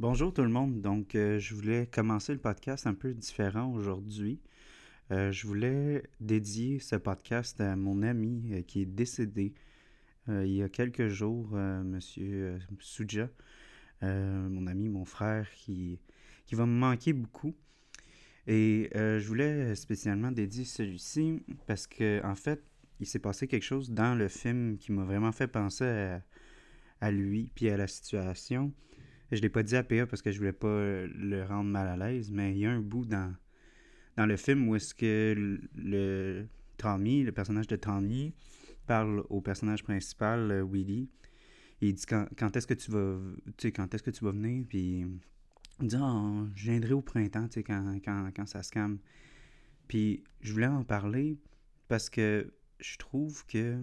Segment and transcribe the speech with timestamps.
[0.00, 0.80] Bonjour tout le monde.
[0.80, 4.40] Donc, euh, je voulais commencer le podcast un peu différent aujourd'hui.
[5.12, 9.54] Euh, je voulais dédier ce podcast à mon ami euh, qui est décédé
[10.26, 13.28] il y a quelques jours, Monsieur Suja,
[14.00, 16.00] mon ami, mon frère, qui,
[16.52, 17.54] va me manquer beaucoup.
[18.46, 22.64] Et je voulais spécialement dédier celui-ci parce que, en fait,
[23.00, 26.22] il s'est passé quelque chose dans le film qui m'a vraiment fait penser à,
[27.02, 28.72] à lui puis à la situation.
[29.34, 31.96] Je l'ai pas dit à PA parce que je voulais pas le rendre mal à
[31.96, 33.34] l'aise, mais il y a un bout dans,
[34.16, 36.46] dans le film où est-ce que le
[36.84, 38.34] le personnage de Tommy,
[38.86, 41.08] parle au personnage principal, euh, Willy.
[41.80, 43.18] il dit quand, quand est-ce que tu vas
[43.56, 44.66] tu sais, quand est-ce que tu vas venir?
[44.68, 45.06] Puis
[45.80, 48.98] il dit oh, je viendrai au printemps, tu sais, quand, quand, quand ça se calme.
[49.88, 51.38] Puis je voulais en parler
[51.88, 53.78] parce que je trouve que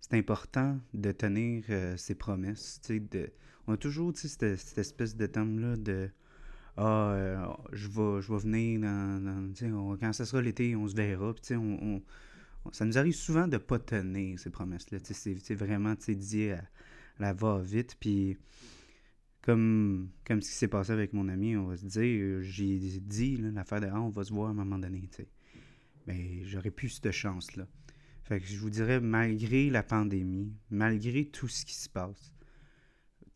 [0.00, 2.80] c'est important de tenir euh, ses promesses.
[2.88, 3.30] De,
[3.66, 6.10] on a toujours cette, cette, espèce de thème-là de
[6.76, 11.34] Ah, euh, je, vais, je venir dans, quand ça sera l'été, on se verra.
[11.34, 12.02] Puis, on,
[12.72, 14.98] ça nous arrive souvent de ne pas tenir ces promesses-là.
[15.02, 16.62] C'est vraiment dit à,
[17.18, 17.96] la va-vite.
[17.98, 18.36] Puis
[19.42, 23.36] comme, comme ce qui s'est passé avec mon ami, on va se dire, j'ai dit
[23.36, 25.08] l'affaire de ah, on va se voir à un moment donné.
[26.06, 27.66] Mais j'aurais plus cette chance-là.
[28.24, 32.32] Fait que je vous dirais, malgré la pandémie, malgré tout ce qui se passe,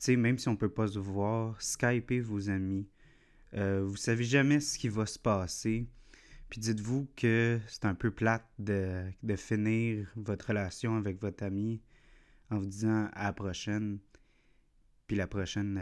[0.05, 2.89] sais, même si on peut pas se voir, Skypez vos amis.
[3.55, 5.87] Euh, vous savez jamais ce qui va se passer.
[6.48, 11.81] Puis dites-vous que c'est un peu plate de, de, finir votre relation avec votre ami
[12.51, 13.98] en vous disant à la prochaine.
[15.07, 15.81] Puis la prochaine,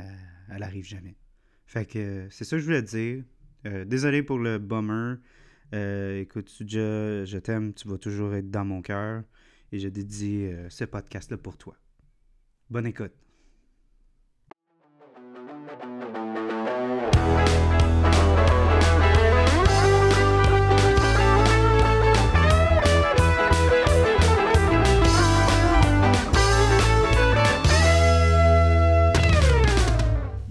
[0.51, 1.17] elle, arrive jamais.
[1.67, 3.25] Fait que c'est ça que je voulais dire.
[3.67, 5.19] Euh, désolé pour le bummer.
[5.75, 9.23] Euh, écoute, je, je t'aime, tu vas toujours être dans mon cœur
[9.73, 11.77] et je dédie euh, ce podcast-là pour toi.
[12.71, 13.13] Bonne écoute.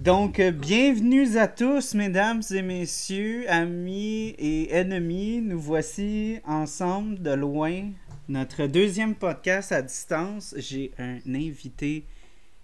[0.07, 5.41] Donc, euh, bienvenue à tous, mesdames et messieurs, amis et ennemis.
[5.41, 7.89] Nous voici ensemble de loin.
[8.29, 10.55] Notre deuxième podcast à distance.
[10.55, 12.05] J'ai un invité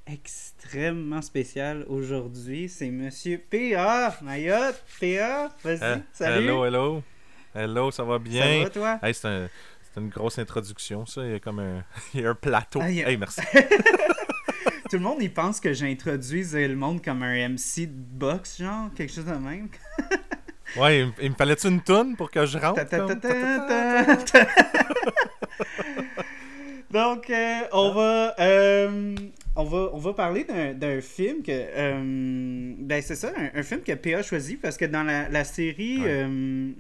[0.08, 2.70] extrêmement spécial aujourd'hui.
[2.70, 4.16] C'est Monsieur P.A.
[4.22, 4.82] Mayotte.
[5.02, 5.50] P.A.
[5.66, 6.46] Vas-y, euh, salut.
[6.46, 7.04] Hello, hello.
[7.54, 8.42] Hello, ça va bien?
[8.42, 9.00] Ça va, toi?
[9.04, 9.50] Hey, c'est
[9.98, 11.26] une grosse introduction, ça.
[11.26, 11.84] Il y a comme un,
[12.14, 12.80] il y a un plateau.
[12.82, 13.42] Ah, hey, merci.
[14.94, 18.94] Tout le monde, il pense que j'introduise le monde comme un MC de boxe, genre,
[18.94, 19.68] quelque chose de même.
[20.78, 22.80] ouais, il, me fallait-tu une toune pour que je rentre?
[26.92, 28.36] Donc, euh, on va...
[28.40, 29.16] Euh,
[29.56, 31.52] on va, on va parler d'un film que.
[31.52, 36.02] Euh, ben, c'est ça, un, film que PA a choisi parce que dans la, série,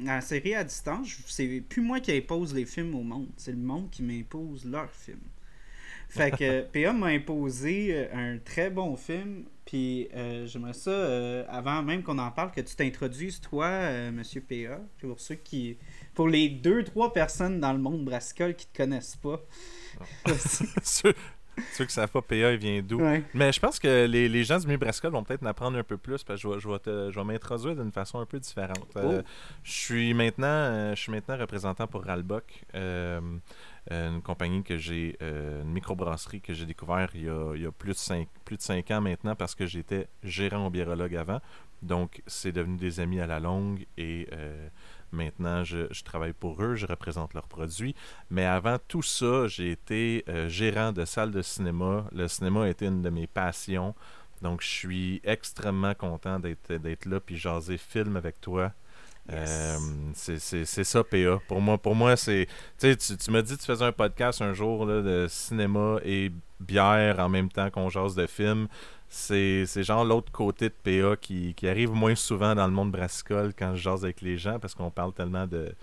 [0.03, 3.57] la série à distance, c'est plus moi qui impose les films au monde, c'est le
[3.57, 5.18] monde qui m'impose leurs films.
[6.13, 9.46] Fait que PA m'a imposé euh, un très bon film.
[9.66, 14.41] Puis euh, j'aimerais ça, euh, avant même qu'on en parle, que tu t'introduises, toi, Monsieur
[14.41, 14.79] PA.
[15.02, 15.78] Pour ceux qui.
[16.13, 19.41] Pour les deux, trois personnes dans le monde brassicole qui te connaissent pas.
[20.84, 21.16] ceux,
[21.72, 23.02] ceux qui savent pas, PA, il vient d'où?
[23.34, 25.97] Mais je pense que les, les gens du milieu brassicole vont peut-être m'apprendre un peu
[25.97, 28.88] plus parce que je vais, je vais, m'introduire d'une façon un peu différente.
[28.96, 29.22] Oh.
[29.63, 32.66] je, suis maintenant, je suis maintenant représentant pour Ralbock.
[33.92, 37.92] Euh, une compagnie que j'ai, euh, une microbrasserie que j'ai découvert il y, a, plus,
[37.92, 41.42] de 5, plus de 5 ans maintenant parce que j'étais gérant au biérologue avant.
[41.82, 44.70] Donc, c'est devenu des amis à la longue et euh,
[45.12, 47.94] maintenant, je, travaille pour eux, je représente leurs produits.
[48.30, 52.06] Mais avant tout ça, j'ai été gérant de salle de cinéma.
[52.14, 53.94] Le cinéma été une de mes passions.
[54.42, 58.72] Donc, je suis extrêmement content d'être, d'être là puis jaser film avec toi.
[59.31, 59.78] Euh,
[60.13, 61.39] c'est ça, PA.
[61.47, 62.47] Pour moi, pour moi c'est.
[62.79, 66.31] Tu, tu m'as dit que tu faisais un podcast un jour là, de cinéma et
[66.59, 68.67] bière en même temps qu'on jase de films.
[69.07, 73.53] C'est genre l'autre côté de PA qui, qui, arrive moins souvent dans le monde brassicole
[73.58, 75.73] quand je jase avec les gens parce qu'on parle tellement de,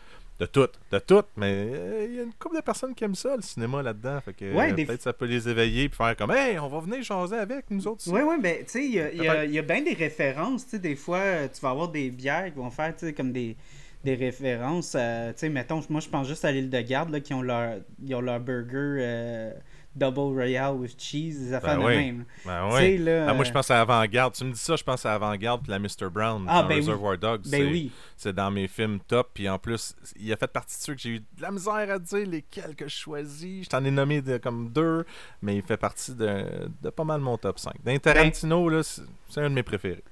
[0.41, 3.15] de tout, de tout, mais euh, il y a une couple de personnes qui aiment
[3.15, 4.19] ça, le cinéma là-dedans.
[4.23, 7.03] Fait que euh, peut-être ça peut les éveiller et faire comme Hey, on va venir
[7.03, 8.03] jaser avec nous autres.
[8.07, 10.65] Oui, oui, mais tu sais, il y a, y, y a bien des références.
[10.65, 13.33] Tu sais, des fois, tu vas avoir des bières qui vont faire, tu sais, comme
[13.33, 13.57] des
[14.03, 14.93] des références.
[14.93, 14.99] tu
[15.37, 18.15] sais, mettons, moi je pense juste à l'île de Garde là, qui ont leur, ils
[18.15, 19.53] ont leur burger
[19.95, 22.25] Double Royale with Cheese, des affaires ben de même.
[22.45, 22.99] Ben oui.
[22.99, 24.35] Là, ah, moi, je pense à Avant-Garde.
[24.35, 26.11] Tu me dis ça, je pense à Avant-Garde puis la Mr.
[26.11, 27.49] Brown ah, dans ben Reservoir Dogs.
[27.51, 27.91] Ben oui.
[28.17, 29.31] C'est dans mes films top.
[29.35, 31.91] Puis en plus, il a fait partie de ceux que j'ai eu de la misère
[31.91, 33.65] à dire lesquels que je choisis.
[33.65, 35.05] Je t'en ai nommé de, comme deux,
[35.43, 36.45] mais il fait partie de,
[36.83, 37.75] de pas mal mon top 5.
[37.85, 40.05] D'un Tarantino, là, c'est un de mes préférés.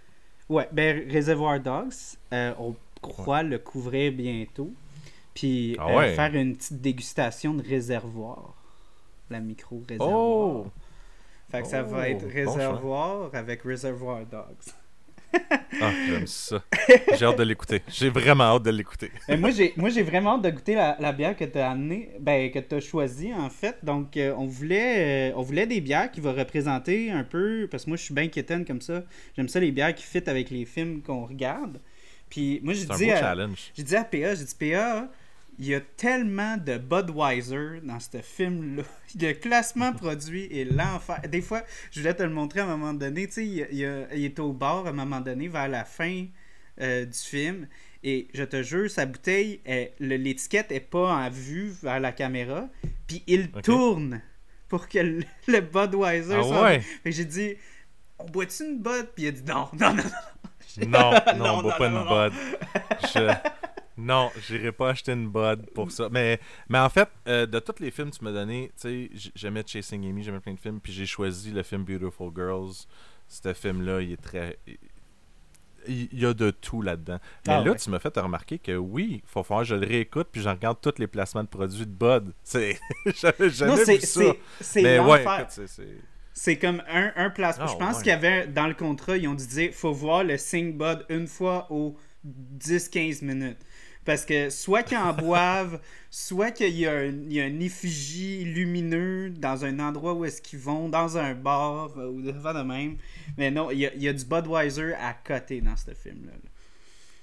[0.48, 1.92] Ouais, ben Reservoir Dogs,
[2.32, 4.72] euh, on croit le couvrir bientôt.
[5.34, 6.14] Puis Ah euh, ouais.
[6.14, 8.54] faire une petite dégustation de réservoir.
[9.30, 10.10] La micro-réservoir.
[10.10, 10.66] Oh!
[11.50, 14.74] Fait que ça va Oh, être bon réservoir avec Reservoir Dogs.
[15.80, 16.62] Ah, j'aime ça.
[17.16, 17.82] J'ai hâte de l'écouter.
[17.88, 19.10] J'ai vraiment hâte de l'écouter.
[19.38, 22.10] Moi, j'ai, moi, j'ai vraiment hâte de goûter la, la bière que tu as amenée,
[22.20, 23.76] ben, que tu as choisie, en fait.
[23.82, 27.84] Donc, euh, on, voulait, euh, on voulait des bières qui vont représenter un peu, parce
[27.84, 29.02] que moi, je suis bien quétaine comme ça.
[29.36, 31.78] J'aime ça, les bières qui fit avec les films qu'on regarde.
[32.30, 33.36] Puis, moi, j'ai C'est un dit, à,
[33.74, 35.08] j'ai dit à PA, j'ai dit, PA,
[35.58, 38.82] il y a tellement de Budweiser dans ce film-là.
[39.20, 41.20] Le classement produit est l'enfer.
[41.28, 43.26] Des fois, je voulais te le montrer à un moment donné.
[43.26, 46.26] Tu sais, il, il, il est au bar à un moment donné, vers la fin
[46.80, 47.66] euh, du film.
[48.04, 49.60] Et je te jure, sa bouteille,
[49.98, 52.68] l'étiquette est pas en vue vers la caméra.
[53.08, 54.20] Puis il tourne
[54.68, 56.82] pour que le, le Budweiser Ah s'en- ouais?
[57.04, 57.54] J'ai dit,
[58.20, 59.08] on boit-tu une Bud?
[59.16, 60.86] Puis il a dit non, non, non, non.
[60.86, 62.30] Non, non, Non, on boit non, pas une.
[62.30, 62.38] Bud.
[63.14, 63.34] Je...
[63.98, 66.08] Non, j'irai pas acheter une Bud pour ça.
[66.10, 69.30] Mais, mais en fait, euh, de tous les films que tu m'as donné, tu sais,
[69.34, 72.86] j'aimais Chasing Amy, j'aimais plein de films, puis j'ai choisi le film Beautiful Girls.
[73.26, 74.56] Ce film-là, il est très.
[75.86, 77.18] Il y a de tout là-dedans.
[77.46, 77.76] Mais Ah là, ouais.
[77.76, 80.48] tu m'as fait remarquer que oui, il faut falloir que je le réécoute, puis je
[80.48, 82.32] regarde tous les placements de produits de Bud.
[82.44, 82.78] C'est.
[83.20, 84.20] J'avais Non, jamais c'est vu ça.
[84.20, 85.24] c'est- c'est Mais ouais,
[86.34, 87.64] c'est- comme un, un placement.
[87.68, 88.02] Ah, je pense ouais.
[88.02, 91.04] qu'il y avait dans le contrat, ils ont dit dire faut voir le Sing Bud
[91.08, 93.58] une fois aux 10-15 minutes.
[94.08, 97.60] Parce que soit qu'ils en boivent, soit qu'il y, a un- il y a un
[97.60, 102.32] effigie lumineux dans un endroit où est-ce qu'ils vont, dans un bar, euh, ou de
[102.62, 102.96] même.
[103.36, 106.32] Mais non, il y a, du Budweiser à côté dans ce film-là.
[106.32, 106.50] là.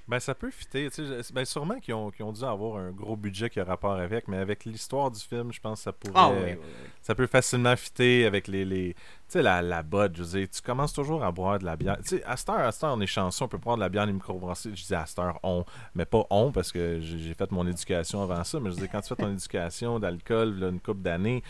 [0.08, 0.90] Ben, ça peut fitter.
[1.34, 4.38] Ben, sûrement qu'ils ont, ont dû avoir un gros budget qui a rapport avec, mais
[4.38, 6.14] avec l'histoire du film, je pense que ça pourrait.
[6.16, 6.90] Ah oui, oui, oui.
[7.02, 8.66] Ça peut facilement fitter avec les.
[8.66, 9.00] les tu
[9.30, 11.98] sais, la, la bud, je veux dire, tu commences toujours à boire de la bière.
[12.04, 13.82] Tu sais, à cette heure, à cette heure, on est chanceux, on peut prendre de
[13.82, 14.76] la bière des microbrasseries.
[14.76, 15.66] Je dis à cette heure, on,
[15.96, 19.02] mais pas on, parce que j'ai fait mon éducation avant ça, mais je dire, quand
[19.02, 21.42] tu fais ton éducation d'alcool, une couple d'années,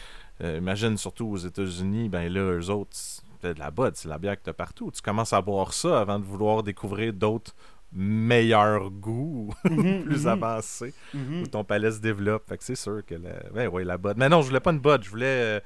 [0.42, 4.18] euh, imagine surtout aux États-Unis, ben là, eux autres, c'est de la bud, c'est la
[4.18, 4.92] bière que tu as partout.
[4.92, 7.54] Tu commences à boire ça avant de vouloir découvrir d'autres
[7.96, 11.42] meilleurs goûts Mhm, plus mhm, avancés mhm.
[11.42, 12.48] où ton palais se développe.
[12.48, 13.32] Fait que c'est sûr que la...
[13.54, 14.16] ben, ouais, la bud.
[14.18, 15.60] Mais non, je voulais pas une bud, je voulais euh,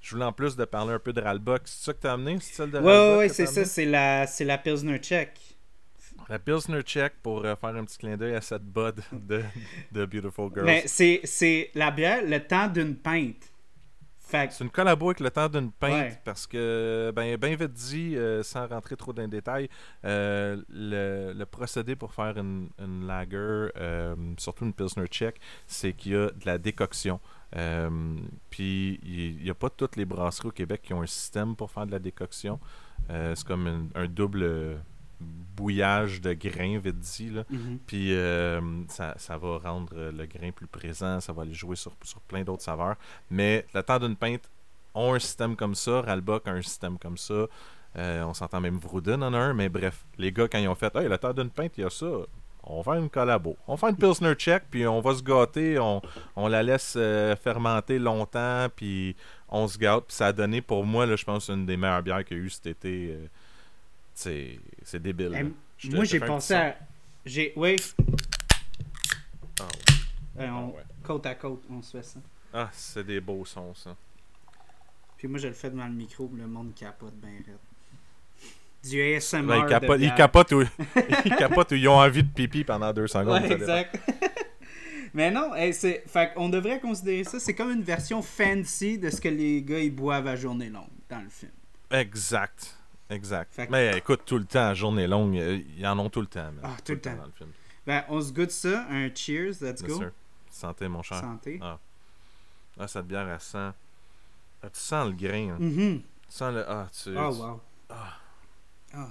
[0.00, 1.62] je voulais en plus de parler un peu de Ralbock.
[1.64, 4.44] C'est ça que t'as amené, c'est celle de Ouais, ouais, c'est ça, c'est la, c'est
[4.44, 5.30] la Pilsner Check.
[6.28, 9.42] La Pilsner Check pour euh, faire un petit clin d'œil à cette bud de,
[9.92, 10.66] de Beautiful Girls.
[10.66, 13.51] Mais c'est, c'est la bière, le temps d'une pinte.
[14.50, 16.18] C'est une collabo avec le temps d'une Ouais.
[16.24, 19.68] parce que, ben, ben vite dit, euh, sans rentrer trop dans les détails,
[20.04, 23.36] euh, le, le procédé pour faire une, une lager,
[23.76, 27.20] euh, surtout une Pilsner Check, c'est qu'il y a de la décoction.
[28.50, 31.70] Puis il n'y a pas toutes les brasseries au Québec qui ont un système pour
[31.70, 32.58] faire de la décoction.
[33.08, 34.78] C'est comme un, un double
[35.56, 37.30] bouillage de grains, vite dit.
[37.30, 37.44] Là.
[37.50, 37.78] Mhm.
[37.86, 41.92] Puis euh, ça, ça va rendre le grain plus présent, ça va aller jouer sur,
[42.02, 42.96] sur plein d'autres saveurs.
[43.30, 44.50] Mais le temps d'une pinte
[44.94, 47.46] ont un système comme ça, Ralbock a un système comme ça.
[47.96, 50.74] Euh, on s'entend même Vrouden en a un, mais bref, les gars, quand ils ont
[50.74, 52.06] fait Hey, le temps d'une pinte, il y a ça.
[52.64, 53.56] On va faire une collabo.
[53.66, 55.78] On faire une Pilsner check, puis on va se gâter.
[55.80, 56.00] On,
[56.36, 59.16] on la laisse euh, fermenter longtemps, puis
[59.48, 60.04] on se gâte.
[60.06, 62.40] Puis ça a donné, pour moi, là, je pense, une des meilleures bières qu'il y
[62.40, 63.18] a eu cet été.
[64.14, 65.52] C'est c'est débile.
[65.78, 66.76] te- moi, j'ai pensé à.
[67.24, 67.52] J'ai.
[67.56, 67.76] Oui.
[69.60, 70.44] Ah ouais.
[70.44, 70.82] euh, on- Ah ouais.
[71.02, 72.20] côte à côte, on se fait ça.
[72.52, 73.96] Ah, c'est des beaux sons, ça.
[75.16, 77.56] Puis moi, je le fais devant le micro, le monde capote bien raide.
[78.88, 79.42] Du ASMR.
[79.46, 80.14] Ben, ils, de capotent, ils bière.
[80.16, 80.52] capotent
[81.72, 83.42] ou ils ont envie de pipi pendant deux secondes.
[83.42, 83.98] Ouais, exact.
[85.14, 89.10] Mais non, hey, c'est, fait on devrait considérer ça, c'est comme une version fancy de
[89.10, 91.52] ce que les gars ils boivent à journée longue dans le film.
[91.90, 92.76] Exact.
[93.12, 93.54] Exact.
[93.56, 96.44] Que- Mais écoute, tout le temps, journée longue, euh, ils en ont tout le temps.
[96.52, 96.60] man.
[96.62, 97.14] Ah, tout le temps.
[97.16, 97.50] dans le film.
[97.86, 99.96] Ben, on se goûte ça, un cheers, let's Bien go.
[99.98, 100.10] sûr.
[100.50, 101.20] Santé, mon cher.
[101.20, 101.58] Santé.
[101.62, 101.78] Ah.
[102.78, 103.70] Ah, cette bière, elle sent.
[104.62, 105.50] Ah, tu sens le grain.
[105.54, 105.56] hein.
[105.58, 106.00] Mhm.
[106.00, 106.64] Tu sens le.
[106.68, 107.10] Ah, tu.
[107.16, 107.60] Oh wow.
[107.90, 108.16] Ah.
[108.94, 109.08] Ah,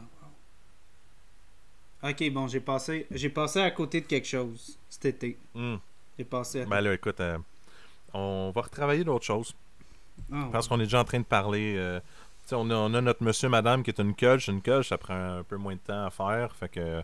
[2.04, 2.10] wow.
[2.10, 5.38] Ok, bon, j'ai passé, j'ai passé à côté de quelque chose cet été.
[5.54, 5.80] Hum.
[6.18, 6.66] J'ai passé à...
[6.66, 7.38] Ben là, écoute, euh,
[8.14, 9.54] on va retravailler d'autres choses.
[10.32, 11.76] Ah, Parce qu'on est déjà en train de parler.
[11.78, 12.00] euh,
[12.52, 14.48] on, a, on a notre monsieur, madame qui est une coach.
[14.48, 16.56] Une coach, ça prend un peu moins de temps à faire.
[16.56, 17.04] Fait que.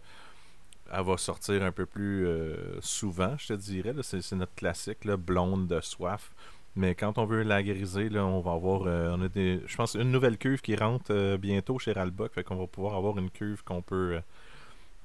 [0.90, 3.94] Elle va sortir un peu plus euh, souvent, je te dirais.
[4.04, 6.32] C'est, c'est notre classique, là, blonde de soif.
[6.78, 8.84] Mais quand on veut la griser, là, on va avoir.
[8.88, 12.34] euh, on a des, je pense une nouvelle cuve qui rentre euh, bientôt chez Ralbock.
[12.34, 14.22] Fait qu'on va pouvoir avoir une cuve qu'on peut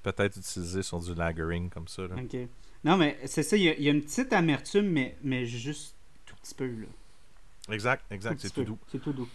[0.04, 2.02] peut-être utiliser sur du lagering comme ça.
[2.02, 2.14] là.
[2.16, 2.36] Ok.
[2.84, 5.46] Non, mais c'est ça, il y, a- il y a une petite amertume, mais, mais
[5.46, 5.96] juste
[6.26, 7.74] tout petit peu, là.
[7.74, 8.38] Exact, exact.
[8.40, 8.78] C'est tout doux.
[8.90, 9.28] C'est tout doux.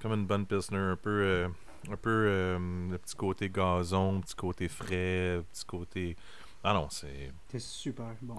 [0.00, 1.10] Comme une bonne pilsner, un peu.
[1.10, 1.48] euh,
[1.90, 2.58] un peu
[2.90, 6.16] le petit côté gazon, le petit côté frais, le petit côté.
[6.62, 7.32] Ah non, c'est.
[7.48, 8.36] C'est super bon.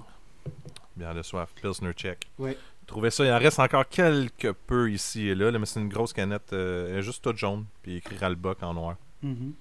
[0.96, 1.50] Bien de soif.
[1.60, 2.30] Pilsner check.
[2.38, 2.56] Oui.
[2.86, 3.26] Trouvez ça.
[3.26, 6.52] Il en reste encore quelques peu ici et là, mais c'est une grosse canette.
[6.52, 8.96] elle est juste toute jaune, puis écrit Ralbuck en noir.
[9.24, 9.52] Mm-hmm.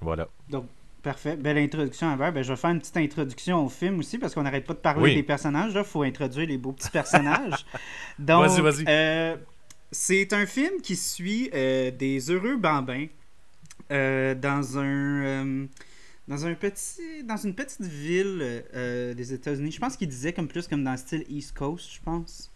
[0.00, 0.28] Voilà.
[0.48, 0.66] Donc,
[1.06, 1.36] Parfait.
[1.36, 4.42] Belle introduction à ben, je vais faire une petite introduction au film aussi parce qu'on
[4.42, 5.70] n'arrête pas de parler des personnages.
[5.72, 7.64] Il faut introduire les beaux petits personnages.
[8.18, 8.84] Donc, vas-y, vas-y.
[8.88, 9.36] Euh,
[9.90, 13.06] c'est un film qui suit euh, des heureux bambins
[13.90, 15.66] euh, dans un
[16.28, 19.72] dans un petit dans une petite ville des États-Unis.
[19.72, 22.50] Je pense qu'il disait comme plus comme dans le style East Coast, je pense.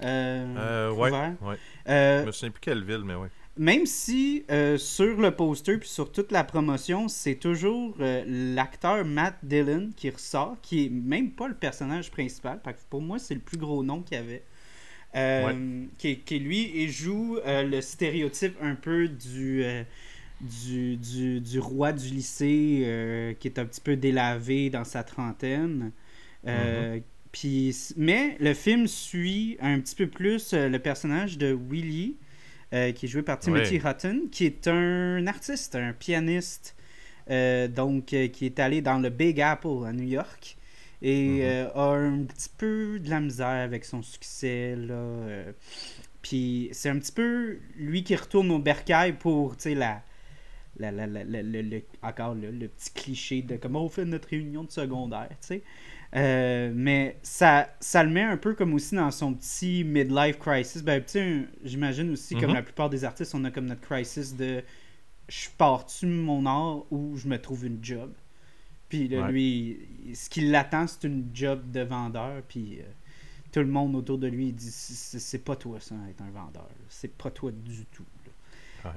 [0.00, 1.58] Euh, ouais, ouais.
[1.86, 5.88] je me souviens plus quelle ville, mais ouais même si euh, sur le poster puis
[5.88, 11.32] sur toute la promotion, c'est toujours euh, l'acteur Matt Dillon qui ressort, qui est même
[11.32, 12.60] pas le personnage principal.
[12.88, 14.44] pour moi, c'est le plus gros nom qu'il y avait.
[15.16, 19.64] Euh, qui, qui, lui, il joue le stéréotype un peu du,
[20.40, 25.92] du, du, roi du lycée qui est un petit peu délavé dans sa trentaine.
[26.46, 27.94] Mm-hmm.
[27.96, 32.16] mais le film suit un petit peu plus le personnage de Willie
[32.74, 36.76] euh, qui est joué par Timothy Hutton, qui est un artiste, un pianiste,
[37.30, 40.57] euh, donc euh, qui est allé dans le Big Apple à New York
[41.02, 41.72] et mm-hmm.
[41.74, 44.76] a un petit peu de la misère avec son succès.
[44.76, 45.44] Là,
[46.22, 50.02] puis c'est un petit peu lui qui retourne au bercail pour, tu sais, la,
[50.78, 55.30] la, la, le, encore le, petit cliché de comment on fait notre réunion de secondaire,
[55.30, 55.62] tu sais.
[56.16, 60.82] Euh, mais ça, ça le met un peu comme aussi dans son petit midlife crisis.
[60.82, 61.02] Ben,
[61.64, 62.54] j'imagine aussi, comme mhm.
[62.54, 64.62] la plupart des artistes, on a comme notre crisis de
[65.28, 68.10] je pars-tu mon art ou je me trouve une job?
[68.88, 69.78] Puis lui,
[70.14, 72.42] ce qui l'attend, c'est une job de vendeur.
[72.48, 72.84] Puis euh,
[73.52, 76.68] tout le monde autour de lui dit c'est pas toi ça, être un vendeur.
[76.88, 78.04] C'est pas toi du tout.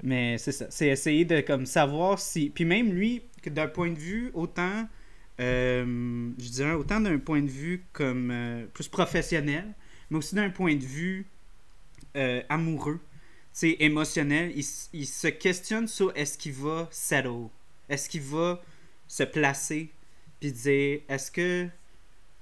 [0.03, 0.67] Mais c'est ça.
[0.69, 2.49] C'est essayer de comme savoir si.
[2.49, 4.87] Puis même lui, d'un point de vue autant
[5.39, 9.65] euh, je dirais autant d'un point de vue comme euh, plus professionnel,
[10.09, 11.25] mais aussi d'un point de vue
[12.49, 12.99] amoureux,
[13.51, 14.51] c'est émotionnel.
[14.55, 17.47] Il, il, se questionne sur est-ce qu'il va settle,
[17.89, 18.61] est-ce qu'il va
[19.11, 19.91] se placer,
[20.39, 21.67] puis dire est-ce que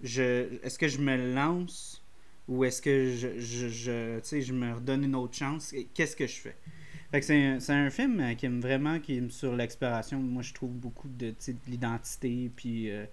[0.02, 2.06] je, est-ce que je me lance
[2.48, 6.36] ou est-ce que je, je, je, je me redonne une autre chance, qu'est-ce que je
[6.36, 6.56] fais?
[7.22, 10.20] c'est un, film euh, qui aime vraiment, qui aime sur l'exploration.
[10.20, 11.34] Moi, je trouve beaucoup de,
[11.68, 12.52] l'identité.
[12.56, 13.06] Puis euh,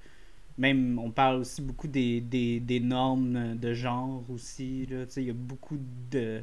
[0.58, 4.86] même, on parle aussi beaucoup des, normes de genre aussi.
[5.16, 5.78] Il y a beaucoup
[6.10, 6.42] de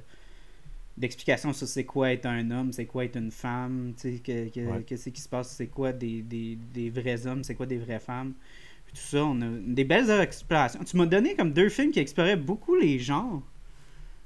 [0.97, 5.29] d'explications sur c'est quoi être un homme, c'est quoi être une femme, qu'est-ce qui se
[5.29, 6.57] passe, c'est quoi des,
[6.93, 8.33] vrais hommes, c'est quoi des vraies femmes.
[8.89, 10.83] tout ça, on a des belles explorations.
[10.83, 13.41] Tu m'as donné comme deux films qui exploraient beaucoup les genres.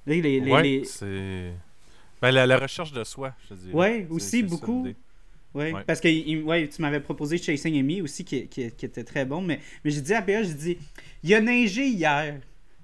[0.06, 1.52] Les, les, c'est
[2.22, 3.70] ben, la, recherche de soi, je dis.
[3.74, 4.88] Oui, aussi beaucoup.
[5.54, 9.42] Oui, parce que ouais, tu m'avais proposé Chasing Amy aussi, qui, qui, était très bon.
[9.42, 10.78] Mais, mais j'ai dit à PA, j'ai dit,
[11.24, 12.40] il y a neigé hier,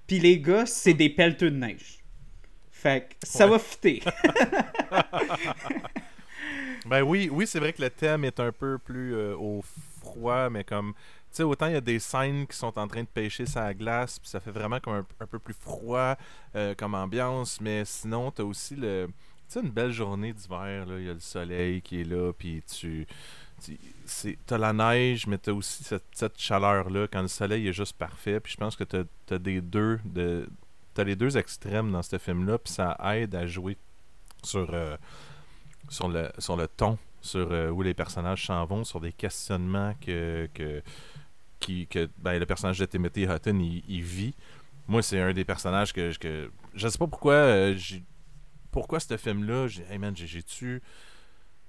[0.08, 2.03] puis les gars, c'est des pelleteux de neige.
[2.84, 4.04] Fait que ça va fitter.
[6.86, 9.64] ben oui, oui c'est vrai que le thème est un peu plus euh, au
[10.02, 10.94] froid, mais comme
[11.32, 13.74] tu sais, autant il y a des scènes qui sont en train de pêcher sa
[13.74, 16.18] glace, puis ça fait vraiment comme un, peu plus froid
[16.58, 19.08] euh, comme ambiance, mais sinon, tu as aussi le.
[19.48, 22.62] Tu sais, une belle journée d'hiver, il y a le soleil qui est là, puis
[22.68, 23.08] tu.
[23.66, 27.96] tu as la neige, mais tu as aussi cette, chaleur-là quand le soleil est juste
[27.98, 28.42] parfait.
[28.42, 28.98] Puis je pense que tu
[29.34, 30.02] as, des deux.
[30.04, 30.50] De,
[31.02, 33.78] as les deux extrêmes dans ce film-là, puis ça aide à jouer
[34.44, 34.98] sur, euh,
[35.90, 39.94] sur, le, sur le ton, sur euh, où les personnages s'en vont, sur des questionnements
[40.02, 40.82] que, que,
[41.86, 44.36] que ben, le personnage de Timothy Hutton il, vit.
[44.88, 47.78] Moi, c'est un des personnages que, que je sais pas pourquoi euh,
[48.72, 50.82] pourquoi ce film-là, j'ai hey man, j'ai tu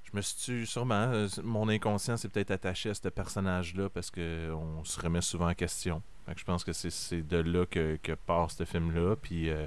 [0.03, 4.53] je me suis sûrement euh, mon inconscient s'est peut-être attaché à ce personnage-là parce que
[4.53, 6.03] on se remet souvent en question.
[6.37, 9.17] Je pense que c'est de là que, que part ce film-là.
[9.17, 9.67] Puis euh,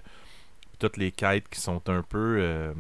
[0.80, 2.74] toutes les quêtes qui sont un peu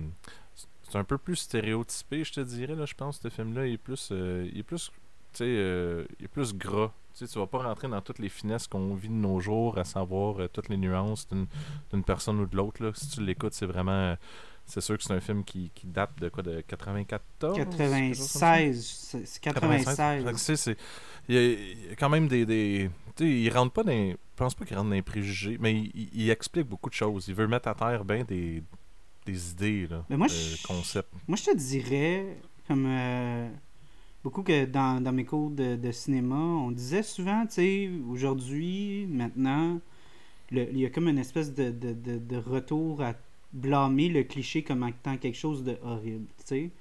[0.83, 2.75] c'est un peu plus stéréotypé, je te dirais.
[2.75, 4.91] Là, je pense que ce film-là il est plus il est plus
[5.33, 8.67] tu sais, il est plus gras tu sais, vas pas rentrer dans toutes les finesses
[8.67, 12.55] qu'on vit de nos jours, à savoir euh, toutes les nuances d'une personne ou de
[12.55, 12.91] l'autre.
[12.95, 14.15] Si tu l'écoutes, c'est vraiment.
[14.65, 19.23] C'est sûr que c'est un film qui, date de quoi De 94 96.
[19.25, 20.75] C'est 96.
[21.29, 22.89] Il y, a, quand même des.
[23.19, 23.91] Il rentre pas dans.
[23.91, 27.27] Je pense pas qu'il rentre dans les préjugés, mais il, explique beaucoup de choses.
[27.27, 28.61] Il veut mettre à terre bien des,
[29.25, 30.27] des idées, là, mais moi,
[30.67, 31.11] concepts.
[31.27, 32.85] Moi, je te dirais, comme.
[32.87, 33.49] Euh,
[34.23, 39.79] beaucoup que dans, mes cours de, cinéma, on disait souvent, tu sais, aujourd'hui, maintenant,
[40.51, 43.13] il y a comme une espèce de, de, retour à
[43.53, 46.71] blâmer le cliché comme étant quelque chose de horrible, tu sais.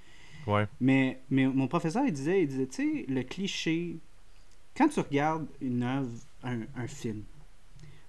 [0.46, 0.66] Ouais.
[0.80, 3.98] Mais, mais mon professeur, il disait, il disait, tu sais, le cliché,
[4.76, 6.10] quand tu regardes une œuvre,
[6.42, 7.22] un, un film,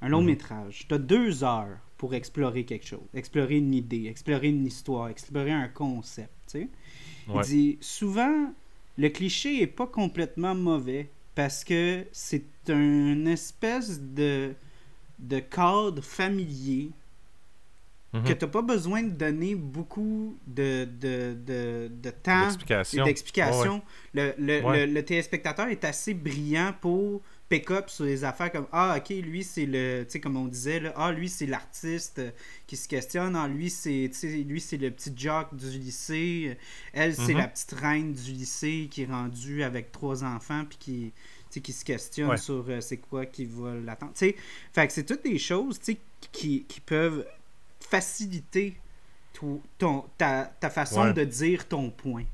[0.01, 4.49] un long métrage, tu as deux heures pour explorer quelque chose, explorer une idée, explorer
[4.49, 6.69] une histoire, explorer un concept, tu sais.
[7.33, 8.53] Il dit, souvent,
[8.97, 14.53] le cliché est pas complètement mauvais parce que c'est une espèce de,
[15.19, 16.91] de cadre familier
[18.13, 18.37] que mhm.
[18.37, 22.49] tu n'as pas besoin de donner beaucoup de, de, de, de temps
[22.93, 23.81] et d'explication.
[24.13, 29.09] Le, le, le, téléspectateur est assez brillant pour pick-up sur les affaires comme Ah, ok,
[29.09, 30.05] lui, c'est le.
[30.05, 32.21] Tu sais, comme on disait, là, Ah, lui, c'est l'artiste
[32.65, 33.35] qui se questionne.
[33.35, 36.57] Ah, lui, c'est lui, c'est le petit jock du lycée.
[36.93, 37.39] Elle, c'est mhm.
[37.39, 41.13] la petite reine du lycée qui est rendue avec trois enfants puis qui
[41.61, 44.11] qui se questionne sur euh, c'est quoi qui va l'attendre.
[44.15, 44.35] Fait
[44.85, 45.97] que c'est toutes des choses qui,
[46.31, 47.25] qui peuvent
[47.89, 48.77] faciliter
[49.77, 52.25] ton, ta, ta façon de dire ton point.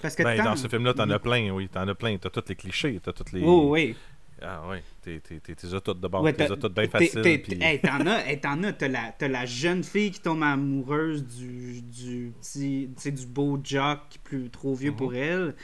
[0.00, 1.68] Parce que ben, dans ce film-là, t'en as plein, oui.
[1.68, 2.16] T'en as plein.
[2.18, 3.00] T'as tous les clichés.
[3.02, 3.42] T'as toutes les.
[3.42, 3.96] Oh, oui.
[4.40, 7.42] Ah oui, t'es toutes de bord, t'es toutes bien faciles.
[7.42, 7.60] Puis...
[7.60, 12.32] Hey, t'en as, t'en as, t'as la, la jeune fille qui tombe amoureuse du, du
[12.40, 15.16] petit, du beau jock plus trop vieux pour mm-hmm.
[15.16, 15.54] elle.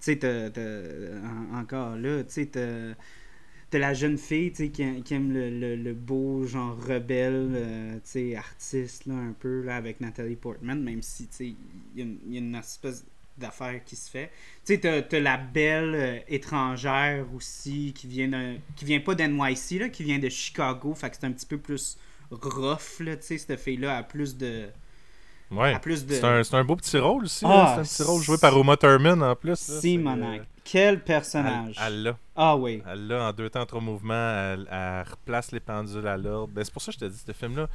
[0.00, 1.12] Tu sais,
[1.54, 2.50] encore là, tu sais,
[3.74, 9.14] t'as la jeune fille qui, qui aime le, le, beau genre rebelle euh, artiste là,
[9.14, 11.56] un peu là, avec Nathalie Portman même si il
[11.96, 13.04] y, y, a une espèce
[13.36, 14.30] d'affaire qui se fait
[14.64, 19.80] tu sais t'as, la belle euh, étrangère aussi qui vient de, qui vient pas d'NYC
[19.80, 21.98] là qui vient de Chicago fait que c'est un petit peu plus
[22.30, 24.68] rough là tu sais cette fille là a plus de
[25.50, 25.78] Ouais.
[25.94, 27.44] C'est un, un, beau petit rôle aussi.
[27.46, 29.56] Ah, c'est un petit rôle joué par Uma Thurman en plus.
[29.56, 30.42] Simonac.
[30.64, 31.76] Quel personnage?
[31.80, 32.18] Elle l'a.
[32.34, 32.82] Ah oui.
[32.86, 34.14] Elle l'a en deux temps, trois mouvements.
[34.14, 34.66] Elle,
[35.08, 36.52] replace les pendules à l'ordre.
[36.54, 37.68] Ben, c'est pour ça que je te dis, ce film-là.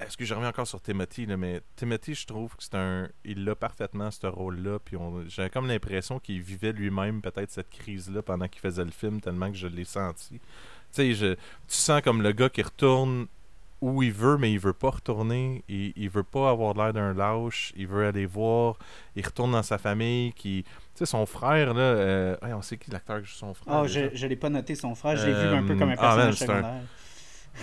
[0.00, 3.08] Est-ce que je reviens encore sur Timothy, là, mais Timothy, je trouve que c'est un.
[3.22, 4.78] Il l'a parfaitement, ce rôle-là.
[4.82, 4.96] Puis
[5.28, 9.50] j'ai comme l'impression qu'il vivait lui-même peut-être cette crise-là pendant qu'il faisait le film, tellement
[9.50, 10.40] que je l'ai senti.
[10.94, 11.36] Tu sais, tu
[11.68, 13.26] sens comme le gars qui retourne
[13.82, 15.64] où il veut, mais il veut pas retourner.
[15.68, 17.72] Il, il veut pas avoir l'air d'un lâche.
[17.76, 18.78] Il veut aller voir.
[19.16, 20.32] Il retourne dans sa famille.
[20.32, 20.64] Qui,
[21.00, 21.80] sais, son frère, là.
[21.80, 23.80] Euh, on sait qui l'acteur que joue son frère.
[23.82, 25.16] Oh, je, je l'ai pas noté, son frère.
[25.16, 26.74] Je l'ai vu un peu comme un euh, ah, personnage secondaire.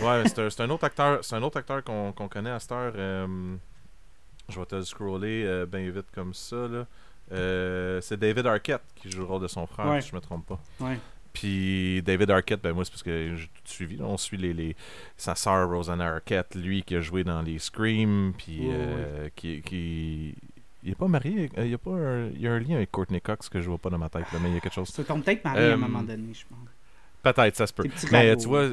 [0.01, 2.91] Ouais, c'est un, un, autre acteur, c'est un autre acteur qu'on connaît à cette heure.
[2.97, 3.55] Euh,
[4.49, 6.67] je vais te le scroller bien vite comme ça.
[6.67, 6.85] Là.
[8.01, 10.59] c'est David Arquette qui joue le rôle de son frère, si je me trompe pas.
[10.81, 10.99] Ouais.
[11.39, 14.01] Puis David Arquette, ben moi, c'est parce que j'ai tout suivi.
[14.01, 14.75] On suit les, les,
[15.17, 20.33] sa sœur Rosanna Arquette, lui qui a joué dans les Scream, puis euh, qui, qui.
[20.83, 22.91] Il est pas marié, il y a pas un, il y a un lien avec
[22.91, 24.89] Courtney Cox que je vois pas dans ma tête, mais il y a quelque chose.
[24.93, 26.59] C'est peut-être marié à un euh, moment donné, je pense.
[27.23, 27.83] Peut-être, ça se peut.
[28.11, 28.67] Mais tu vois,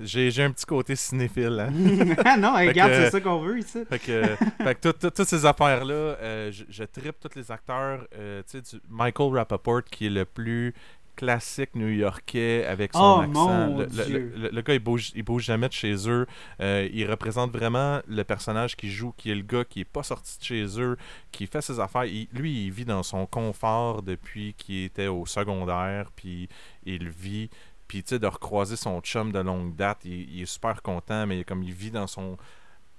[0.00, 1.60] j'ai, j'ai un petit côté cinéphile.
[1.60, 1.70] Hein?
[2.38, 3.84] non, regarde, c'est ça qu'on veut ici.
[3.88, 4.24] fait que,
[4.64, 8.06] fait que toutes ces affaires-là, euh, je, je tripe tous les acteurs.
[8.10, 10.74] tu sais, Michael Rappaport, qui est le plus
[11.16, 13.76] classique new-yorkais avec son oh, accent.
[14.08, 16.26] Le, le, gars, il bouge, il bouge jamais de chez eux.
[16.60, 20.02] Euh, il représente vraiment le personnage qui joue, qui est le gars qui est pas
[20.02, 20.96] sorti de chez eux,
[21.32, 22.04] qui fait ses affaires.
[22.32, 26.48] lui, il vit dans son confort depuis qu'il était au secondaire, puis
[26.84, 27.50] il vit.
[27.86, 31.44] Puis, tu sais, de recroiser son chum de longue date, il, est super content, mais
[31.44, 32.36] comme il vit dans son...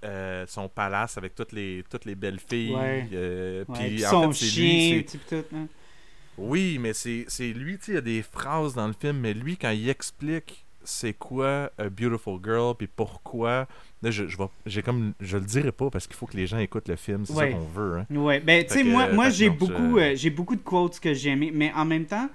[0.04, 2.76] Euh, son palace avec toutes les toutes les belles filles
[3.14, 5.18] euh, puis son chien lui, tout,
[5.56, 5.68] hein.
[6.38, 9.58] Oui, mais c'est lui, tu il y a des phrases dans le film, mais lui,
[9.58, 13.68] quand il explique c'est quoi a beautiful girl, puis pourquoi,
[14.02, 16.60] là, je, je, j'ai comme, je le dirai pas parce qu'il faut que les gens
[16.60, 18.00] écoutent le film, c'est ça qu'on veut.
[18.00, 18.16] Hein.
[18.16, 21.32] Ouais, ben, tu sais, moi, moi j'ai beaucoup, euh, j'ai beaucoup de quotes que j'ai
[21.32, 22.30] aimé, mais en même temps,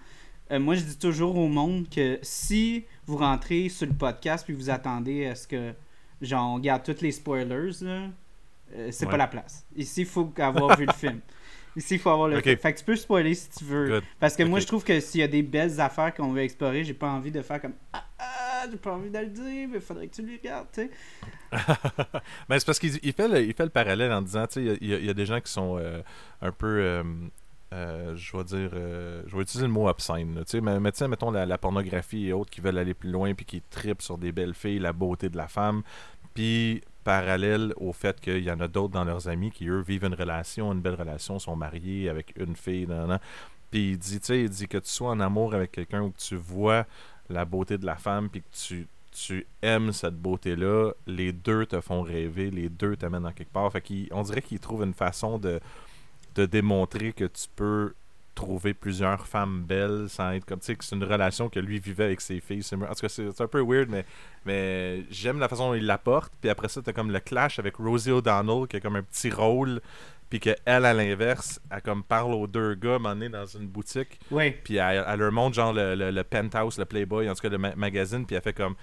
[0.51, 4.55] euh, moi, je dis toujours au monde que si vous rentrez sur le podcast puis
[4.55, 5.73] vous attendez à ce que,
[6.21, 8.09] genre, on garde tous les spoilers, là,
[8.75, 9.65] euh, c'est pas la place.
[9.77, 11.21] Ici, il faut avoir vu le film.
[11.76, 12.40] Ici, il faut avoir le.
[12.40, 14.02] Fait que tu peux spoiler si tu veux.
[14.18, 16.85] Parce que moi, je trouve que s'il y a des belles affaires qu'on veut explorer,
[16.85, 17.74] j'ai pas envie de faire comme.
[17.92, 20.68] Ah, ah j'ai pas envie de le dire, mais il faudrait que tu le regardes,
[20.72, 20.90] tu sais.
[22.48, 24.78] mais c'est parce qu'il il fait, le, il fait le parallèle en disant, tu sais,
[24.80, 26.02] il y, a des gens qui sont euh,
[26.42, 26.66] un peu.
[26.66, 27.02] Euh,
[27.72, 30.42] euh, je vais dire, je vais utiliser le mot obscène.
[30.44, 33.46] sais mais, mais mettons la, la, pornographie et autres qui veulent aller plus loin puis
[33.46, 35.83] qui tripent sur des belles filles, la beauté de la femme.
[36.35, 40.05] Puis parallèle au fait qu'il y en a d'autres dans leurs amis qui, eux, vivent
[40.05, 42.87] une relation, une belle relation, sont mariés avec une fille.
[43.71, 46.11] Puis il dit, tu sais, il dit que tu sois en amour avec quelqu'un ou
[46.11, 46.87] que tu vois
[47.29, 51.81] la beauté de la femme, puis que tu, tu aimes cette beauté-là, les deux te
[51.81, 53.71] font rêver, les deux t'amènent dans quelque part.
[53.71, 55.61] Fait qu'on dirait qu'ils trouvent une façon de,
[56.35, 57.95] de démontrer que tu peux
[58.40, 61.79] trouver plusieurs femmes belles sans être comme tu sais que c'est une relation que lui
[61.79, 64.07] vivait avec ses filles en tout cas c'est un peu weird mais
[64.46, 67.76] mais j'aime la façon dont il l'apporte puis après ça t'as comme le clash avec
[67.76, 69.81] Rosie O'Donnell qui a comme un petit rôle
[70.31, 74.20] puis qu'elle, à l'inverse, elle comme parle aux deux gars, m'emmener dans une boutique.
[74.31, 74.53] Oui.
[74.62, 77.59] Puis elle, elle, leur montre genre le, le, penthouse, le Playboy, en tout cas le
[77.59, 78.76] magazine, puis elle fait comme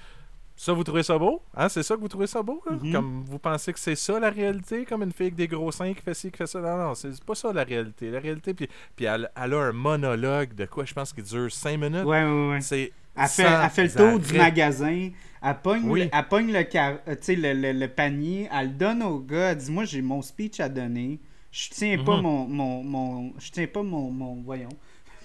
[0.58, 1.42] ça, vous trouvez ça beau?
[1.56, 1.70] Hein?
[1.70, 2.62] C'est ça que vous trouvez ça beau?
[2.70, 2.92] Mm-hmm.
[2.92, 4.86] Comme vous pensez que c'est ça la réalité?
[4.86, 6.60] Comme une fille avec des gros seins qui fait ci, qui fait ça?
[6.60, 8.10] Non, non, c'est pas ça la réalité.
[8.10, 10.84] La réalité, puis, puis elle, elle, a un monologue de quoi?
[10.84, 12.06] Je pense qu'il dure cinq minutes.
[12.06, 12.62] Ouais, ouais, ouais.
[12.62, 15.10] C'est elle fait, elle fait, le tour du magasin,
[15.42, 19.52] elle pogne, le, elle pogne le, euh, le, le, panier, elle le donne au gars,
[19.52, 21.20] elle dit Moi j'ai mon speech à donner,
[21.52, 24.12] je tiens pas mon, mon, mon, Je tiens pas mon.
[24.12, 24.70] mon voyons.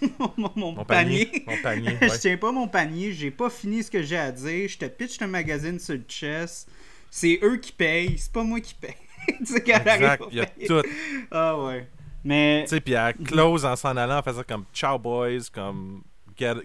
[0.56, 1.44] mon, panier.
[1.46, 4.68] Mon panier je tiens pas mon panier, j'ai pas fini ce que j'ai à dire,
[4.68, 6.68] je te pitch un magazine sur le chest.
[7.10, 8.94] C'est eux qui payent, c'est pas moi qui paye.
[9.38, 10.82] tu sais, exact, il y a tout.
[11.30, 11.88] Ah ouais.
[12.24, 12.64] Mais.
[12.64, 16.02] Tu sais, puis elle close en s'en allant, en faisant comme Ciao boys, comme
[16.36, 16.56] Get,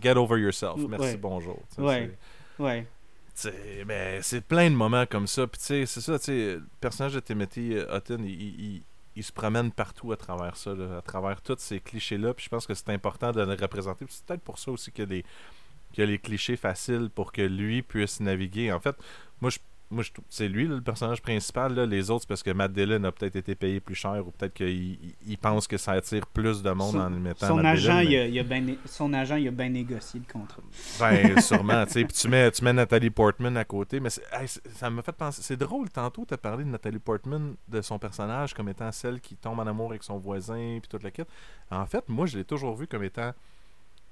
[0.00, 0.78] get over yourself.
[0.88, 1.62] Merci, bonjour.
[1.78, 2.10] Ouais.
[2.58, 2.86] Ouais.
[3.86, 5.46] mais c'est plein de moments comme ça.
[5.46, 8.82] Puis, tu sais, c'est ça, tu sais, le personnage de Timothy Hutton, il, il,
[9.18, 12.34] il se promène partout à travers ça, à travers tous ces clichés-là.
[12.34, 14.06] Puis je pense que c'est important de le représenter.
[14.08, 15.24] C'est peut-être pour ça aussi qu'il y,
[15.98, 18.70] y a les clichés faciles pour que lui puisse naviguer.
[18.72, 18.94] En fait,
[19.40, 19.58] moi, je
[19.90, 21.74] moi, c'est lui le personnage principal.
[21.74, 21.86] Là.
[21.86, 24.98] Les autres, parce que Matt Dillon a peut-être été payé plus cher ou peut-être qu'il
[25.26, 28.42] il pense que ça attire plus de monde en le mettant son agent, il a,
[28.42, 30.62] ben, Son agent, il a bien négocié le contrat.
[31.00, 31.86] Ben, sûrement.
[31.86, 33.98] Puis tu mets, tu mets Nathalie Portman à côté.
[33.98, 35.40] Mais ça m'a fait penser.
[35.42, 39.20] C'est drôle, tantôt, tu as parlé de Nathalie Portman, de son personnage comme étant celle
[39.20, 41.28] qui tombe en amour avec son voisin, puis toute la quête.
[41.70, 43.32] En fait, moi, je l'ai toujours vue comme étant.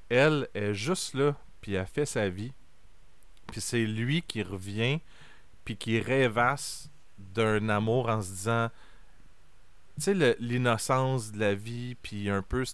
[0.08, 2.52] Elle est juste là, puis elle fait sa vie.
[3.48, 5.00] Puis c'est lui qui revient
[5.66, 8.70] puis qui rêvasse d'un amour en se disant
[9.96, 12.64] tu sais l'innocence de la vie puis un peu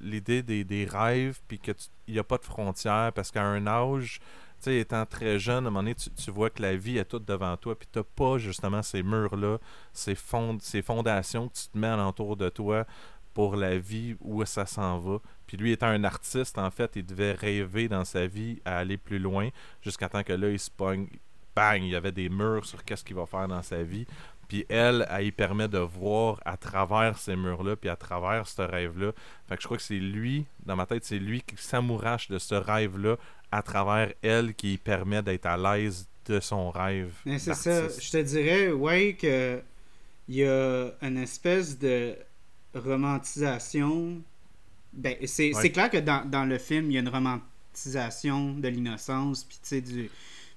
[0.00, 1.74] l'idée des, rêves puis qu'il
[2.08, 4.20] n'y a pas de frontières parce qu'à un âge
[4.58, 7.04] tu sais étant très jeune à un moment donné tu, vois que la vie est
[7.04, 9.58] toute devant toi puis t'as pas justement ces murs là
[9.92, 10.16] ces,
[10.60, 12.86] ces fondations que tu te mets alentour de toi
[13.34, 15.18] pour la vie où ça s'en va.
[15.46, 18.96] Puis lui étant un artiste en fait il devait rêver dans sa vie à aller
[18.96, 19.50] plus loin
[19.82, 21.06] jusqu'à temps que là il se pogne
[21.54, 24.06] bang, il y avait des murs sur qu'est-ce qu'il va faire dans sa vie.
[24.48, 28.62] Puis elle, elle, y permet de voir à travers ces murs-là, puis à travers ce
[28.62, 29.12] rêve-là.
[29.48, 32.38] Fait que je crois que c'est lui, dans ma tête, c'est lui qui s'amourache de
[32.38, 33.16] ce rêve-là
[33.52, 37.12] à travers elle qui permet d'être à l'aise de son rêve.
[37.38, 37.88] C'est ça.
[37.88, 39.62] Je te dirais, ouais, que
[40.28, 42.16] il y a une espèce de
[42.74, 44.20] romantisation.
[44.92, 49.44] Ben, c'est clair que dans, dans, le film, il y a une romantisation de l'innocence,
[49.44, 50.10] puis tu sais, du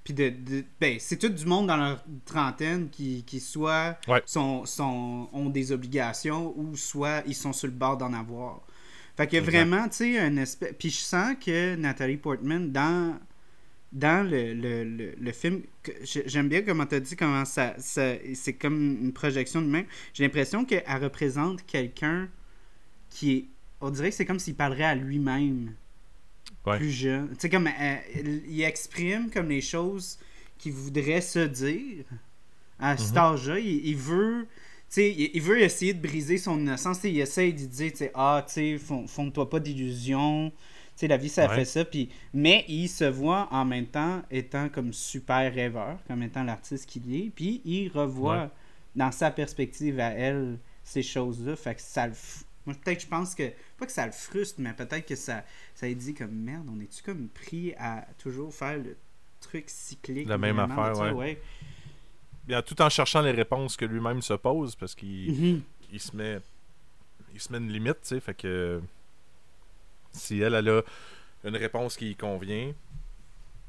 [0.04, 0.34] puis de,
[0.82, 5.72] ben, c'est tout du monde dans leur trentaine qui, qui soit sont, sont, ont des
[5.72, 8.62] obligations ou soit ils sont sur le bord d'en avoir.
[9.16, 10.74] Fait que vraiment, tu sais, un espèce.
[10.78, 13.18] Puis je sens que Nathalie Portman, dans,
[13.92, 15.62] dans le, le, le, film,
[16.04, 19.84] j'aime bien comment tu as dit comment ça, ça c'est comme une projection de main.
[20.13, 22.28] J'ai l'impression qu'elle représente quelqu'un
[23.10, 23.46] qui est.
[23.80, 25.74] On dirait que c'est comme s'il parlerait à lui-même
[26.63, 27.30] plus jeune.
[27.32, 27.95] Tu sais, comme euh,
[28.47, 30.17] il exprime comme les choses
[30.58, 32.06] qu'il voudrait se dire
[32.80, 33.17] à cet mhm.
[33.17, 33.60] âge-là.
[33.60, 34.47] Il, veut.
[34.89, 37.04] sais il veut essayer de briser son innocence.
[37.04, 40.52] il essaie de dire Ah, tu sais, fonde-toi pas d'illusions.
[41.02, 41.84] la vie, ça fait ça.
[41.84, 46.89] Puis, mais il se voit en même temps étant comme super rêveur, comme étant l'artiste
[46.89, 47.30] qu'il est.
[47.36, 48.52] Puis il revoit
[48.95, 51.56] dans sa perspective à elle ces choses-là.
[51.56, 52.13] Fait que ça le
[52.65, 55.43] moi, peut-être je pense que, pas que ça le frustre, mais peut-être que ça,
[55.76, 58.95] ça dit comme merde, on est-tu comme pris à toujours faire le
[59.41, 61.41] truc cyclique La même affaire, ouais.
[62.45, 65.62] Bien, tout en cherchant les réponses que lui-même se pose, parce qu'il mhm.
[65.91, 66.39] il se met
[67.34, 68.82] il se met une limite, tu sais, fait que
[70.12, 70.82] si elle, elle a
[71.43, 72.73] une réponse qui convient,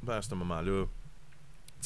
[0.02, 0.84] ben à ce moment-là,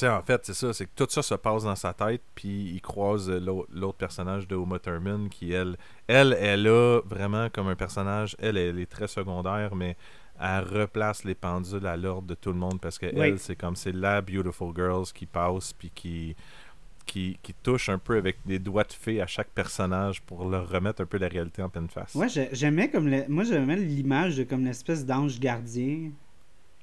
[0.06, 2.80] en fait, c'est ça, c'est que tout ça se passe dans sa tête, puis il
[2.80, 8.36] croise l'autre personnage de Uma Thurman, qui, elle, elle, elle a vraiment comme un personnage,
[8.38, 9.96] elle, elle est très secondaire, mais
[10.40, 13.76] elle replace les pendules à l'ordre de tout le monde, parce que elle, c'est comme,
[13.76, 16.36] c'est la Beautiful Girls qui passe, puis qui,
[17.06, 20.68] qui, qui, touche un peu avec des doigts de fée à chaque personnage pour leur
[20.68, 22.14] remettre un peu la réalité en pleine face.
[22.14, 26.10] Ouais, j'aimais comme, moi, j'aimais l'image de comme une espèce d'ange gardien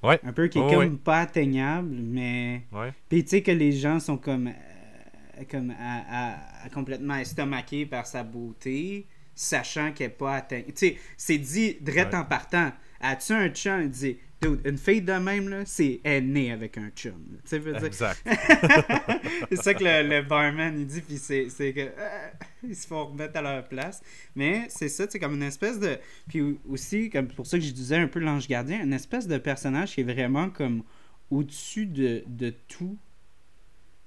[0.08, 2.62] un peu qui est comme pas atteignable, mais.
[3.08, 4.48] Puis tu sais que les gens sont comme.
[4.48, 6.36] Euh, comme à,
[6.72, 10.72] complètement estomaqués par sa beauté, sachant qu'elle n'est pas atteignable.
[10.72, 12.72] Tu sais, c'est dit direct en partant.
[13.00, 13.82] As-tu un chum?
[13.82, 17.14] Il dit une fille de même, là, c'est elle est née avec un chum.
[17.44, 18.22] Tu sais, exact.
[19.50, 22.28] c'est ça que le, barman il dit, puis c'est, que euh,
[22.62, 24.02] ils se font remettre à leur place.
[24.34, 25.98] Mais c'est ça, c'est comme une espèce de.
[26.28, 29.38] Puis aussi, comme pour ça que je disais un peu l'ange gardien, une espèce de
[29.38, 30.82] personnage qui est vraiment comme
[31.30, 32.98] au-dessus de, de tout.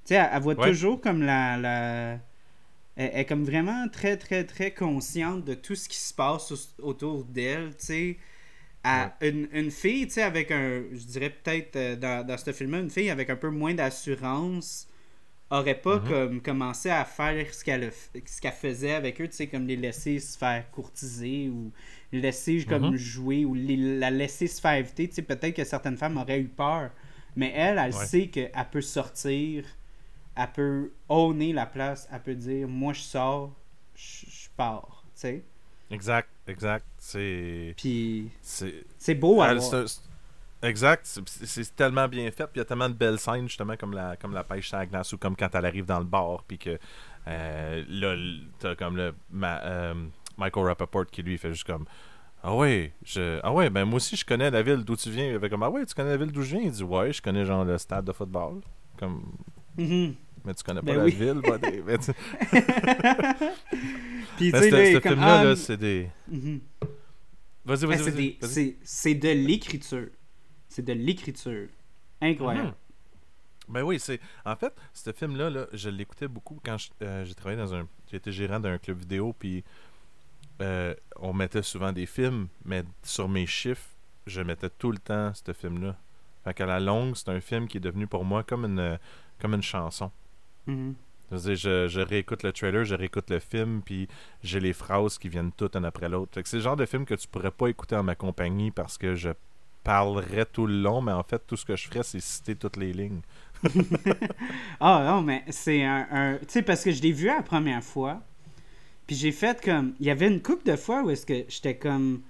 [0.06, 2.20] Tu sais, elle, voit toujours comme la, la
[2.96, 7.26] elle, est comme vraiment très, très, très consciente de tout ce qui se passe autour
[7.26, 8.18] d'elle, tu sais.
[8.84, 12.54] À une, une, fille, tu sais, avec un, je dirais peut-être euh, dans, dans ce
[12.54, 14.88] film-là, une fille avec un peu moins d'assurance
[15.52, 16.08] aurait pas mm-hmm.
[16.08, 17.92] comme commencé à faire ce qu'elle
[18.54, 21.72] faisait avec eux, tu sais, comme les laisser se faire courtiser ou
[22.12, 22.98] laisser comme mm-hmm.
[22.98, 26.48] jouer ou la laisser se faire éviter, tu sais, peut-être que certaines femmes auraient eu
[26.48, 26.92] peur.
[27.36, 29.66] Mais elle, elle sait qu'elle peut sortir,
[30.36, 33.56] elle peut owner la place, elle peut dire moi je sors,
[33.96, 35.44] je pars, tu sais.
[35.92, 36.86] Exact, exact.
[36.98, 37.74] C'est.
[37.78, 38.30] Puis.
[38.42, 39.86] C'est beau à voir.
[40.62, 43.94] Exact, c'est tellement bien fait, puis il y a tellement de belles scènes justement comme
[43.94, 46.44] la comme la pêche à la glace ou comme quand elle arrive dans le bar
[46.46, 46.78] puis que
[47.28, 48.16] euh, là
[48.60, 49.94] t'as comme le euh,
[50.38, 51.86] Michael Rappaport qui lui fait juste comme
[52.44, 55.32] ah ouais, je ah ouais, ben moi aussi je connais la ville d'où tu viens,
[55.32, 57.14] il fait comme ah ouais, tu connais la ville d'où je viens, il dit ouais,
[57.14, 58.60] je connais genre le stade de football
[58.98, 59.32] comme
[59.78, 60.14] mm-hmm.
[60.50, 61.42] Mais tu connais pas ben la ville.
[64.36, 66.10] Puis, tu sais, ce film-là, c'est des.
[66.32, 66.60] Mm-hmm.
[67.66, 68.78] Vas-y, vas-y, vas-y.
[68.82, 70.08] C'est de l'écriture.
[70.68, 71.68] C'est de l'écriture.
[72.20, 72.70] Incroyable.
[72.70, 73.74] Mm-hmm.
[73.74, 74.20] Ben oui, c'est.
[74.44, 77.88] En fait, ce film-là, là, je l'écoutais beaucoup quand euh, j'ai travaillé dans un.
[78.12, 79.64] J'étais gérant d'un club vidéo, puis
[80.64, 83.92] euh, on mettait souvent des films, mais sur mes chiffres,
[84.26, 85.96] je mettais tout le temps ce film-là.
[86.44, 88.98] Fait qu'à la longue, c'est un film qui est devenu pour moi comme une,
[89.40, 90.10] comme une chanson.
[91.32, 94.08] Je, je, réécoute le trailer, je réécoute le film, puis
[94.44, 96.40] j'ai les phrases qui viennent toutes un après l'autre.
[96.44, 99.14] C'est le genre de film que tu pourrais pas écouter en ma compagnie parce que
[99.14, 99.30] je
[99.84, 102.78] parlerais tout le long, mais en fait, tout ce que je ferais, c'est citer toutes
[102.78, 103.22] les lignes.
[104.80, 106.38] ah non, mais c'est un.
[106.42, 108.22] Tu sais, parce que je l'ai vu la première fois,
[109.06, 109.94] puis j'ai fait comme.
[110.00, 112.22] Il y avait une couple de fois où est-ce que j'étais comme.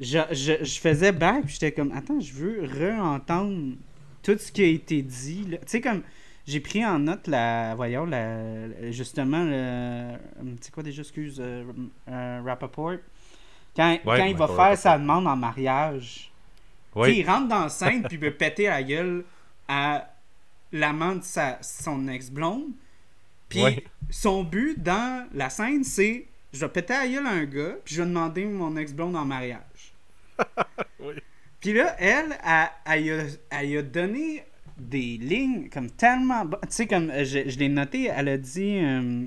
[0.00, 1.92] Je, je, je, faisais back, puis j'étais comme.
[1.92, 3.74] Attends, je veux re-entendre
[4.22, 5.46] tout ce qui a été dit.
[5.50, 6.02] Tu sais, comme
[6.50, 7.74] j'ai pris en note la.
[7.74, 10.16] Voyons, la, justement, le.
[10.60, 11.64] C'est quoi déjà, excuse, euh,
[12.08, 12.96] euh, Rappaport?
[13.76, 16.32] Quand, quand il va faire sa demande en mariage,
[16.96, 19.24] il rentre dans la scène puis il veut péter la gueule
[19.68, 20.10] à
[20.72, 22.72] l'amant de sa, son ex-blonde.
[23.48, 27.76] Puis son but dans la scène, c'est je vais péter la gueule à un gars,
[27.84, 29.94] puis je vais demander mon ex-blonde en mariage.
[31.60, 32.38] Puis là, elle,
[32.86, 34.44] elle, elle, a, donné
[34.88, 36.44] des lignes comme tellement.
[36.46, 39.26] Tu sais, comme euh, je, je l'ai noté, elle a dit euh,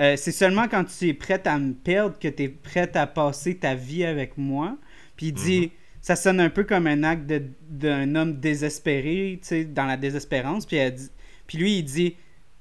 [0.00, 3.06] euh, C'est seulement quand tu es prête à me perdre que tu es prête à
[3.06, 4.76] passer ta vie avec moi.
[5.16, 5.70] Puis il dit mhm.
[6.00, 7.32] Ça sonne un peu comme un acte
[7.70, 10.66] d'un homme désespéré, tu sais, dans la désespérance.
[10.66, 11.08] Puis, elle dit,
[11.46, 12.16] puis lui, il dit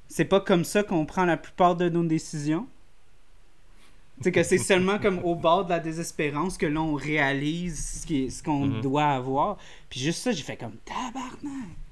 [0.07, 2.67] C'est pas comme ça qu'on prend la plupart de nos décisions.
[4.17, 8.29] Tu sais, que c'est seulement comme au bord de la désespérance que l'on réalise ce
[8.29, 8.81] ce qu'on mhm.
[8.81, 9.57] doit avoir.
[9.89, 11.82] Puis juste ça, j'ai fait comme tabarnak.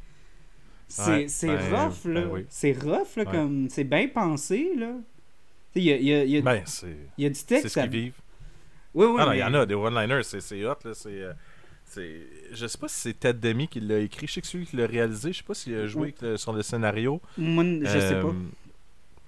[0.92, 2.22] C'est rough, là.
[2.22, 3.70] Ben c'est rough, là, comme...
[3.70, 4.94] C'est bien pensé, là.
[5.74, 6.64] Il y a, y, a, y, a, ben,
[7.18, 7.70] y a du texte.
[7.70, 8.22] C'est ce qu'ils vivent.
[8.94, 10.92] Oui, oui, ah, non, il y en a, des one-liners, c'est hot, là.
[10.94, 11.10] C'est...
[11.10, 11.34] Euh,
[12.54, 14.28] je sais pas si c'est Ted Demi qui l'a écrit.
[14.28, 15.34] Je sais que celui qui l'a réalisé.
[15.34, 17.22] Je sais pas s'il a joué sur le scénario.
[17.38, 18.28] Moi, je sais pas.
[18.28, 18.34] Euh,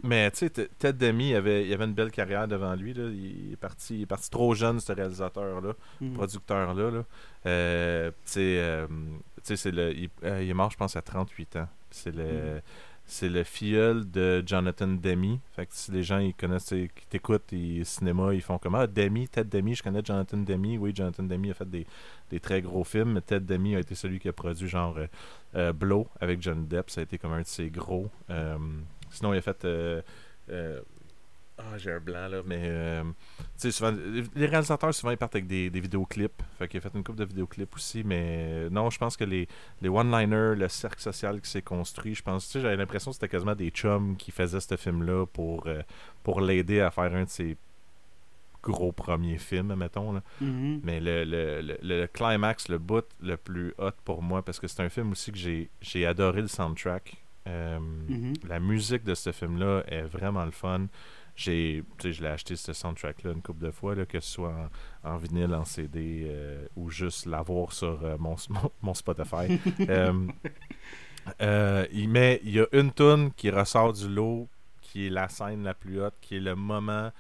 [0.02, 2.94] mais tu sais, Ted Demi, il avait, il avait une belle carrière devant lui.
[2.94, 3.06] Là.
[3.06, 6.14] Il, est parti, il est parti trop jeune, ce réalisateur-là, mm.
[6.14, 6.92] producteur-là.
[6.92, 7.04] Là.
[7.46, 8.88] Euh, euh,
[9.44, 11.68] c'est le, euh, il, est mort, je pense, à 38 ans.
[11.92, 12.62] C'est le, mm.
[13.06, 15.40] c'est le filleul de Jonathan Demi.
[15.56, 18.88] Fait que si les gens ils connaissent, qui t'écoutent, ils cinéma, ils font comme Ah,
[18.88, 20.78] Demi, Ted Demi, je connais Jonathan Demi.
[20.78, 21.86] Oui, Jonathan Demi a fait des,
[22.30, 24.98] des très gros films, mais Ted Demi a été celui qui a produit genre
[25.76, 26.90] Blow avec John Depp.
[26.90, 28.10] Ça a été comme un de ses gros.
[29.12, 29.66] sinon, il a fait.
[31.56, 33.12] Ah, j'ai un blanc là, mais euh, tu
[33.58, 33.94] sais, souvent,
[34.36, 36.42] les réalisateurs souvent ils partent avec des, des vidéoclips.
[36.58, 39.48] Fait qu'il a fait une couple de vidéoclips aussi, mais non, je pense que les,
[39.82, 43.16] les one-liners, le cercle social qui s'est construit, je pense, tu sais, j'avais l'impression que
[43.16, 45.84] c'était quasiment des chums qui faisaient ce film-là pour, euh,
[46.24, 47.56] pour l'aider à faire un de ses
[48.64, 50.14] gros premiers films, mettons.
[50.14, 50.24] Là.
[50.42, 50.80] Mm-hmm.
[50.84, 54.68] Mais le, le, le, le, climax, le bout le plus hot pour moi, parce que
[54.68, 55.38] c'est un film aussi que
[55.82, 57.18] j'ai adoré le soundtrack.
[57.46, 57.78] Euh,
[58.10, 58.48] mm-hmm.
[58.48, 60.88] La musique de ce film-là est vraiment le fun
[61.36, 64.70] j'ai je l'ai acheté ce soundtrack là une couple de fois là, que ce soit
[65.04, 68.36] en, vinyle en CD euh, ou juste l'avoir sur euh, mon,
[68.82, 69.60] mon, Spotify.
[71.42, 72.12] Euh, il
[72.50, 74.50] y a une tune qui ressort du lot
[74.82, 77.12] qui est la scène la plus haute qui est le moment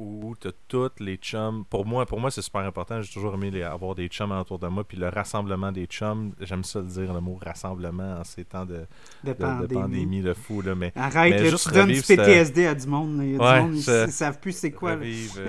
[0.00, 1.64] où tu as toutes les chums.
[1.68, 3.02] Pour moi, pour moi c'est super important.
[3.02, 4.82] J'ai toujours aimé avoir des chums autour de moi.
[4.82, 8.64] Puis le rassemblement des chums, j'aime ça le dire, le mot rassemblement en ces temps
[8.64, 8.86] de,
[9.22, 10.22] de, pandémie.
[10.22, 10.62] de fou.
[10.62, 10.74] Là.
[10.74, 13.20] Mais, Arrête, mais juste tu donnes du PTSD à du monde.
[13.22, 14.96] Il y a du monde qui ne savent plus c'est quoi.
[14.96, 15.40] Vivre,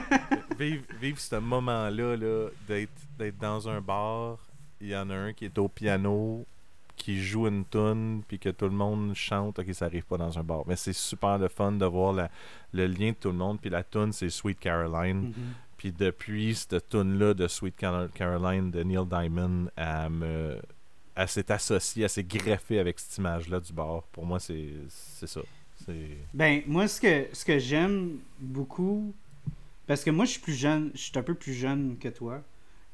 [0.58, 4.38] vivre, vivre, ce moment-là -là, d'être dans un bar.
[4.80, 6.46] Il y en a un qui est au piano
[6.98, 10.38] qui joue une tune puis que tout le monde chante, ok, ça arrive pas dans
[10.38, 10.64] un bar.
[10.66, 12.28] Mais c'est super le fun de voir
[12.72, 13.60] le lien de tout le monde.
[13.60, 15.30] Puis la tune, c'est Sweet Caroline.
[15.30, 15.76] Mm-hmm.
[15.78, 20.58] Puis depuis cette tune-là de Sweet Caroline de Neil Diamond, elle, me,
[21.14, 24.02] elle s'est associée, elle s'est greffée avec cette image-là du bar.
[24.12, 24.68] Pour moi, c'est
[25.26, 25.40] ça.
[26.34, 29.14] Ben, moi, ce que, ce que j'aime beaucoup,
[29.86, 32.42] parce que moi, je suis plus jeune, je suis un peu plus jeune que toi.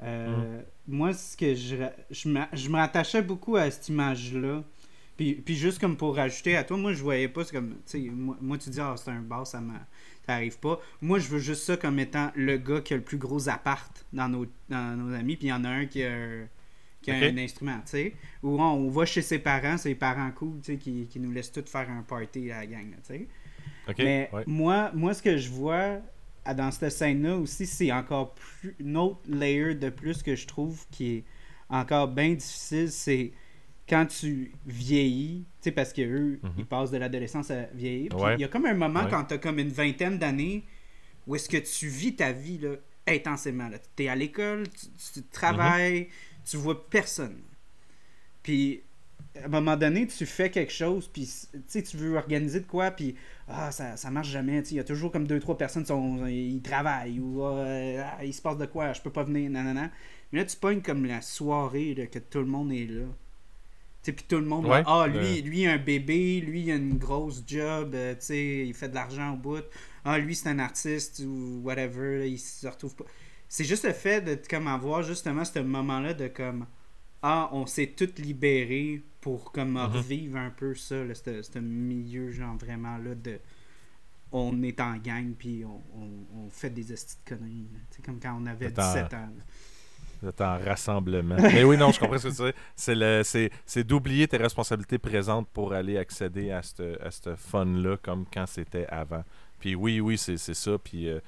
[0.03, 0.65] Euh, mm.
[0.89, 1.77] Moi, ce que je,
[2.11, 4.63] je, me rattachais beaucoup à cette image-là.
[5.17, 7.77] Puis, puis, juste comme pour rajouter à toi, moi, je voyais pas, c'est comme, tu
[7.87, 10.81] sais, moi, moi, tu dis, ah, c'est un bar, ça m'arrive pas.
[11.01, 14.05] Moi, je veux juste ça comme étant le gars qui a le plus gros appart
[14.13, 16.19] dans nos, dans nos amis, puis il y en a un qui a,
[17.01, 18.15] qui a un instrument, tu sais.
[18.43, 21.53] Ou on, va chez ses parents, les parents cool, tu sais, qui, qui, nous laissent
[21.53, 23.29] tous faire un party à la gang, tu sais.
[23.99, 26.01] Mais moi, moi, ce que je vois
[26.53, 30.85] dans cette scène-là aussi, c'est encore plus une autre layer de plus que je trouve
[30.91, 31.25] qui est
[31.69, 33.33] encore bien difficile, c'est
[33.89, 36.53] quand tu vieillis, tu sais, parce qu'eux, mhm.
[36.59, 38.13] ils passent de l'adolescence à vieillir.
[38.35, 40.65] Il y a comme un moment quand tu as comme une vingtaine d'années
[41.27, 42.75] où est-ce que tu vis ta vie là,
[43.07, 43.71] intensément.
[43.97, 46.07] Tu es à l'école, tu, travailles, mhm.
[46.45, 47.43] tu vois personne.
[48.43, 48.83] Puis
[49.43, 51.29] à un moment donné, tu fais quelque chose, puis
[51.69, 53.17] tu veux organiser de quoi, puis
[53.49, 54.61] ah, ça, ça marche jamais.
[54.71, 58.33] Il y a toujours comme deux, trois personnes qui sont, ils travaillent, ou ah, il
[58.33, 59.91] se passe de quoi, je peux pas venir, nanana.
[60.33, 63.07] Mais là, tu pognes comme la soirée que tout le monde est là.
[64.03, 67.95] Puis tout le monde, ah, lui, lui, un bébé, lui, il a une grosse job,
[67.95, 69.65] euh, sais il fait de l'argent au bout.
[70.05, 73.05] Ah, lui, c'est un artiste ou whatever, il se retrouve pas.
[73.49, 76.67] C'est juste le fait de comme avoir justement ce moment-là de comme
[77.27, 79.87] ah, on s'est toutes libérés pour comme mhm.
[79.87, 83.41] revivre un peu ça, ce milieu, genre vraiment là de.
[84.31, 85.81] On est en gang, puis on,
[86.37, 87.69] on, fait des estis de conneries.
[87.91, 89.29] C'est comme quand on avait 17 ans.
[90.21, 91.37] C'est en rassemblement.
[91.39, 93.51] Mais oui, non, je comprends ce que tu dis.
[93.65, 99.25] C'est d'oublier tes responsabilités présentes pour aller accéder à ce fun-là comme quand c'était avant.
[99.61, 100.77] Puis oui, oui, c'est ça.
[100.79, 101.09] Puis.
[101.09, 101.21] Euh,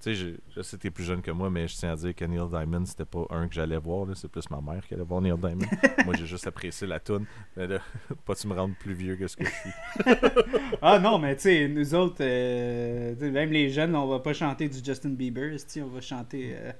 [0.00, 2.14] tu sais, je, sais que t'es plus jeune que moi, mais je tiens à dire
[2.14, 4.06] que Neil Diamond, c'était pas un que j'allais voir.
[4.14, 5.66] C'est plus ma mère qui allait voir Neil Diamond.
[6.04, 7.26] moi, j'ai juste apprécié la toune.
[7.56, 7.78] Mais là,
[8.26, 10.14] pas tu me rendre plus vieux que ce que je suis.
[10.82, 14.68] ah non, mais tu sais, nous autres, euh, même les jeunes, on va pas chanter
[14.68, 15.56] du Justin Bieber.
[15.78, 16.54] On va chanter.
[16.54, 16.72] Euh,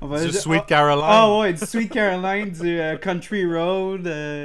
[0.00, 1.04] on va du Sweet Caroline.
[1.04, 4.04] Ah ouais, du Sweet Caroline, du euh, Country Road,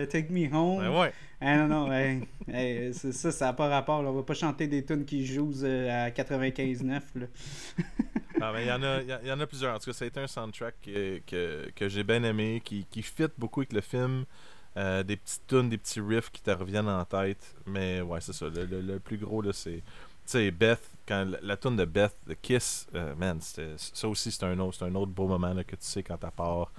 [0.09, 0.81] Take Me Home.
[0.81, 1.13] Ben ouais.
[1.43, 2.21] Ah non, non,
[2.93, 4.01] ça, ça n'a pas rapport.
[4.01, 6.83] On va pas chanter des tunes qui jouent euh, à 95-9.
[8.39, 9.75] non, mais il y, en a, y, en a plusieurs.
[9.75, 11.19] En tout cas, ça a été un soundtrack que,
[11.75, 14.25] que, j'ai bien aimé, qui, qui fit beaucoup avec le film.
[14.77, 17.55] Euh, des petites tunes, des petits riffs qui te reviennent en tête.
[17.65, 18.45] Mais ouais, c'est ça.
[18.47, 19.81] Le, plus gros, là, c'est.
[19.81, 19.83] Tu
[20.25, 24.59] sais, Beth, quand la, tune de Beth, The Kiss, euh, man, ça aussi, c'est un,
[24.59, 26.71] autre, un autre beau moment là, que tu sais quand tu part.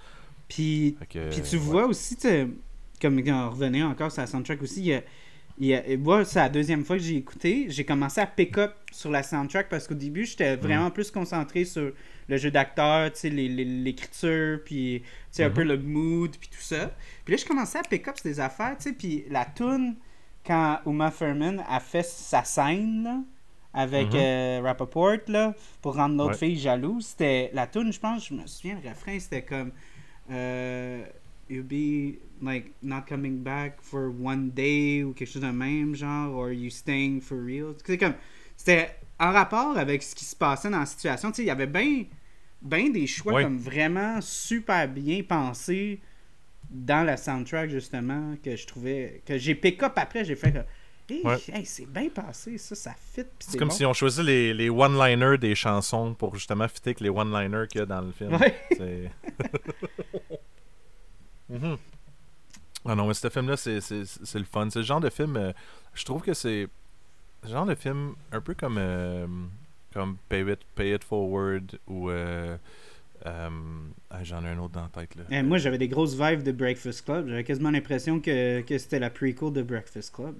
[0.48, 2.28] Puis, puis tu vois aussi, tu
[3.02, 4.80] comme on revenait encore sur la soundtrack aussi,
[5.58, 7.66] il y a, moi, c'est la deuxième fois que j'ai écouté.
[7.68, 11.64] J'ai commencé à pick up sur la soundtrack parce qu'au début, j'étais vraiment plus concentré
[11.64, 11.92] sur
[12.28, 15.02] le jeu d'acteur, l'écriture, puis
[15.38, 15.66] un peu mm-hmm.
[15.66, 16.92] le mood, puis tout ça.
[17.24, 19.96] Puis là, je commençais à pick up sur des affaires, puis la tune
[20.46, 23.24] quand Uma Thurman a fait sa scène,
[23.74, 28.34] avec mm Rappaport, là, pour rendre l'autre fille jalouse, c'était la tune, je pense, je
[28.34, 29.72] me souviens, le refrain, c'était comme...
[30.30, 31.04] Euh,
[31.52, 36.34] you'll be like not coming back for one day ou quelque chose de même genre
[36.34, 37.74] or you staying for real?
[37.84, 38.14] C'est comme
[38.56, 41.50] c'était en rapport avec ce qui se passait dans la situation tu sais il y
[41.50, 42.04] avait bien
[42.60, 46.00] ben des choix comme vraiment super bien pensés
[46.70, 50.64] dans la soundtrack justement que je trouvais que j'ai pick up après j'ai fait
[51.08, 53.24] Hey, c'est bien passé, ça, ça fit.
[53.38, 57.10] C'est comme si on choisit les, les one-liners des chansons pour justement fitter avec les
[57.10, 58.34] one-liners qu'il y a dans le film.
[58.34, 59.10] Ouais.
[61.52, 61.76] Mhm.
[62.84, 64.68] Ah non, mais ce film-là, c'est le fun.
[64.70, 65.52] C'est le genre de film, euh,
[65.94, 66.66] je trouve que c'est
[67.44, 69.26] le genre de film un peu comme, euh,
[69.92, 72.10] comme Pay, It, Pay It Forward ou.
[72.10, 72.56] Euh,
[73.24, 75.14] ah, J'en ai un autre dans la tête.
[75.14, 75.22] Là.
[75.30, 77.28] Eh, moi, j'avais des grosses vibes de Breakfast Club.
[77.28, 80.34] J'avais quasiment l'impression que, que c'était la prequel de Breakfast Club.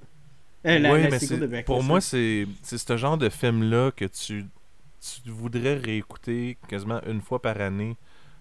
[0.65, 4.47] La, oui, mais de pour moi, c'est ce genre de film-là que tu,
[5.01, 7.97] tu voudrais réécouter quasiment une fois par année,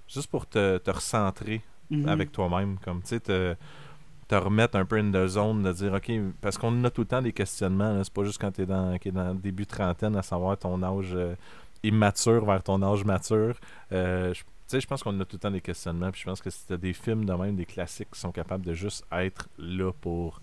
[0.08, 1.62] juste pour te, te recentrer
[1.92, 2.08] Mhm.
[2.08, 2.78] avec toi-même.
[2.80, 3.56] Comme, tu sais, te,
[4.28, 7.08] te, remettre un peu in the zone, de dire, OK, parce qu'on a tout le
[7.08, 8.04] temps des questionnements.
[8.04, 11.12] C'est pas juste quand tu es dans, dans le début trentaine, à savoir ton âge
[11.14, 11.36] euh,
[11.84, 13.56] immature vers ton âge mature.
[13.92, 16.12] Euh, tu sais, je pense qu'on a tout le temps des questionnements.
[16.12, 18.74] Puis je pense que c'était des films de même, des classiques qui sont capables de
[18.74, 20.40] juste être là pour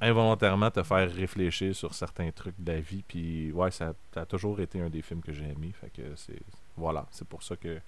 [0.00, 3.02] involontairement te faire réfléchir sur certains trucs de la vie.
[3.06, 5.72] Puis ouais, ça, ça a toujours été un des films que j'ai aimé.
[5.80, 6.42] Fait que c'est
[6.76, 7.80] voilà, c'est pour ça que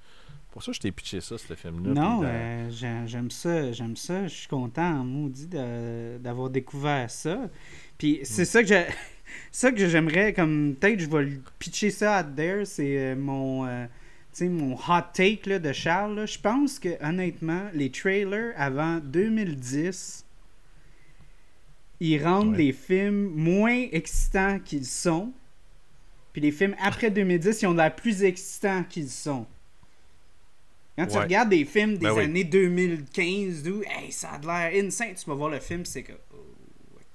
[0.50, 1.92] pour ça je t'ai pitché ça, ce film-là.
[1.92, 2.70] Non, euh,
[3.06, 4.26] j'aime ça, j'aime ça.
[4.26, 7.48] Je suis content, maudit, d'avoir découvert ça.
[7.96, 8.46] Puis c'est mm.
[8.46, 8.86] ça que j'ai.
[9.50, 13.66] ça que j'aimerais, comme peut-être je vais le pitcher ça à Dare, c'est euh, mon,
[13.66, 13.86] euh,
[14.42, 16.26] mon hot take là, de Charles.
[16.26, 20.24] Je pense que honnêtement, les trailers avant 2010,
[22.00, 25.32] ils rendent les films moins excitants qu'ils sont.
[26.32, 29.46] Puis les films après 2010, ils ont l'air plus excitants qu'ils sont.
[30.98, 35.14] Quand tu regardes des films des ben années 2015, d'où hey, ça a l'air insane,
[35.14, 36.12] tu vas voir le film, c'est que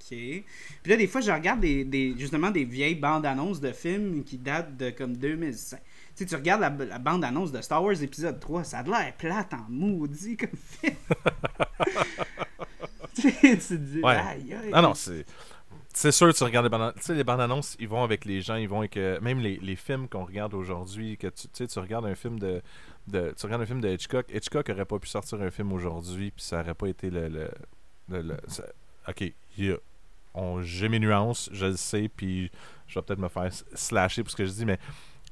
[0.09, 0.43] puis
[0.85, 4.75] là, des fois, je regarde des, justement des vieilles bandes annonces de films qui datent
[4.77, 5.77] de comme 2005.
[5.77, 5.83] Tu
[6.15, 9.53] sais, tu regardes la, bande annonce de Star Wars épisode 3, ça a l'air plate
[9.53, 10.49] en maudit comme
[10.81, 10.95] film.
[13.15, 14.71] tu te dis, aïe, aïe.
[14.73, 15.25] Ah non, c'est.
[15.95, 18.41] C'est sûr, tu regardes les bandes, tu sais, les bandes annonces, ils vont avec les
[18.41, 21.67] gens, ils vont avec euh, même les, les, films qu'on regarde aujourd'hui, que tu, sais,
[21.67, 22.61] tu regardes un film de,
[23.07, 26.31] de, tu regardes un film de Hitchcock, Hitchcock aurait pas pu sortir un film aujourd'hui,
[26.31, 27.49] puis ça aurait pas été le, le,
[28.09, 28.37] le,
[29.07, 29.21] ok,
[29.57, 29.77] il y a
[30.61, 32.49] j'ai mes nuances, je le sais, puis
[32.87, 34.83] je vais peut-être me faire slasher pour ce que je dis, mais tu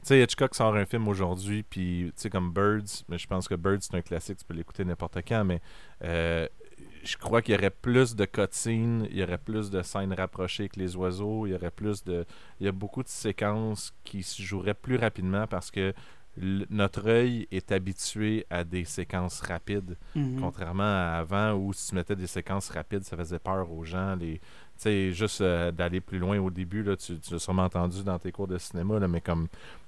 [0.03, 3.55] sais, Hitchcock sort un film aujourd'hui, puis tu sais, comme Birds, mais je pense que
[3.55, 5.59] Birds, c'est un classique, tu peux l'écouter n'importe quand, mais
[6.03, 6.47] euh,
[7.04, 10.70] je crois qu'il y aurait plus de cutscenes, il y aurait plus de scènes rapprochées
[10.70, 12.26] que les oiseaux, il y aurait plus de.
[12.60, 15.93] Il y a beaucoup de séquences qui se joueraient plus rapidement parce que
[16.38, 20.39] notre œil est habitué à des séquences rapides, mm-hmm.
[20.39, 24.16] contrairement à avant où si tu mettais des séquences rapides, ça faisait peur aux gens.
[24.16, 24.39] Les,
[24.82, 28.32] sais, juste euh, d'aller plus loin au début, là, tu, l'as sûrement entendu dans tes
[28.32, 29.47] cours de cinéma, là, mais comme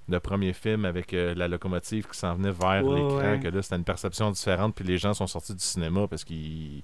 [0.10, 3.78] le premier film avec euh, la locomotive qui s'en venait vers l'écran, que là, c'était
[3.78, 6.84] une perception différente, puis les gens sont sortis du cinéma parce qu'ils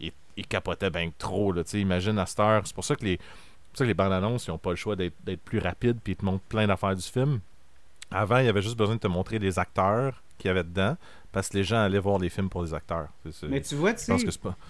[0.00, 1.52] ils, capotaient bien trop.
[1.52, 3.18] Là, imagine à cette heure, c'est pour ça que les,
[3.74, 6.16] ça que les bandes annonces, ils n'ont pas le choix d'être plus rapides, puis ils
[6.16, 7.40] te montrent plein d'affaires du film.
[8.10, 10.96] Avant, il y avait juste besoin de te montrer les acteurs qu'il y avait dedans,
[11.32, 13.08] parce que les gens allaient voir les films pour les acteurs.
[13.48, 14.16] mais tu vois, tu sais,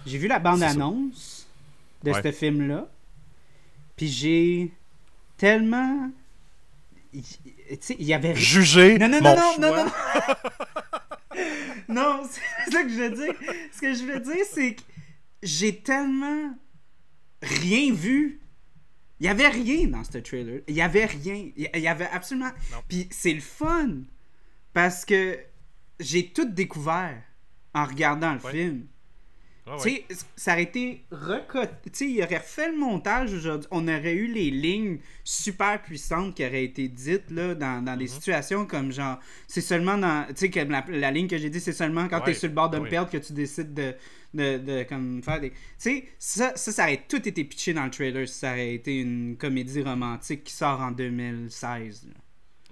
[0.05, 1.38] j'ai vu la bande-annonce
[2.03, 2.89] de ce film-là.
[3.95, 4.71] Puis j'ai
[5.37, 6.11] tellement.
[7.11, 7.21] Tu
[7.81, 8.35] sais, il y avait.
[8.35, 8.97] Jugé.
[8.97, 9.85] Non, non, non, non, non, non,
[11.89, 12.23] non.
[12.29, 13.33] c'est ça que je veux dire.
[13.73, 14.81] Ce que je veux dire, c'est que
[15.43, 16.55] j'ai tellement
[17.41, 18.41] rien vu.
[19.19, 20.61] Il y avait rien dans ce trailer.
[20.67, 21.49] Il y avait rien.
[21.55, 22.51] Il y avait absolument.
[22.87, 24.03] Puis c'est le fun.
[24.73, 25.39] Parce que
[25.99, 27.21] j'ai tout découvert
[27.73, 28.87] en regardant le film.
[29.77, 30.05] Tu sais,
[30.35, 31.89] ça aurait été recoté.
[31.91, 33.67] Tu sais, il aurait fait le montage aujourd'hui.
[33.71, 38.05] On aurait eu les lignes super puissantes qui auraient été dites là, dans, dans des
[38.05, 38.09] mhm.
[38.09, 39.19] situations comme genre.
[39.47, 40.25] C'est seulement dans.
[40.33, 42.53] Tu sais, la, la, ligne que j'ai dit, c'est seulement quand tu es sur le
[42.53, 43.95] bord de me perdre que tu décides de,
[44.33, 45.51] de, de comme faire des.
[45.51, 48.73] Tu sais, ça, ça, ça, aurait tout été pitché dans le trailer si ça aurait
[48.73, 52.07] été une comédie romantique qui sort en 2016.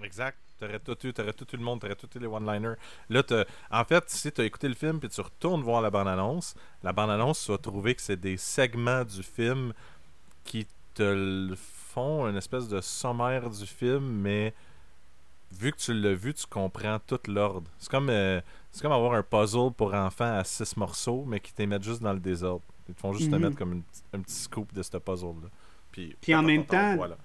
[0.04, 0.38] Exact.
[0.60, 2.76] T'aurais tout eu, t'aurais tout eu le monde, t'aurais tout eu les one-liners.
[3.10, 3.24] Là,
[3.72, 6.94] en fait, si tu as écouté le film puis tu retournes voir la bande-annonce, la
[6.94, 9.74] bande-annonce, tu vas trouver que c'est des segments du film
[10.44, 14.54] qui te font une espèce de sommaire du film, mais
[15.52, 17.70] vu que tu l'as vu, tu comprends tout l'ordre.
[17.78, 18.42] C'est comme, euh,
[18.72, 22.14] c'est comme avoir un puzzle pour enfants à six morceaux, mais qui t'émettent juste dans
[22.14, 22.64] le désordre.
[22.90, 23.42] Ils te font juste te mhm.
[23.42, 23.84] mettre comme
[24.14, 25.50] un petit scoop de ce puzzle-là.
[25.92, 27.18] Puis, puis en même temps, voilà.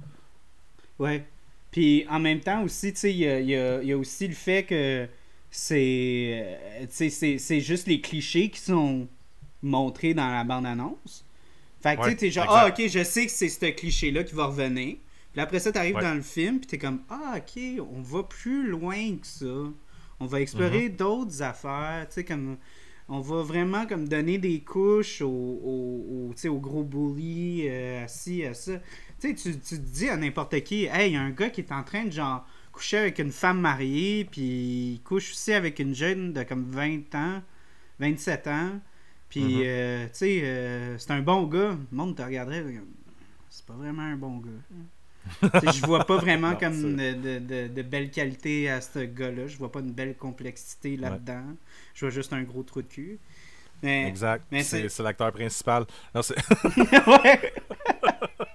[0.99, 1.27] ouais.
[1.73, 5.09] Puis en même temps aussi, tu sais, il y a, aussi le fait que
[5.51, 6.61] c'est,
[6.91, 9.09] c'est juste les clichés qui sont
[9.63, 11.25] montrés dans la bande-annonce.
[11.83, 14.47] Fait que tu sais, genre, ah ok, je sais que c'est ce cliché-là qui va
[14.47, 14.97] revenir.
[15.33, 18.69] Puis après ça, t'arrives dans le film, puis t'es comme, ah ok, on va plus
[18.69, 19.73] loin que ça.
[20.21, 20.97] On va explorer mm-hmm.
[20.97, 22.59] d'autres affaires, tu sais, comme
[23.09, 28.73] on va vraiment comme donner des couches au, au, gros bully euh, assis à ça
[29.31, 31.73] tu, tu te dis à n'importe qui, hey, il y a un gars qui est
[31.73, 35.95] en train de genre coucher avec une femme mariée, puis il couche aussi avec une
[35.95, 37.43] jeune de comme 20 ans,
[38.01, 38.81] 27 ans,
[39.29, 39.63] puis mm-hmm.
[39.65, 41.77] euh, tu sais, euh, c'est un bon gars.
[41.91, 42.65] Le monde te regarderait,
[43.49, 45.73] c'est pas vraiment un bon gars.
[45.73, 49.47] je vois pas vraiment comme de, de, de, belles qualités à ce gars-là.
[49.47, 51.45] Je vois pas une belle complexité là-dedans.
[51.95, 53.19] Je vois juste un gros trou de cul.
[53.83, 54.45] exact.
[54.63, 55.87] c'est l'acteur principal.
[56.15, 57.53] ouais.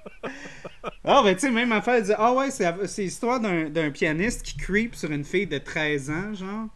[1.04, 4.96] Ah, ben, tu sais, même affaire, dire Ah, ouais, c'est l'histoire d'un pianiste qui creep
[4.96, 6.68] sur une fille de 13 ans, genre.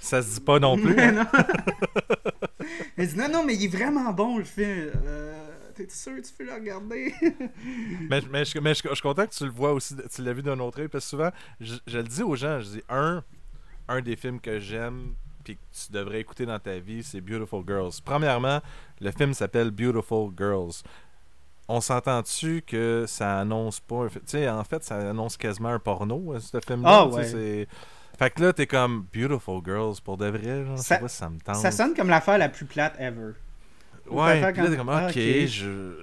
[0.00, 0.98] Ça se dit pas non plus.
[0.98, 1.12] Hein?
[1.12, 1.26] non.
[2.96, 4.90] Elle dit Non, non, mais il est vraiment bon, le film.
[5.06, 7.14] Euh, T'es sûr que tu peux le regarder?
[8.10, 10.42] Mais, mais, je, mais je, suis content que tu le vois aussi, tu l'as vu
[10.42, 11.30] d'un autre œil, parce que souvent,
[11.60, 13.22] je, le dis aux gens, je dis un,
[13.88, 17.64] un des films que j'aime, puis que tu devrais écouter dans ta vie, c'est Beautiful
[17.66, 17.92] Girls.
[18.04, 18.60] Premièrement,
[19.00, 20.82] le film s'appelle Beautiful Girls
[21.70, 24.08] on s'entend-tu que ça annonce pas.
[24.10, 26.88] Tu sais, en fait, ça annonce quasiment un porno, hein, ce film-là.
[27.02, 27.66] Ah, ouais.
[28.18, 30.66] Fait que là, t'es comme Beautiful Girls pour de vrai.
[30.66, 31.56] Genre, ça, pas si ça me tente?
[31.56, 33.32] Ça sonne comme l'affaire la plus plate ever.
[34.10, 35.94] Ouais, puis là, t'es comme, ah, ok, je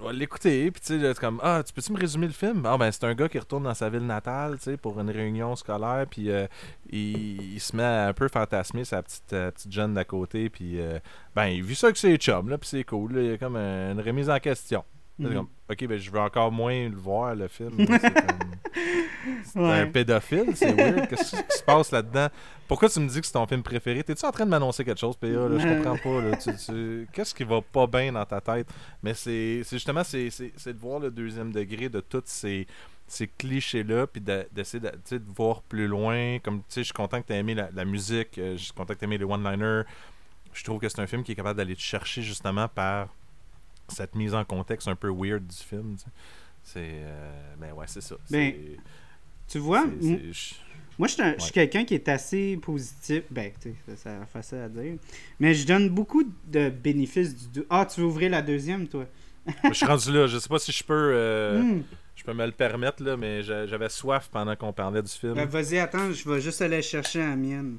[0.00, 0.70] vais l'écouter.
[0.70, 2.64] Puis tu sais, comme, ah, tu peux-tu me résumer le film?
[2.64, 5.10] Ah, ben, c'est un gars qui retourne dans sa ville natale, tu sais, pour une
[5.10, 6.06] réunion scolaire.
[6.08, 6.46] Puis euh,
[6.88, 10.48] il, se met à un peu fantasmer sa petite, euh, petite jeune d'à côté.
[10.48, 11.00] Puis, euh,
[11.34, 13.16] ben, il vit ça avec ses chums, là, puis c'est cool.
[13.16, 14.84] il y a comme une remise en question.
[15.18, 15.34] Mhm.
[15.34, 17.72] comme, ok, ben je veux encore moins le voir, le film.
[19.44, 21.08] C'est un pédophile, c'est weird.
[21.08, 22.28] Qu'est-ce qui se passe là-dedans?
[22.68, 24.02] Pourquoi tu me dis que c'est ton film préféré?
[24.04, 25.26] T'es-tu en train de m'annoncer quelque chose, PA?
[25.26, 25.58] Là?
[25.58, 27.06] Je comprends pas.
[27.12, 28.68] Qu'est-ce qui va pas bien dans ta tête?
[29.02, 32.66] Mais c'est justement, c'est de voir le deuxième degré de tous ces
[33.08, 36.38] ces clichés-là, puis d'essayer de, de, voir plus loin.
[36.40, 38.72] Comme, tu sais, je suis content que tu aies aimé la, musique, euh, je suis
[38.72, 39.82] content que tu aies aimé les one-liners.
[40.52, 43.08] Je trouve que c'est un film qui est capable d'aller te chercher justement par
[43.88, 45.96] cette mise en contexte un peu weird du film.
[46.62, 46.80] C'est.
[46.80, 48.16] Euh, ben ouais, c'est ça.
[48.30, 48.52] Ben,
[49.48, 49.86] tu vois,
[50.98, 53.24] moi, je suis quelqu'un qui est assez positif.
[53.30, 54.96] Ben, tu sais, ça facile à dire.
[55.38, 57.64] Mais je donne beaucoup de bénéfices du.
[57.68, 59.06] Ah, tu veux ouvrir la deuxième, toi?
[59.64, 60.26] Je suis rendu là.
[60.26, 61.12] Je sais pas si je peux.
[61.14, 61.82] Euh, hmm.
[62.16, 65.34] Je peux me le permettre, là, mais j'avais soif pendant qu'on parlait du film.
[65.34, 67.76] Ben, vas-y, attends, je vais juste aller chercher la mienne.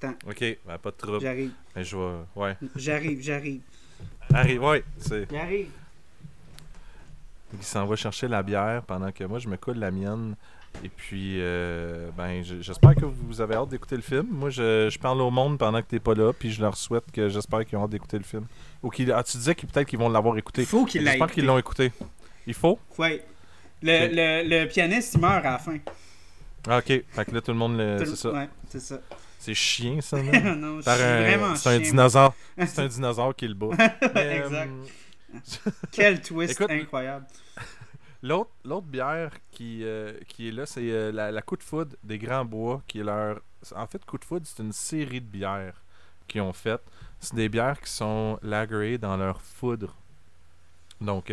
[0.00, 0.16] Attends.
[0.26, 1.20] Ok, ben, pas de trouble.
[1.20, 1.52] J'arrive.
[1.74, 2.14] Ben, je vais...
[2.34, 2.56] Ouais.
[2.76, 3.60] J'arrive, j'arrive.
[4.34, 4.84] Arrive, ouais.
[5.30, 5.68] Il arrive.
[7.52, 10.34] Il s'en va chercher la bière pendant que moi je me coule la mienne.
[10.82, 14.26] Et puis, euh, ben, j'espère que vous avez hâte d'écouter le film.
[14.28, 17.28] Moi, je, parle au monde pendant que t'es pas là, puis je leur souhaite que
[17.28, 18.46] j'espère qu'ils ont hâte d'écouter le film.
[18.82, 20.62] Ou qu'ils, ah, tu disais qu'ils peut-être qu'ils vont l'avoir écouté.
[20.62, 21.92] Il faut qu'ils J'espère qu'ils l'ont écouté.
[22.46, 22.78] Il faut?
[22.98, 23.20] Oui.
[23.82, 25.78] Le, le, le, pianiste, il meurt à la fin.
[26.68, 26.86] Ah, ok.
[27.08, 27.98] Fait que là, tout le monde, le...
[28.04, 28.32] c'est ça.
[28.32, 29.00] Ouais, c'est ça.
[29.44, 30.56] C'est chien, ça, non?
[30.56, 30.80] non,
[31.54, 32.34] c'est un dinosaure.
[32.66, 33.72] C'est un dinosaure qui le bat.
[34.02, 34.70] exact.
[35.34, 37.26] Euh, Quel twist incroyable.
[38.22, 42.46] L'autre bière qui, euh, qui est là, c'est euh, la, Coup de Foudre des Grands
[42.46, 43.42] Bois, qui est leur...
[43.76, 45.82] En fait, Coup de Foudre, c'est une série de bières
[46.26, 46.82] qu'ils ont faites.
[47.20, 49.94] C'est des bières qui sont lagrées dans leur foudre.
[51.02, 51.30] Donc,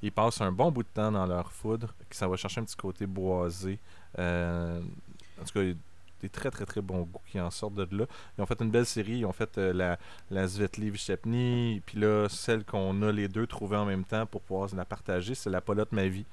[0.00, 2.64] ils passent un bon bout de temps dans leur foudre, qui ça va chercher un
[2.64, 3.78] petit côté boisé.
[4.16, 4.80] en
[5.44, 5.60] tout cas,
[6.20, 8.06] des très très très bons goûts qui en sortent de là.
[8.38, 9.98] Ils ont fait une belle série, ils ont fait euh, la,
[10.30, 14.42] la Svetli Vichepny, puis là, celle qu'on a les deux trouvées en même temps pour
[14.42, 16.26] pouvoir la partager, c'est la Polotte Ma Vie,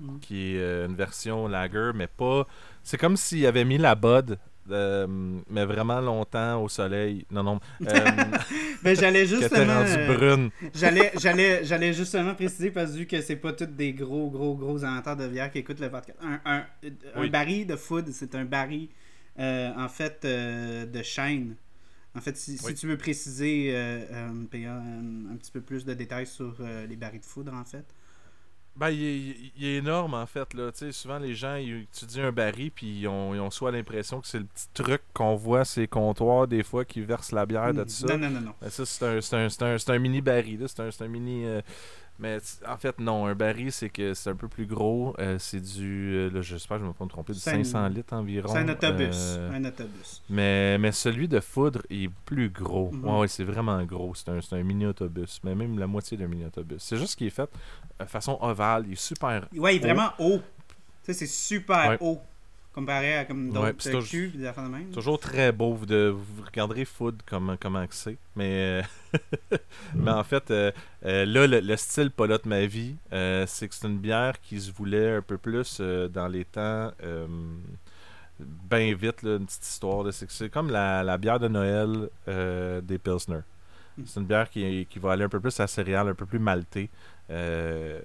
[0.00, 0.18] mm.
[0.20, 2.46] qui est euh, une version lager, mais pas.
[2.82, 4.38] C'est comme s'il avait mis la Bud
[4.70, 5.06] euh,
[5.48, 7.24] mais vraiment longtemps au soleil.
[7.30, 7.60] Non, non.
[7.80, 9.84] ben, j'allais justement.
[10.06, 10.50] brune.
[10.74, 14.54] j'allais, j'allais, j'allais justement préciser parce que vu que c'est pas tous des gros, gros,
[14.54, 16.18] gros amateurs de bière qui écoutent le podcast.
[16.22, 16.64] Un, un,
[17.14, 19.07] un baril de food, c'est un baril euh,
[19.38, 21.56] en fait, euh, de chaîne.
[22.14, 26.56] En fait, si, tu veux préciser euh, un, petit peu plus de détails sur
[26.88, 27.84] les barils de foudre, en fait.
[28.74, 30.54] Ben, il est, énorme, en fait.
[30.54, 30.70] Là.
[30.92, 34.26] souvent, les gens, ils étudient un baril, puis ils ont, ils ont soit l'impression que
[34.26, 37.82] c'est le petit truc qu'on voit ces comptoirs, des fois, qui versent la bière de
[37.82, 38.06] tout ça.
[38.06, 38.40] Non, non, non.
[38.40, 38.54] non.
[38.60, 40.64] Ben, ça, c'est un, un, un, un, mini baril.
[40.66, 41.44] C'est un, un mini...
[42.18, 43.26] Mais en fait, non.
[43.26, 45.14] Un baril, c'est que c'est un peu plus gros.
[45.18, 46.14] Euh, c'est du.
[46.14, 47.32] Euh, là, j'espère que je ne me pas me tromper.
[47.32, 48.52] Du 500 litres environ.
[48.52, 49.16] C'est un autobus.
[49.16, 50.22] Euh, un autobus.
[50.28, 52.90] Mais, mais celui de foudre est plus gros.
[53.02, 54.14] Ouais, c'est vraiment gros.
[54.14, 55.40] C'est un, un mini-autobus.
[55.44, 56.82] Mais même la moitié d'un mini-autobus.
[56.82, 57.50] C'est juste qu'il est fait
[58.00, 58.84] de façon ovale.
[58.86, 59.46] Il est super.
[59.56, 60.40] Ouais, il est vraiment haut.
[61.04, 62.20] Tu sais, c'est super haut
[62.78, 64.90] comparé à comme d'autres ouais, cubes des affaires de même.
[64.90, 65.74] Toujours très beau.
[65.74, 68.16] Vous, de, vous regarderez Food comme, comment c'est.
[68.36, 69.56] Mais, euh,
[69.94, 70.70] mais en fait, euh,
[71.04, 75.16] euh, là, le, style Polotte Ma Vie, c'est que c'est une bière qui se voulait
[75.16, 76.92] un peu plus dans les temps.
[78.38, 80.06] bien vite, là, une petite histoire.
[80.12, 83.40] C'est comme la, la, bière de Noël des Pilsner.
[83.96, 84.02] Hmm.
[84.06, 86.38] C'est une bière qui, qui va aller un peu plus à céréales, un peu plus
[86.38, 86.90] maltée.
[87.30, 88.00] Euh,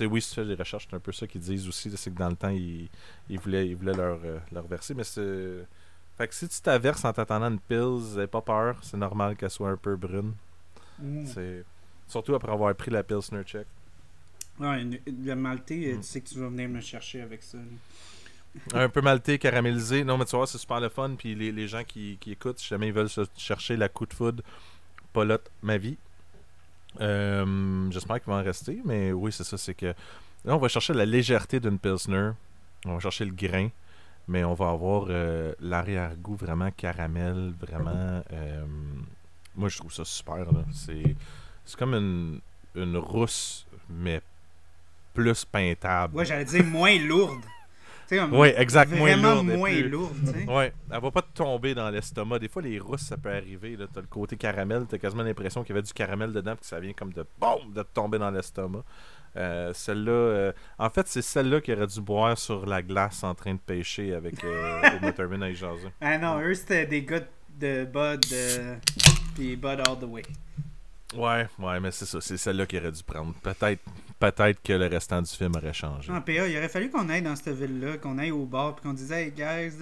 [0.00, 1.90] oui, fais des recherches, c'est un peu ça qu'ils disent aussi.
[1.96, 2.88] C'est que dans le temps, ils,
[3.28, 4.94] ils, voulaient, ils voulaient leur, euh, leur verser.
[4.94, 5.66] Mais c'est.
[6.16, 8.78] Fait que si tu t'averses en t'attendant une pills, n'aie pas peur.
[8.82, 10.32] C'est normal qu'elle soit un peu brune.
[10.98, 11.26] Mm.
[11.26, 11.64] C'est
[12.06, 13.66] Surtout après avoir pris la Pilsner Check.
[14.58, 16.00] Ouais, le maltais, mm.
[16.00, 17.58] tu sais que tu vas venir me chercher avec ça.
[18.74, 20.04] un peu maltais, caramélisé.
[20.04, 21.14] Non, mais tu vois, c'est super le fun.
[21.16, 24.14] Puis les, les gens qui, qui, écoutent, si jamais ils veulent chercher la coup de
[24.14, 24.42] food,
[25.12, 25.96] Polotte, ma vie,
[27.00, 29.56] euh, j'espère qu'il va en rester, mais oui, c'est ça.
[29.58, 29.86] C'est que
[30.44, 32.30] là, on va chercher la légèreté d'une Pilsner.
[32.86, 33.68] On va chercher le grain,
[34.28, 38.22] mais on va avoir euh, l'arrière-goût vraiment caramel, vraiment.
[38.32, 38.64] Euh,
[39.56, 40.46] moi, je trouve ça super.
[40.72, 41.16] C'est,
[41.76, 42.40] comme une,
[42.74, 44.20] une rousse, mais
[45.14, 46.16] plus peintable.
[46.16, 47.44] Ouais, j'allais dire moins lourde.
[48.32, 49.00] Oui, exactement.
[49.00, 50.34] Vraiment moins lourde.
[50.48, 52.38] Oui, elle va pas tomber dans l'estomac.
[52.38, 53.76] Des fois, les rousses, ça peut arriver.
[53.76, 56.52] Tu as le côté caramel, tu as quasiment l'impression qu'il y avait du caramel dedans,
[56.52, 58.84] puis que ça vient comme de boum, de tomber dans l'estomac.
[59.36, 63.54] Euh, celle-là, en fait, c'est celle-là qui aurait dû boire sur la glace en train
[63.54, 64.34] de pêcher avec
[65.02, 65.90] Uma Thurman et Jason.
[66.00, 67.20] Ah non, eux c'était des gars
[67.58, 68.24] de Bud,
[69.34, 70.22] puis Bud All the Way.
[71.16, 73.34] Ouais, ouais, mais c'est ça, c'est celle-là qu'il aurait dû prendre.
[73.42, 73.80] Peut-être
[74.18, 76.12] peut-être que le restant du film aurait changé.
[76.12, 78.84] Non, PA, il aurait fallu qu'on aille dans cette ville-là, qu'on aille au bar, puis
[78.84, 79.76] qu'on disait, hey guys,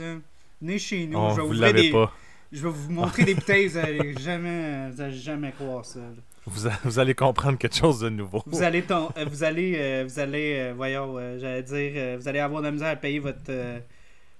[0.61, 1.91] venez chez nous, je vais vous, des...
[1.91, 2.12] pas.
[2.51, 6.01] Je vais vous montrer des bouteilles, vous allez jamais, vous allez jamais croire ça.
[6.45, 8.43] Vous, vous, allez comprendre quelque chose de nouveau.
[8.47, 12.41] Vous allez, ton, euh, vous allez, euh, vous allez, euh, voyons, j'allais dire, vous allez
[12.41, 13.53] avoir de la misère à payer votre,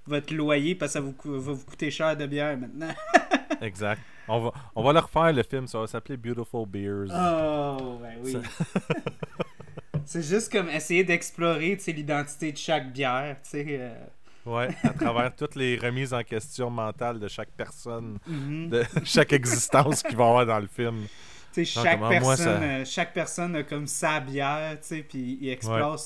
[0.05, 2.93] votre loyer parce que ça vous, va vous coûter cher de bière maintenant.
[3.61, 4.01] exact.
[4.27, 7.07] On va, on va le refaire le film, ça va s'appeler Beautiful Beers.
[7.11, 8.37] Oh, ben oui.
[10.05, 13.65] C'est juste comme essayer d'explorer l'identité de chaque bière, tu sais.
[13.69, 14.05] Euh.
[14.45, 18.69] Ouais, à travers toutes les remises en question mentales de chaque personne, mm-hmm.
[18.69, 21.05] de chaque existence qu'il va avoir dans le film.
[21.53, 25.49] Tu sais, chaque, personne, euh, chaque personne a comme sa bière, tu sais, puis il
[25.49, 25.99] explore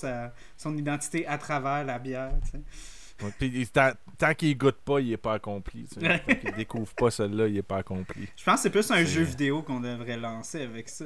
[0.58, 2.60] son identité à travers la bière, tu
[3.40, 5.86] puis tant, qu'il goûte pas, il est pas accompli.
[5.86, 8.28] Tant qu'il découvre pas celle-là, il est pas accompli.
[8.36, 11.06] Je pense que c'est plus un jeu vidéo qu'on devrait lancer avec ça.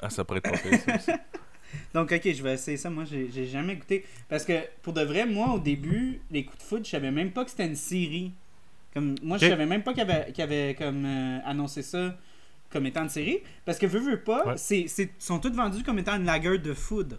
[0.00, 1.12] Ah, ça pourrait être pas ça
[1.94, 2.88] Donc, ok, je vais essayer ça.
[2.88, 4.04] Moi, j'ai jamais goûté.
[4.28, 7.32] Parce que, pour de vrai, moi, au début, les coups de foot, je savais même
[7.32, 8.32] pas que c'était une série.
[8.92, 12.16] Comme, moi, je savais même pas qu'il avait, avait comme, euh, annoncé ça
[12.70, 13.40] comme étant une série.
[13.64, 14.86] Parce que, veux, veux pas, c'est,
[15.18, 17.16] sont tous vendus comme étant une lagueur de foudre.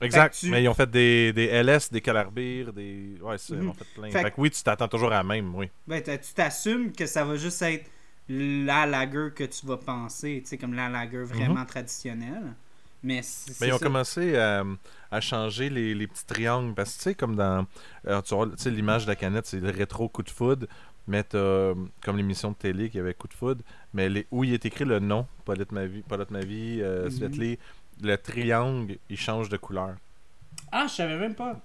[0.00, 0.42] Exact.
[0.44, 3.16] Mais ils ont fait des, des LS, des calarbires, des.
[3.22, 3.70] Ouais, c'est, ils mhm.
[3.70, 4.10] ont fait plein.
[4.10, 5.70] Fait, que oui, tu t'attends toujours à la même, oui.
[5.86, 7.90] Ben, tu t'assumes que ça va juste être
[8.28, 11.66] la lager que tu vas penser, tu sais, comme la lager vraiment mhm.
[11.66, 12.54] traditionnelle.
[13.02, 13.20] Mais,
[13.60, 16.74] ils ont commencé à, changer les, petits triangles.
[16.74, 17.66] Parce que, tu sais, comme dans.
[18.06, 20.66] Euh, tu vois, l'image de la canette, c'est le rétro coup de foudre.
[21.06, 24.64] Mais comme l'émission de télé qui avait coup de foudre, mais les, où il est
[24.64, 27.56] écrit le nom, Paulette Ma Vie, Paulette Ma Vie, euh, mhm.
[28.02, 29.96] Le triangle, il change de couleur.
[30.72, 31.60] Ah, je savais même pas.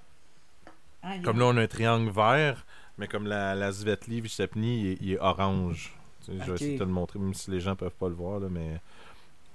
[1.24, 2.66] comme là, on a un triangle vert,
[2.98, 5.94] mais comme la, la Svetli Vistepni, il, est orange.
[6.28, 8.40] Je vais essayer de te le montrer, même si les gens peuvent pas le voir,
[8.40, 8.80] là, mais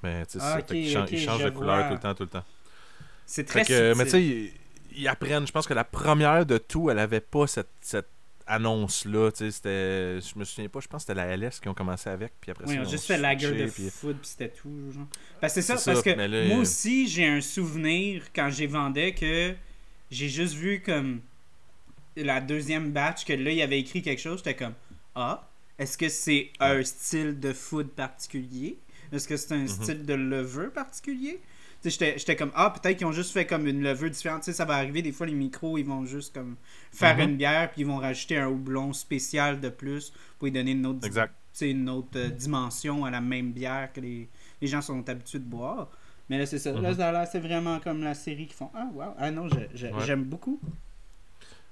[0.05, 2.45] mais tu sais, ah, il, change de couleur tout le temps, tout le temps.
[3.25, 4.53] C'est très que, Mais tu sais,
[4.95, 5.47] ils, apprennent.
[5.47, 8.11] Je pense que la première de tout, elle avait pas cette, cette
[8.47, 9.31] annonce-là.
[9.33, 10.21] Tu sais, c'était.
[10.21, 12.33] Je me souviens pas, je pense que c'était la LS qui ont commencé avec.
[12.41, 13.91] Puis après oui, ont juste fait la gueule de puis...
[13.91, 14.93] foot, puis c'était tout.
[14.93, 15.07] Genre.
[15.41, 19.55] Parce que c'est ça, parce que moi aussi, j'ai un souvenir quand j'ai vendais que
[20.11, 21.21] j'ai juste vu comme
[22.17, 24.39] la deuxième batch que là, il avait écrit quelque chose.
[24.39, 24.75] J'étais comme
[25.15, 28.79] Ah, est-ce que c'est un style de foot particulier?
[29.13, 29.69] Est-ce que c'est un mhm.
[29.69, 31.41] style de levure particulier?
[31.85, 34.45] J'étais comme, ah, peut-être qu'ils ont juste fait comme une levure différente.
[34.45, 36.57] ça va arriver, des fois, les micros, ils vont juste comme
[36.93, 37.23] faire mhm.
[37.23, 40.87] une bière, puis ils vont rajouter un houblon spécial de plus pour lui donner une
[40.87, 41.09] autre,
[41.61, 44.29] une autre euh, dimension à la même bière que les,
[44.61, 45.89] les gens sont habitués de boire.
[46.29, 46.73] Mais là, c'est ça.
[46.73, 47.27] Là, mhm.
[47.31, 50.59] c'est vraiment comme la série qui font, ah, wow, ah non, j'aime beaucoup.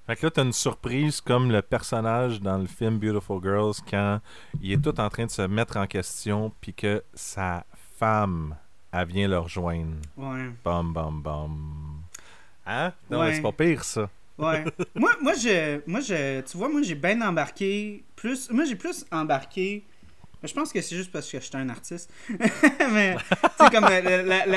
[0.06, 4.20] Fait que là, t'as une surprise comme le personnage dans le film Beautiful Girls quand
[4.60, 7.64] il est tout en train de se mettre en question puis que sa
[7.98, 8.56] femme,
[8.92, 9.96] elle vient le rejoindre.
[10.16, 10.50] Ouais.
[10.64, 12.02] Bam, bam, bam.
[12.66, 12.92] Hein?
[13.10, 14.08] Non, c'est pas pire, ça.
[14.38, 14.64] Ouais.
[14.94, 18.04] moi, moi, je, moi je, tu vois, moi, j'ai bien embarqué.
[18.16, 19.84] Plus, moi, j'ai plus embarqué.
[20.42, 22.12] Je pense que c'est juste parce que je suis un artiste.
[22.92, 23.16] Mais,
[23.60, 23.88] tu comme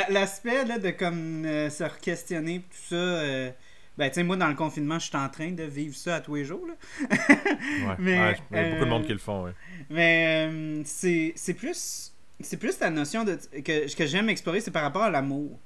[0.09, 2.95] l'aspect de comme euh, se re-questionner, tout ça.
[2.95, 3.51] Euh,
[3.97, 6.21] ben, tu sais, moi, dans le confinement, je suis en train de vivre ça à
[6.21, 6.65] tous les jours.
[6.67, 6.73] Là.
[7.09, 9.53] ouais, mais, il y a beaucoup de monde euh, qui le font, ouais.
[9.89, 12.14] Mais c'est plus.
[12.41, 15.59] C'est plus la notion de, que, que j'aime explorer, c'est par rapport à l'amour.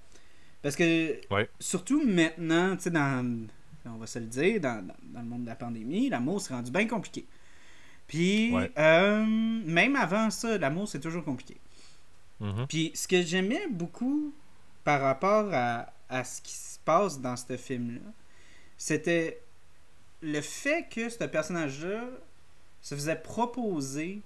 [0.61, 1.19] Parce que,
[1.59, 3.47] surtout maintenant, tu sais, dans,
[3.85, 6.71] on va se le dire, dans, dans, le monde de la pandémie, l'amour s'est rendu
[6.71, 7.25] bien compliqué.
[8.07, 11.57] Puis, euh, même avant ça, l'amour, c'est toujours compliqué.
[12.41, 12.67] Mm-hmm.
[12.67, 14.33] Puis, ce que j'aimais beaucoup
[14.83, 18.11] par rapport à, à ce qui se passe dans ce film-là,
[18.77, 19.41] c'était
[20.21, 22.03] le fait que ce personnage-là
[22.81, 24.21] se faisait proposer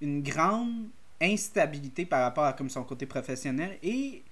[0.00, 0.88] une grande
[1.20, 4.22] instabilité par rapport à comme son côté professionnel et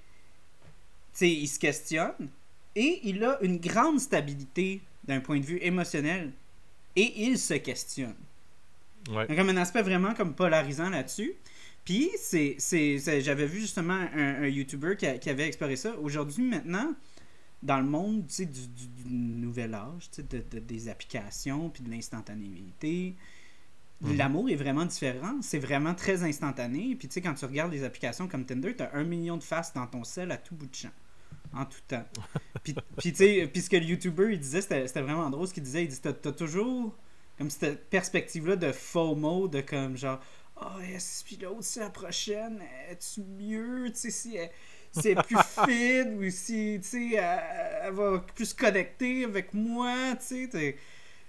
[1.21, 2.29] il se questionne
[2.75, 6.33] et il a une grande stabilité d'un point de vue émotionnel
[6.97, 8.15] et il se questionne.
[9.11, 9.27] Ouais.
[9.27, 11.35] Donc, comme un aspect vraiment comme polarisant là-dessus.
[11.85, 12.59] Puis, c'est,
[13.21, 15.97] j'avais vu justement un, YouTuber qui, qui, avait exploré ça.
[15.99, 16.93] Aujourd'hui, maintenant,
[17.63, 23.15] dans le monde du, du, nouvel âge, de, des applications, puis de l'instantanéité,
[24.01, 24.17] mhm.
[24.17, 25.39] l'amour est vraiment différent.
[25.43, 26.95] C'est vraiment très instantané.
[26.99, 29.43] Puis tu sais, quand tu regardes les applications comme Tinder, tu as un million de
[29.43, 30.93] faces dans ton sel à tout bout de champ.
[31.53, 32.05] En tout temps.
[32.63, 35.55] puis, puis tu sais, puis ce que le YouTuber il disait, c'était vraiment drôle ce
[35.55, 35.85] qu'il disait.
[35.85, 36.95] Il dit T'as as toujours
[37.39, 40.21] comme cette perspective-là de FOMO, de comme genre,
[40.61, 40.81] oh,
[41.25, 44.51] puis l'autre, c'est la prochaine, es-tu mieux, tu sais, si elle
[45.07, 45.37] est plus
[45.67, 50.77] fine ou si, tu sais, elle, va plus connecter avec moi, tu sais.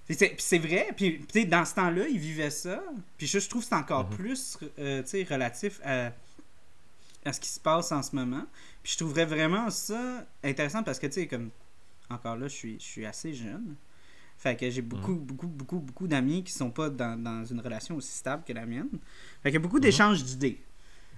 [0.09, 2.81] Puis c'est vrai, puis dans ce temps-là, il vivait ça.
[3.15, 4.15] Puis je, trouve que c'est encore mm-hmm.
[4.15, 6.11] plus euh, sais relatif à,
[7.25, 8.43] à ce qui se passe en ce moment.
[8.81, 11.51] Puis je trouverais vraiment ça intéressant parce que, tu sais, comme,
[12.09, 13.75] encore là, je suis, je suis assez jeune.
[14.39, 15.19] Fait que j'ai beaucoup, mm.
[15.19, 18.65] beaucoup, beaucoup, beaucoup d'amis qui sont pas dans, dans, une relation aussi stable que la
[18.65, 18.89] mienne.
[19.43, 19.81] Fait qu'il y a beaucoup mm-hmm.
[19.81, 20.59] d'échanges d'idées.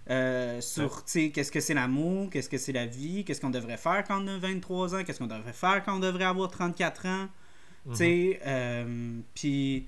[0.09, 3.51] Euh, sur, tu sais, qu'est-ce que c'est l'amour, qu'est-ce que c'est la vie, qu'est-ce qu'on
[3.51, 6.49] devrait faire quand on a 23 ans, qu'est-ce qu'on devrait faire quand on devrait avoir
[6.49, 7.29] 34 ans.
[7.89, 9.88] Tu sais, euh, puis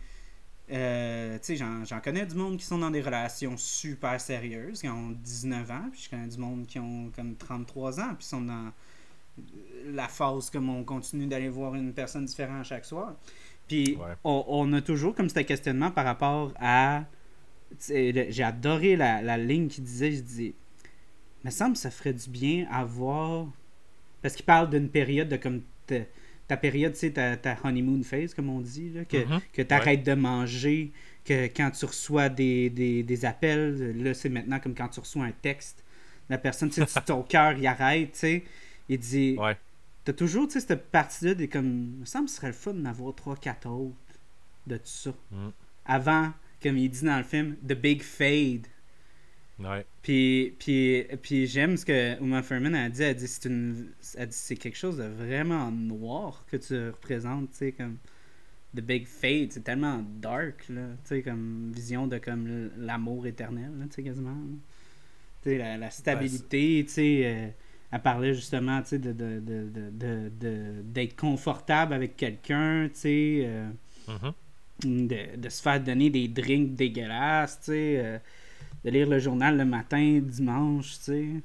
[0.71, 4.87] euh, tu sais, j'en connais du monde qui sont dans des relations super sérieuses, qui
[4.87, 8.41] ont 19 ans, puis je connais du monde qui ont comme 33 ans, puis sont
[8.41, 8.71] dans
[9.87, 13.15] la phase comme on continue d'aller voir une personne différente chaque soir.
[13.67, 17.03] Puis on, a toujours comme ce questionnement par rapport à.
[17.89, 20.55] J'ai adoré la, la, ligne qui disait je dis,
[21.43, 23.47] me semble que ça ferait du bien avoir.
[24.21, 25.61] Parce qu'il parle d'une période de comme
[26.47, 29.41] ta période, tu ta, ta, honeymoon phase, comme on dit, là, que, mm-hmm.
[29.53, 30.91] que tu arrêtes de manger,
[31.23, 35.25] que quand tu reçois des, des, des appels, là, c'est maintenant comme quand tu reçois
[35.25, 35.83] un texte,
[36.29, 38.43] la personne, tu sais, ton cœur, il arrête, tu sais,
[38.89, 39.35] il dit...
[39.37, 39.57] Ouais.
[40.05, 41.93] T'as toujours, tu sais, cette partie-là, des comme...
[41.95, 43.95] Il me semble que ce serait le fun d'avoir 3-4 autres
[44.67, 45.11] de tout ça.
[45.31, 45.49] Mm.
[45.85, 48.67] Avant, comme il dit dans le film, The Big Fade.
[49.59, 49.85] Ouais.
[50.01, 53.03] Puis, puis, puis j'aime ce que Uma Thurman a dit.
[53.03, 57.71] Elle dit c'est une, c'est quelque chose de vraiment noir que tu représentes, tu sais,
[57.71, 57.97] comme
[58.75, 63.71] The Big Fate, c'est tellement dark, là, tu sais, comme vision de comme l'amour éternel,
[63.89, 64.35] tu sais, quasiment.
[65.43, 67.47] Tu sais, la, la, stabilité, tu sais, euh,
[67.91, 73.41] elle parlait justement, tu sais, de, de, de, de, d'être confortable avec quelqu'un, tu sais,
[73.45, 73.69] euh,
[74.07, 75.07] mm-hmm.
[75.07, 78.01] de, de se faire donner des drinks dégueulasses, tu sais.
[78.03, 78.17] Euh,
[78.83, 81.41] de lire le journal le matin, dimanche, tu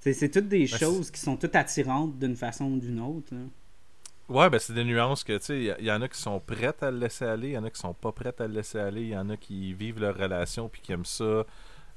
[0.00, 0.12] sais.
[0.12, 3.32] C'est toutes des ben, choses qui sont toutes attirantes d'une façon ou d'une autre.
[4.28, 6.82] Ouais, ben c'est des nuances que, tu sais, il y, en a qui sont prêtes
[6.82, 8.78] à le laisser aller, il y en a qui sont pas prêtes à le laisser
[8.78, 11.44] aller, il y en a qui vivent leur relation puis qui aiment ça.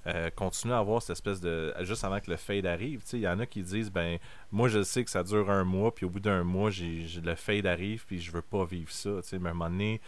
[0.07, 1.73] Euh, continuer à avoir cette espèce de.
[1.81, 4.19] Juste avant que le fade arrive, il y en a qui disent ben
[4.51, 7.33] moi je sais que ça dure un mois, puis au bout d'un mois, j'ai le
[7.33, 9.09] fade arrive, puis je veux pas vivre ça.
[9.31, 9.99] Mais à un moment donné,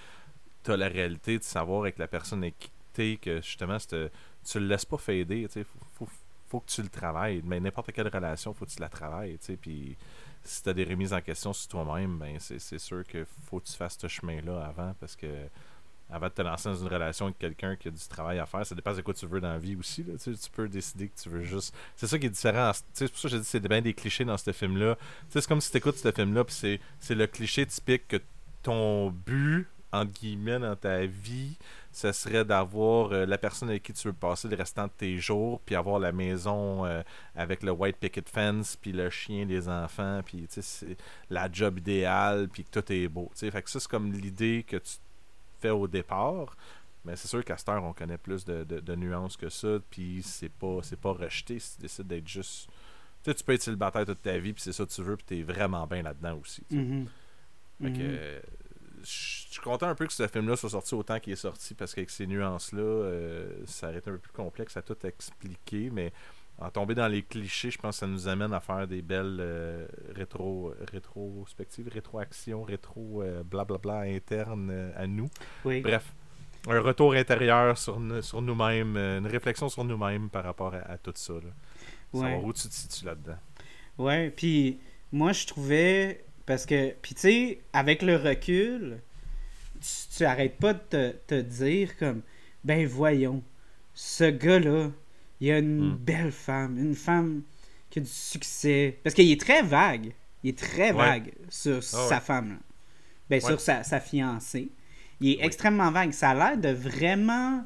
[0.64, 3.78] tu as la réalité de savoir avec la personne avec qui que justement
[4.50, 6.08] tu le laisses pas fader, tu faut,
[6.48, 7.42] faut, que tu le travailles.
[7.44, 9.98] Mais n'importe quelle relation, faut que tu la travailles, Puis
[10.44, 13.66] si tu as des remises en question sur toi-même, ben c'est sûr qu'il faut que
[13.66, 15.28] tu fasses ce chemin-là avant parce que
[16.10, 18.66] avant de te lancer dans une relation avec quelqu'un qui a du travail à faire,
[18.66, 20.04] ça dépend de quoi tu veux dans la vie aussi.
[20.04, 21.76] Là, tu peux décider que tu veux juste.
[21.98, 22.72] C'est ça qui est différent.
[22.94, 24.98] C'est pour ça que j'ai dit que c'est bien des clichés dans ce film-là.
[25.30, 28.18] C'est comme si tu écoutes ce film-là, puis c'est le cliché typique que
[28.64, 31.58] ton but, entre guillemets, dans ta vie,
[31.98, 35.18] ce serait d'avoir euh, la personne avec qui tu veux passer le restant de tes
[35.18, 37.02] jours, puis avoir la maison euh,
[37.36, 40.96] avec le white picket fence, puis le chien des enfants, puis c'est
[41.32, 43.32] la job idéale, puis que tout est beau.
[43.34, 44.98] Fait que ça, c'est comme l'idée que tu
[45.60, 46.56] fais au départ.
[47.04, 50.52] Mais c'est sûr qu'à cette heure, on connaît plus de, nuances que ça, puis c'est
[50.52, 52.70] pas, c'est pas rejeté si tu décides d'être juste.
[53.24, 55.42] tu peux être célibataire toute ta vie, puis c'est ça que tu veux, puis t'es
[55.42, 56.62] vraiment bien là-dedans aussi.
[56.72, 57.06] Mm-hmm.
[57.82, 58.42] Fait que, mm-hmm
[59.08, 61.96] je suis content un peu que ce film-là soit sorti autant qu'il est sorti parce
[61.96, 66.12] qu'avec ces nuances-là, euh, ça aurait été un peu plus complexe à tout expliquer, mais
[66.60, 69.38] en tomber dans les clichés, je pense que ça nous amène à faire des belles
[69.40, 75.30] euh, rétro, rétrospectives, rétroactions, rétro euh, blablabla internes à nous.
[75.64, 76.14] Bref,
[76.68, 81.34] un retour intérieur sur, sur nous-mêmes, une réflexion sur nous-mêmes par rapport à, tout ça.
[81.34, 81.52] Là.
[82.14, 83.38] Savoir où tu te situes là-dedans?
[83.98, 84.80] Ouais, puis
[85.12, 89.00] moi je trouvais parce que, puis tu sais, avec le recul,
[90.16, 92.22] tu, arrêtes pas de te, dire comme,
[92.64, 93.44] ben voyons,
[93.94, 94.90] ce gars-là,
[95.42, 95.98] il a une hmm.
[95.98, 97.44] belle femme, une femme
[97.90, 98.98] qui a du succès.
[99.04, 100.14] Parce qu'il est très vague.
[100.42, 102.52] Il est très vague sur ah sa femme.
[102.52, 102.58] Là.
[103.30, 104.70] Ben, sur sa, fiancée.
[105.20, 106.14] Il est extrêmement vague.
[106.14, 107.66] Ça a l'air de vraiment.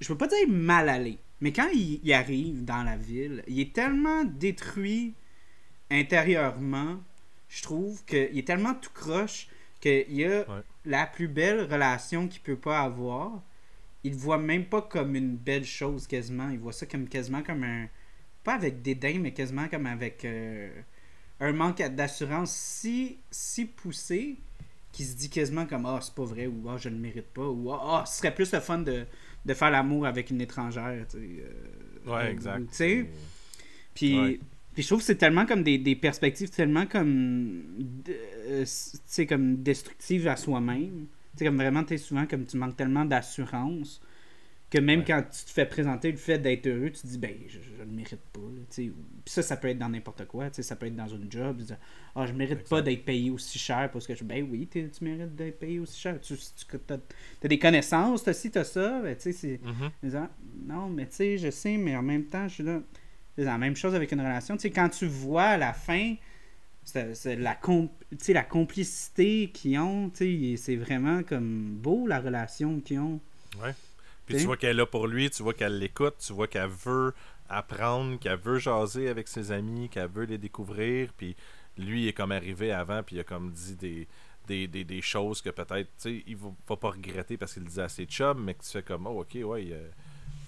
[0.00, 1.18] Je veux pas dire mal aller.
[1.40, 5.14] Mais quand il, arrive dans la ville, il est tellement détruit
[5.90, 6.98] intérieurement
[7.48, 9.48] je trouve qu'il est tellement tout croche
[9.80, 10.44] qu'il a
[10.84, 13.42] la plus belle relation qu'il peut pas avoir.
[14.04, 16.48] Il le voit même pas comme une belle chose quasiment.
[16.50, 17.88] Il voit ça comme quasiment comme un.
[18.44, 20.70] Pas avec dédain, mais quasiment comme avec euh,
[21.40, 24.36] un manque d'assurance si, si poussé
[24.92, 27.28] qui se dit quasiment comme Ah, c'est pas vrai ou Ah, je ne le mérite
[27.28, 29.06] pas ou Ah, ce serait plus le fun de,
[29.54, 31.06] faire l'amour avec une étrangère.
[31.08, 32.68] Tu sais, ouais, exact.
[32.70, 33.06] Tu sais.
[33.94, 34.40] Puis.
[34.78, 37.64] Puis je trouve que c'est tellement comme des, des, perspectives tellement comme
[38.46, 38.64] euh,
[39.28, 41.08] comme destructives à soi-même.
[41.36, 44.00] Tu comme vraiment tu souvent comme tu manques tellement d'assurance
[44.70, 47.34] Que même quand tu te fais présenter le fait d'être heureux, tu te dis, ben,
[47.48, 48.38] je, je, le mérite pas.
[48.72, 48.92] Puis
[49.26, 50.48] ça, ça peut être dans n'importe quoi.
[50.52, 51.60] Ça peut être dans un job.
[52.14, 54.22] Ah, je mérite pas d'être payé aussi cher parce que je.
[54.22, 56.20] Ben oui, tu mérites d'être payé aussi cher.
[56.20, 56.76] Tu, tu
[57.42, 59.00] as, des connaissances, tu as ci, tu as ça.
[59.02, 59.60] Ben, tu sais, c'est.
[60.04, 60.28] Mm-hmm.
[60.68, 62.80] Non, mais tu sais, je sais, mais en même temps, je suis là.
[63.38, 64.56] C'est la même chose avec une relation.
[64.56, 66.16] Tu sais, quand tu vois à la fin,
[66.82, 67.56] c'est la,
[68.28, 73.20] la complicité qu'ils ont, c'est vraiment comme beau la relation qu'ils ont.
[73.62, 73.72] Ouais.
[74.26, 76.68] Puis tu vois qu'elle est là pour lui, tu vois qu'elle l'écoute, tu vois qu'elle
[76.68, 77.14] veut
[77.48, 81.12] apprendre, qu'elle veut jaser avec ses amis, qu'elle veut les découvrir.
[81.16, 81.36] Puis
[81.76, 83.76] lui il est comme arrivé avant, puis il a comme dit
[84.48, 87.88] des, des, choses que peut-être, tu sais, il va, pas regretter parce qu'il disait à
[87.88, 89.88] ses chums, mais que tu fais comme, oh, ok, ouais, euh,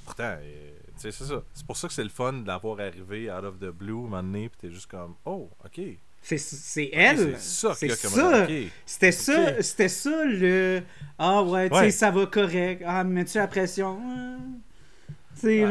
[0.05, 1.42] pourtant, euh, c'est ça.
[1.55, 4.22] C'est pour ça que c'est le fun d'avoir arrivé out of the blue, un moment
[4.22, 5.80] donné, puis t'es juste comme, oh, ok,
[6.22, 7.36] c'est elle.
[7.38, 7.74] c'est ça.
[7.74, 9.62] C'était ça.
[9.62, 10.82] C'était ça le.
[11.18, 12.82] Ah ouais, tu sais, ça va correct.
[12.86, 13.98] Ah, mets-tu la pression?
[15.34, 15.64] c'est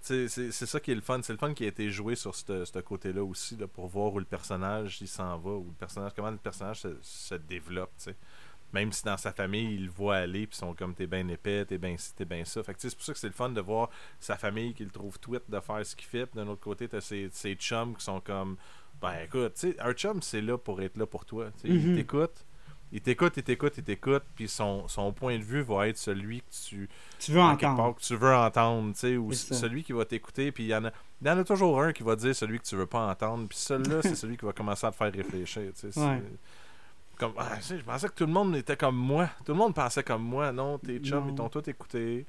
[0.00, 1.20] C'est ça qui est le fun.
[1.22, 4.18] C'est le fun qui a été joué sur ce côté-là aussi, là, pour voir où
[4.18, 7.92] le personnage il s'en va, où le personnage, comment le personnage se, développe.
[7.98, 8.16] sais
[8.72, 11.64] même si dans sa famille, il le voit aller, puis sont comme t'es bien épais,
[11.64, 12.62] t'es bien ci, t'es bien ça.
[12.62, 13.88] Fait que c'est pour ça que c'est le fun de voir
[14.20, 16.26] sa famille qui le trouve tweet de faire ce qu'il fait.
[16.26, 18.56] Puis d'un autre côté, t'as ses, ses chums qui sont comme
[19.00, 21.50] Ben écoute, tu sais, un chum, c'est là pour être là pour toi.
[21.64, 21.96] Il mm-hmm.
[21.96, 22.44] t'écoute.
[22.90, 26.40] Il t'écoute, il t'écoute, il t'écoute, puis son, son point de vue va être celui
[26.40, 26.88] que tu,
[27.18, 27.94] tu veux entendre.
[27.94, 30.86] que tu veux entendre, tu sais, ou celui qui va t'écouter, puis il y, en
[30.86, 30.90] a,
[31.22, 33.58] y en a toujours un qui va dire celui que tu veux pas entendre, puis
[33.58, 36.22] celui-là, c'est celui qui va commencer à te faire réfléchir, tu sais.
[37.18, 39.28] Comme, ah, je pensais que tout le monde était comme moi.
[39.44, 40.52] Tout le monde pensait comme moi.
[40.52, 42.26] Non, tes chums, ils t'ont tout écouté.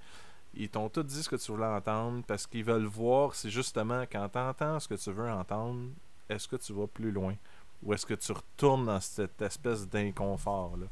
[0.56, 4.02] Ils t'ont tout dit ce que tu voulais entendre parce qu'ils veulent voir si justement,
[4.12, 5.90] quand tu entends ce que tu veux entendre,
[6.28, 7.36] est-ce que tu vas plus loin?
[7.84, 10.88] Ou est-ce que tu retournes dans cette espèce d'inconfort là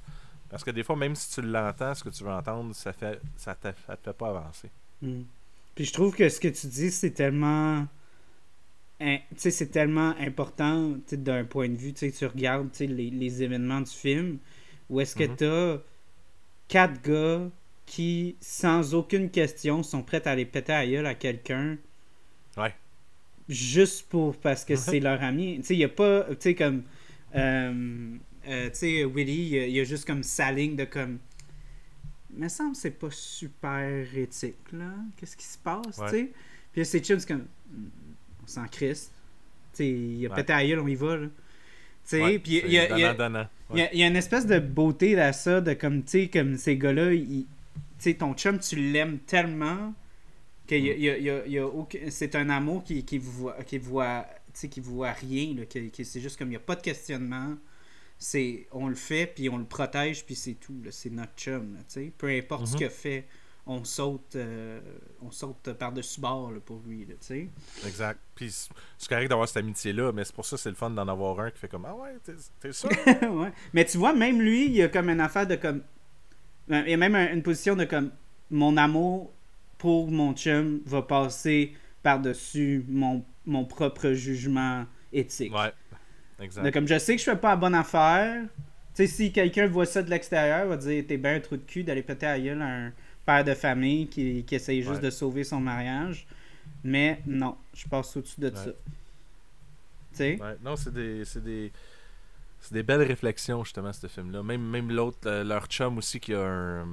[0.49, 3.19] Parce que des fois, même si tu l'entends, ce que tu veux entendre, ça fait
[3.35, 4.69] ça te, fait pas avancer.
[5.01, 5.23] Hmm.
[5.73, 7.85] Puis je trouve que ce que tu dis, c'est tellement
[9.35, 11.93] c'est tellement important d'un point de vue.
[11.93, 14.39] Tu regardes les, les, événements du film
[14.89, 15.35] où est-ce que mm-hmm.
[15.37, 15.81] tu as
[16.67, 17.49] quatre gars
[17.85, 21.77] qui, sans aucune question, sont prêts à aller péter à gueule à quelqu'un.
[22.57, 22.73] Ouais.
[23.47, 25.57] Juste pour parce que c'est leur ami.
[25.57, 26.25] Tu sais, il n'y a pas.
[26.31, 26.83] Tu sais, comme.
[27.35, 28.17] Euh,
[28.47, 31.19] euh, tu sais, Willy, il y, a juste comme sa ligne de comme.
[32.33, 34.93] Il me semble que c'est pas super éthique, là.
[35.15, 36.31] Qu'est-ce qui se passe, tu sais?
[36.71, 37.47] Puis c'est c'est comme
[38.47, 39.11] sans Christ.
[39.79, 41.17] Il a pété à gueule, on y va.
[41.17, 41.27] Là.
[42.13, 43.49] Ouais, puis il y, a, y, a,
[43.93, 47.11] y, a une espèce de beauté à ça, de comme, tu sais, comme ces gars-là,
[48.17, 49.93] ton chum, tu l'aimes tellement
[50.67, 51.69] que y a, y a, y a
[52.09, 56.37] c'est un amour qui, qui voit, qui voit, qui voit rien, là, qui, c'est juste
[56.37, 57.55] comme, il n'y a pas de questionnement,
[58.17, 62.11] c'est, on le fait, puis on le protège, puis c'est tout, c'est notre chum, sais
[62.17, 62.77] peu importe ce mm-hmm.
[62.77, 63.25] qu'il fait
[63.67, 64.79] on saute, euh,
[65.21, 67.05] on saute par-dessus bord pour lui.
[67.05, 67.49] tu sais.
[67.85, 68.19] Exact.
[68.33, 71.07] Puis c'est correct d'avoir cette amitié-là, mais c'est pour ça que c'est le fun d'en
[71.07, 72.17] avoir un qui fait comme Ah ouais,
[72.59, 72.89] t'es sûr?
[73.05, 73.51] ouais.
[73.73, 75.81] Mais tu vois, même lui, il y a comme une affaire de comme.
[76.67, 78.11] Ben, il y a même une position de comme
[78.49, 79.31] Mon amour
[79.77, 85.53] pour mon chum va passer par-dessus mon, mon propre jugement éthique.
[85.53, 85.73] Ouais.
[86.39, 86.71] Exact.
[86.71, 88.43] comme je sais que je fais pas la bonne affaire.
[88.95, 91.63] Tu sais, si quelqu'un voit ça de l'extérieur, va dire T'es bien un trou de
[91.63, 92.91] cul d'aller péter à gueule un
[93.27, 96.25] père de famille qui, qui essaye juste de sauver son mariage.
[96.83, 98.63] Mais non, je passe au-dessus de ça.
[98.65, 98.73] Tu
[100.13, 100.39] sais?
[100.63, 101.25] Non, c'est des.
[101.25, 101.71] C'est des...
[102.59, 104.41] C'est des belles réflexions, justement, ce film-là.
[104.41, 106.87] Même, même l'autre, leur chum aussi, qui a un,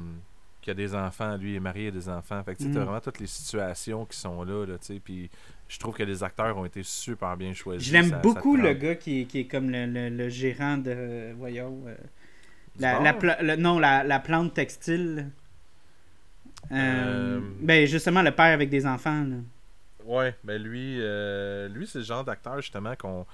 [0.60, 2.42] qui a des enfants, lui est marié, a des enfants.
[2.44, 2.72] Fait que tu mm.
[2.72, 5.00] vraiment toutes les situations qui sont là, là tu sais.
[5.02, 5.30] Puis
[5.68, 7.88] je trouve que les acteurs ont été super bien choisis.
[7.88, 11.32] Je l'aime beaucoup, le gars qui, qui, est comme le, le, gérant de.
[11.36, 11.80] voyons.
[11.86, 11.96] Euh,
[12.78, 15.30] la, la, non, la, la plante textile.
[16.72, 19.24] Euh, ben, justement, le père avec des enfants.
[19.24, 19.36] Là.
[20.04, 23.26] Ouais, ben lui, euh, lui c'est le genre d'acteur justement qu'on.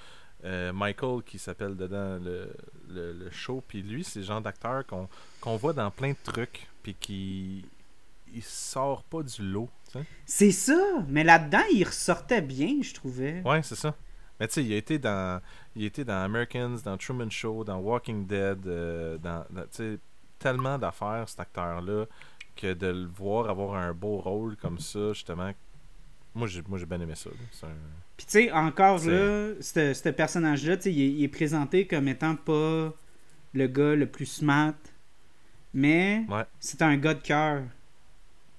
[0.43, 2.51] Euh, Michael qui s'appelle dedans le,
[2.89, 6.95] le, show, puis lui, c'est le genre d'acteur qu'on voit dans plein de trucs, puis
[6.95, 7.67] qui.
[8.33, 9.69] Il sort pas du lot.
[10.25, 13.43] C'est ça, mais là-dedans, il ressortait bien, je trouvais.
[13.45, 13.95] Ouais, c'est ça.
[14.39, 15.43] Mais tu sais, il a été dans.
[15.77, 18.61] Il a été dans Americans, dans Truman Show, dans Walking Dead,
[19.21, 19.65] dans, dans
[20.39, 22.07] tellement d'affaires, cet acteur-là
[22.57, 25.53] que de le voir avoir un beau rôle comme ça, justement,
[26.35, 27.31] moi j'ai, moi, j'ai bien aimé ça.
[28.17, 32.95] Puis tu sais, encore là, ce personnage-là, il, il, est présenté comme étant pas
[33.53, 34.75] le gars le plus smart,
[35.75, 36.27] mais
[36.59, 37.63] c'est un gars de cœur.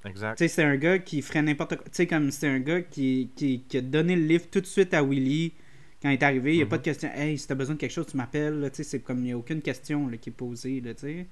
[0.06, 0.38] Exact.
[0.38, 1.86] Tu sais, c'est un gars qui ferait n'importe quoi.
[1.86, 4.94] Tu sais, comme c'est un gars qui, qui, a donné le livre tout de suite
[4.94, 5.54] à Willy
[6.02, 6.54] quand il est arrivé.
[6.54, 6.86] Il n'y a pas de mm-hmm.
[6.86, 7.10] question.
[7.14, 8.68] Hey, si t'as besoin de quelque chose, tu m'appelles.
[8.72, 10.82] Tu sais, c'est comme il n'y a aucune question qui est posée.
[10.82, 11.28] Là, tu sais.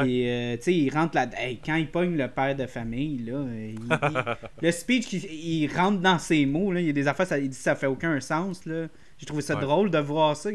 [0.00, 1.26] Puis, euh, tu sais, il rentre là.
[1.64, 3.44] quand il pogne le père de famille, là,
[4.62, 6.72] le speech, il, rentre dans ses mots.
[6.72, 8.64] Là, il y a des affaires, ça, il dit ça fait aucun sens.
[8.64, 8.88] Là.
[9.18, 10.50] J'ai trouvé ça drôle de voir ça.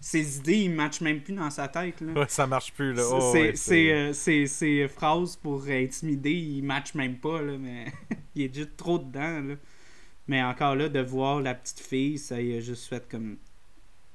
[0.00, 2.00] ses idées, ils matchent même plus dans sa tête.
[2.00, 2.12] Là.
[2.20, 2.94] Ouais, ça marche plus.
[2.94, 3.02] Là.
[3.10, 7.42] Oh, ses, phrases pour intimider, ils matchent même pas.
[7.42, 7.86] Là, mais
[8.34, 9.40] il est juste trop dedans.
[9.40, 9.54] Là.
[10.26, 13.38] Mais encore là, de voir la petite fille, ça il a juste fait comme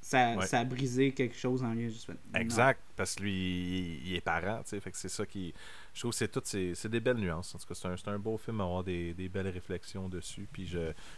[0.04, 1.90] ça, ça, a brisé quelque chose en lui.
[2.34, 5.54] exact, parce que lui, il, est parent, tu sais, fait que c'est ça qui...
[5.94, 7.54] Je trouve que c'est tout, c'est des belles nuances.
[7.54, 10.46] En tout cas, c'est un, un, beau film à avoir des, des belles réflexions dessus.
[10.52, 10.70] Puis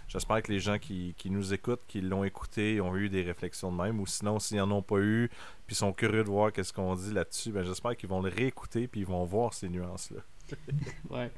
[0.06, 3.72] j'espère que les gens qui, qui, nous écoutent, qui l'ont écouté, ont eu des réflexions
[3.72, 3.98] de même.
[3.98, 5.30] Ou sinon, s'ils n'en ont pas eu,
[5.66, 8.86] puis sont curieux de voir qu'est-ce qu'on dit là-dessus, ben j'espère qu'ils vont le réécouter,
[8.86, 10.20] puis ils vont voir ces nuances-là.
[11.10, 11.32] ouais.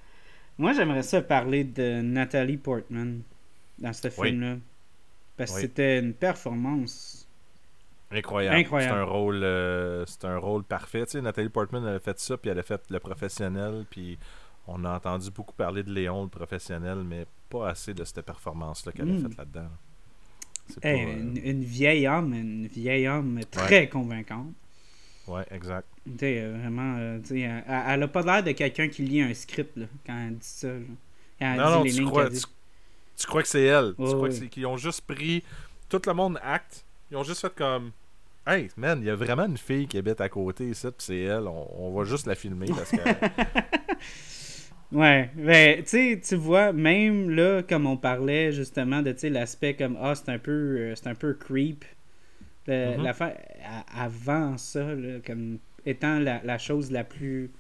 [0.59, 3.23] Moi, j'aimerais ça parler de Nathalie Portman
[3.79, 4.57] dans ce film-là.
[5.39, 7.28] Parce que c'était une performance
[8.11, 8.67] Incroyable.
[8.71, 11.05] C'est un rôle, euh, c'est un rôle parfait.
[11.05, 14.19] Tu sais, Nathalie Portman elle a fait ça, puis elle a fait le professionnel, puis
[14.67, 18.93] on a entendu beaucoup parler de Léon, le professionnel, mais pas assez de cette performance-là
[18.93, 19.23] qu'elle a hmm.
[19.23, 19.69] faite là-dedans.
[20.85, 24.53] Euh, une, vieille homme, une vieille homme très convaincante.
[25.27, 25.89] Ouais, exact.
[26.05, 29.35] Tu sais, euh, vraiment, tu sais, elle, a pas l'air de quelqu'un qui lit un
[29.35, 30.69] script là, quand elle dit ça.
[31.41, 33.95] non, non, tu, crois, tu, crois, que c'est elle.
[33.97, 35.43] tu crois qu'ils ont juste pris.
[35.89, 37.93] Tout le monde acte ils ont juste fait comme.
[38.47, 41.21] Hey, man, il y a vraiment une fille qui habite à côté ici, puis c'est
[41.21, 41.47] elle.
[41.47, 42.97] On, va juste la filmer parce que.
[44.97, 50.15] ouais, mais tu tu vois, même là, comme on parlait justement de l'aspect comme Ah,
[50.15, 51.85] c'est un peu euh, c'est un peu creep.
[52.67, 53.35] Mm-hmm.
[53.97, 54.87] avant ça,
[55.27, 57.51] comme étant la, la chose la plus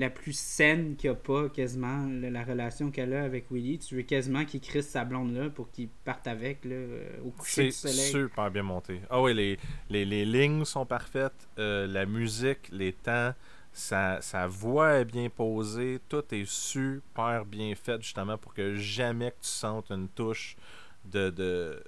[0.00, 3.78] la plus saine qu'il n'y a pas quasiment la, relation qu'elle a avec Willy.
[3.78, 7.30] Tu veux quasiment qu'il crisse sa blonde là pour qu'il parte avec là, euh, au
[7.30, 7.96] coucher du soleil.
[7.96, 9.02] C'est super bien monté.
[9.10, 9.58] Ah oui, les,
[9.90, 13.34] les, les, lignes sont parfaites, euh, la musique, les temps,
[13.72, 19.32] sa, sa, voix est bien posée, tout est super bien fait justement pour que jamais
[19.32, 20.56] que tu sentes une touche
[21.04, 21.84] de, de,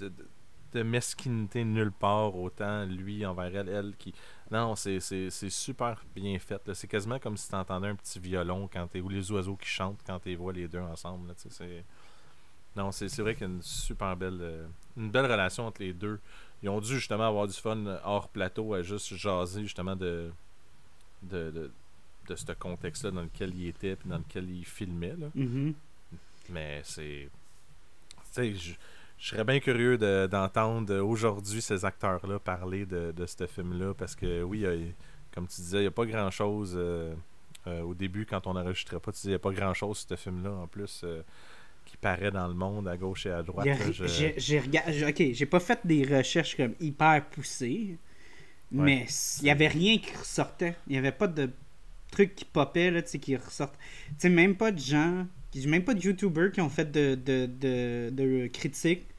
[0.00, 0.12] de,
[0.72, 4.12] de mesquinité nulle part, autant lui envers elle, elle qui
[4.52, 5.00] non, c'est
[5.48, 6.60] super bien fait.
[6.74, 9.66] C'est quasiment comme si tu entendais un petit violon quand es, ou les oiseaux qui
[9.66, 11.34] chantent quand tu vois les deux ensemble.
[12.76, 14.66] non, c'est vrai qu'il y a une super belle, euh,
[14.98, 16.20] une belle relation entre les deux.
[16.62, 20.30] Ils ont dû justement avoir du fun hors plateau à juste jaser justement de,
[21.22, 21.70] de,
[22.28, 25.16] de, ce contexte-là dans lequel il était et dans lequel il filmait.
[25.18, 25.28] Là.
[25.34, 25.74] Mm-hmm.
[26.50, 27.30] Mais c'est.
[28.34, 28.76] Tu sais,
[29.22, 29.96] je serais bien curieux
[30.26, 34.66] d'entendre aujourd'hui ces acteurs-là parler de, ce film-là parce que oui,
[35.32, 37.14] comme tu disais, il n'y a pas grand-chose euh,
[37.68, 39.12] euh, au début quand on n'enregistrait pas.
[39.12, 41.22] Tu disais, il n'y a pas grand-chose ce film-là en plus euh,
[41.86, 43.68] qui paraît dans le monde à gauche et à droite.
[44.36, 45.04] J'ai regardé.
[45.04, 47.96] Ok, j'ai pas fait des recherches comme hyper poussées,
[48.72, 49.06] mais
[49.38, 50.74] il n'y avait rien qui ressortait.
[50.88, 51.48] Il n'y avait pas de
[52.10, 53.78] trucs qui popaient là, qui ressortent.
[54.08, 55.28] Tu sais, même pas de gens.
[55.66, 59.11] Même pas de YouTubers qui ont fait de, de, de, de critiques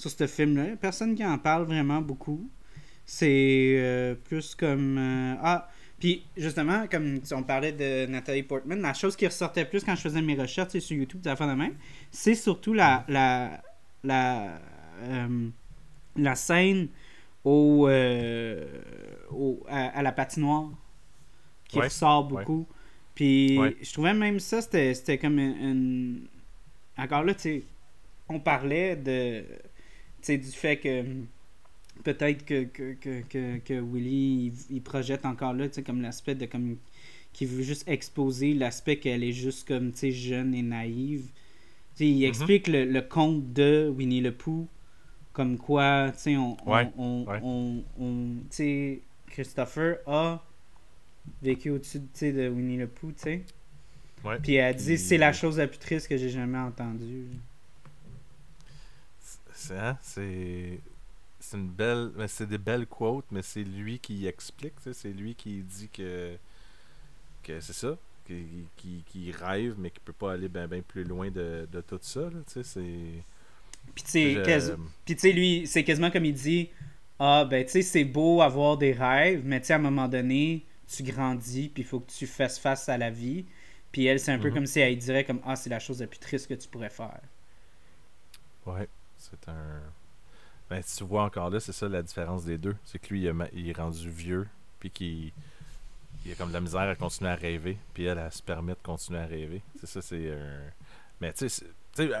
[0.00, 0.76] sur ce film-là.
[0.80, 2.48] Personne qui en parle vraiment beaucoup.
[3.04, 4.96] C'est euh, plus comme.
[4.98, 9.84] Euh, ah, puis justement, comme on parlait de Nathalie Portman, la chose qui ressortait plus
[9.84, 11.74] quand je faisais mes recherches sur YouTube, de la même,
[12.10, 13.62] c'est surtout la, la,
[14.02, 14.58] la,
[15.02, 15.48] euh,
[16.16, 16.88] la scène
[17.44, 17.86] au,
[19.30, 20.70] au à, la patinoire
[21.68, 22.66] qui ressort beaucoup.
[23.14, 26.26] Puis je trouvais même ça, c'était comme une.
[26.96, 27.64] Encore là, tu sais,
[28.28, 29.44] on parlait de
[30.22, 31.04] sais, du fait que
[32.04, 36.46] peut-être que, que, que, que, Willy il, projette encore là, tu sais, comme l'aspect de
[36.46, 36.76] comme
[37.32, 41.26] qui veut juste exposer l'aspect qu'elle est juste comme tu sais jeune et naïve.
[41.94, 42.28] Tu sais, il mm-hmm.
[42.28, 44.66] explique le, le, conte de Winnie le Pooh
[45.32, 50.42] comme quoi, tu sais, on, on, on, on, tu sais, Christopher a
[51.42, 53.42] vécu au-dessus de Winnie le Pooh, tu sais.
[54.42, 57.26] Puis elle dit, c'est la chose la plus triste que j'ai jamais entendue.
[59.70, 60.80] Hein, c'est
[61.38, 65.34] c'est une belle mais c'est des belles quotes mais c'est lui qui explique c'est lui
[65.34, 66.36] qui dit que
[67.42, 67.96] que c'est ça
[68.76, 71.98] qui, qui, rêve mais qui peut pas aller bien ben plus loin de, de tout
[72.02, 72.62] ça c'est
[73.94, 76.68] puis tu sais lui c'est quasiment comme il dit
[77.18, 80.08] ah ben tu sais c'est beau avoir des rêves mais tu sais à un moment
[80.08, 83.46] donné tu grandis puis il faut que tu fasses face à la vie
[83.90, 84.54] puis elle c'est un peu mm-hmm.
[84.54, 86.90] comme si elle dirait comme ah c'est la chose la plus triste que tu pourrais
[86.90, 87.20] faire
[88.66, 88.88] ouais
[89.20, 89.80] c'est un.
[90.68, 92.76] Ben, tu vois encore là, c'est ça la différence des deux.
[92.84, 94.46] C'est que lui, il, est rendu vieux,
[94.78, 95.32] puis qu'il
[96.24, 98.72] il a comme de la misère à continuer à rêver, puis elle, elle, se permet
[98.72, 99.62] de continuer à rêver.
[99.80, 100.60] C'est ça, c'est un.
[101.20, 101.64] Mais tu sais,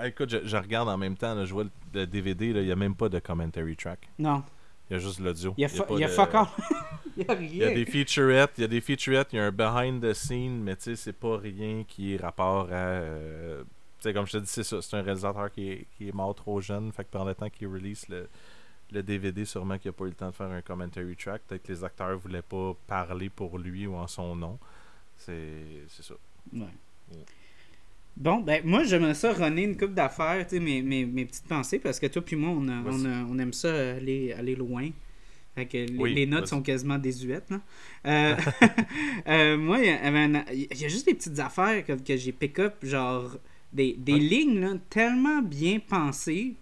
[0.04, 3.08] écoute, je, regarde en même temps, je vois le, DVD, il n'y a même pas
[3.08, 4.08] de commentary track.
[4.18, 4.42] Non.
[4.88, 5.54] Il y a juste l'audio.
[5.56, 6.30] Il y a, il y a, fuck
[7.16, 7.48] il y a rien.
[7.48, 10.02] Il y a des featurettes, il y a des featurettes, il y a un behind
[10.02, 12.74] the scene, mais tu sais, c'est pas rien qui est rapport à.
[12.74, 13.62] Euh,
[14.00, 14.82] sais, comme je te dis, c'est ça.
[14.82, 16.92] C'est un réalisateur qui est, qui est mort trop jeune.
[16.92, 18.28] Fait que pendant le temps qu'il release le,
[18.92, 21.42] le DVD, sûrement qu'il n'a pas eu le temps de faire un commentary track.
[21.46, 24.58] Peut-être que les acteurs voulaient pas parler pour lui ou en son nom.
[25.16, 25.36] C'est
[25.88, 26.14] ça.
[26.52, 26.66] Ouais.
[28.16, 31.98] Bon, ben moi j'aimerais ça runner une coupe d'affaires, mes, mes, mes, petites pensées, parce
[31.98, 34.90] que toi puis moi, on, on, on, aime ça aller, aller loin.
[35.54, 37.50] Fait que les, notes sont quasiment désuètes.
[37.50, 37.60] Là.
[38.06, 38.36] Euh,
[39.28, 43.36] euh, moi, il y, a juste des petites affaires que, que j'ai pick-up, genre
[43.72, 46.56] des, des lignes là, tellement bien pensées.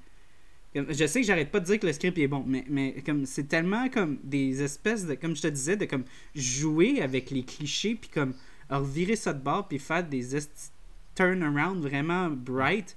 [0.74, 3.26] Je sais que j'arrête pas de dire que le script est bon, mais, mais comme
[3.26, 6.04] c'est tellement comme des espèces de, comme je te disais, de comme
[6.34, 8.34] jouer avec les clichés, puis comme
[8.70, 10.36] revirer ça de bord, puis faire des
[11.18, 12.96] turnaround vraiment bright.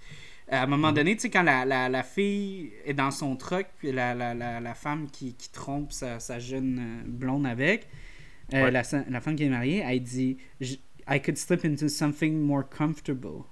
[0.50, 0.96] À un moment mm.
[0.96, 4.34] donné, tu sais, quand la, la, la, fille est dans son truck, puis la, la,
[4.34, 7.88] la femme qui, qui trompe sa, sa, jeune euh, blonde avec,
[8.54, 10.38] euh, la, la, femme qui est mariée, elle dit
[11.10, 13.46] I could slip into something more comfortable.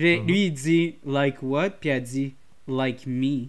[0.00, 0.26] Puis mm-hmm.
[0.26, 1.70] lui, il dit Like what?
[1.78, 2.34] Puis elle dit
[2.66, 3.48] Like me.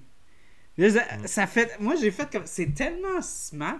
[0.77, 1.25] Ça, mm.
[1.27, 1.79] ça fait.
[1.79, 2.43] Moi, j'ai fait comme.
[2.45, 3.79] C'est tellement smart.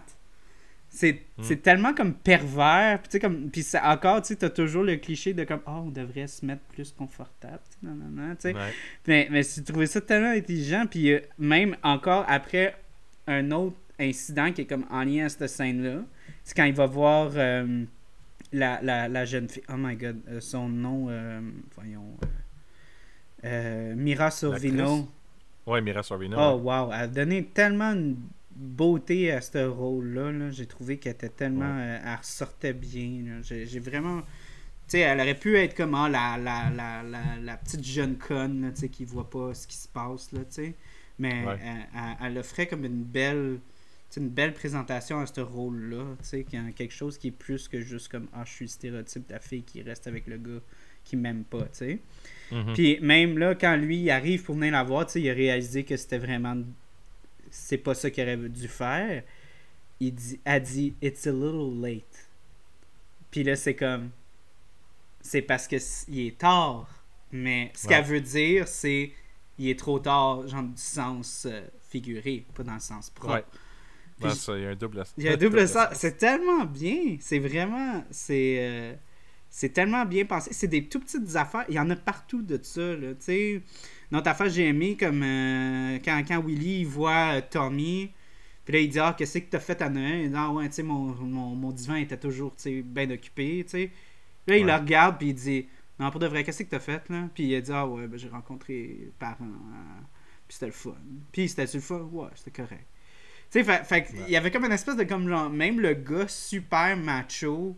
[0.88, 3.02] C'est tellement comme pervers.
[3.02, 6.28] Puis, comme, puis encore, tu sais, as toujours le cliché de comme, oh, on devrait
[6.28, 7.62] se mettre plus confortable.
[7.82, 8.56] Non, non, non, tu sais.
[9.08, 10.86] Mais, mais j'ai trouvé ça tellement intelligent.
[10.90, 12.76] Puis euh, même encore après
[13.28, 16.04] un autre incident qui est comme en lien à cette scène-là,
[16.44, 17.86] c'est quand il va voir euh,
[18.52, 19.64] la, la, la, jeune fille.
[19.70, 21.10] Oh my god, euh, son nom,
[21.76, 22.18] voyons.
[23.44, 25.08] Mira Sorvino.
[25.66, 26.38] Ouais, Mira Sorvino.
[26.40, 26.92] Oh, wow.
[26.92, 28.18] Elle a donné tellement une
[28.56, 30.52] beauté à ce rôle-là.
[30.52, 31.78] J'ai trouvé qu'elle était tellement.
[31.78, 33.42] Euh, elle ressortait bien.
[33.44, 34.22] J'ai vraiment.
[34.22, 38.62] Tu sais, elle aurait pu être comme ah, la, la, la, la, petite jeune conne
[38.62, 40.32] là, qui voit pas ce qui se passe.
[40.34, 40.42] Là,
[41.18, 41.46] Mais
[42.22, 43.60] elle, offrait comme une belle
[44.18, 46.18] une belle présentation à ce rôle-là.
[46.76, 49.40] Quelque chose qui est plus que juste comme Ah, je suis le stéréotype de la
[49.40, 50.60] fille qui reste avec le gars
[51.06, 51.64] qui m'aime pas.
[51.78, 52.02] tu
[52.52, 52.74] mm-hmm.
[52.74, 56.18] Puis même là, quand lui arrive pour venir la voir, il a réalisé que c'était
[56.18, 56.56] vraiment
[57.52, 59.24] c'est pas ça qu'il aurait dû faire.
[60.00, 62.30] Il dit, a dit It's a little late.
[63.30, 64.10] Puis là, c'est comme.
[65.22, 65.76] C'est parce que
[66.08, 66.90] il est tard.
[67.32, 69.12] Mais ce qu'elle veut dire, c'est
[69.60, 73.46] il est trop tard, genre du sens euh, figuré, pas dans le sens propre.
[74.22, 74.30] Ouais.
[74.32, 75.90] ça, il y a un double Il y a un double sens.
[75.94, 77.18] C'est tellement bien.
[77.20, 78.04] C'est vraiment.
[78.10, 78.58] C'est.
[78.60, 78.94] Euh,
[79.52, 80.54] c'est tellement bien pensé.
[80.54, 81.66] C'est des tout petites affaires.
[81.68, 82.96] Il y en a partout de ça.
[82.96, 83.10] Là.
[84.10, 88.12] notre affaire, j'ai aimé comme euh, quand, quand Willy voit euh, Tommy.
[88.64, 90.70] Puis là, il dit Ah, qu'est-ce que t'as fait à Noël Il dit Ah, ouais,
[90.70, 93.66] tu sais, mon, mon, mon, divan était toujours bien occupé.
[93.68, 93.92] sais.
[94.48, 95.68] Là, il le regarde, puis il dit
[96.00, 98.18] Non, pour de vrai, qu'est-ce que t'as fait là Puis il dit Ah, ouais, ben,
[98.18, 99.44] j'ai rencontré les parents.
[99.44, 100.02] Euh,
[100.48, 100.96] puis c'était le fun.
[101.34, 102.88] Puis c'était le fun Ouais, c'était correct.
[103.52, 105.94] Tu sais, fait, fait il y avait comme une espèce de comme genre, même le
[105.94, 107.76] gars super macho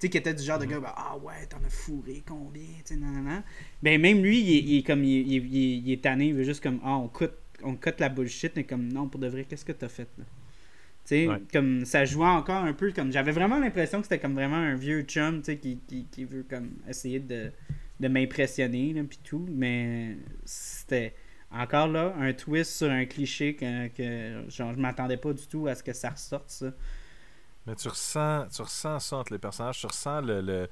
[0.00, 0.70] sais, qui était du genre de mm.
[0.70, 3.42] gars, bah, ah ouais, t'en as fourré combien, tu sais, nan,
[3.82, 6.96] Ben, même lui, il est, comme, il, il, est tanné, il veut juste comme, ah,
[6.96, 10.08] on cote on la bullshit, mais comme, non, pour de vrai, qu'est-ce que t'as fait,
[10.18, 10.24] là?
[11.04, 14.34] Tu sais, comme, ça jouait encore un peu, comme, j'avais vraiment l'impression que c'était comme
[14.34, 17.50] vraiment un vieux chum, tu sais, qui, qui, qui, veut, comme, essayer de,
[17.98, 21.14] de m'impressionner, là, pis tout, mais c'était
[21.50, 25.66] encore là, un twist sur un cliché que, que genre, je m'attendais pas du tout
[25.66, 26.72] à ce que ça ressorte, ça.
[27.68, 30.40] Mais tu ressens, tu ressens ça entre les personnages, tu ressens le.
[30.40, 30.68] le,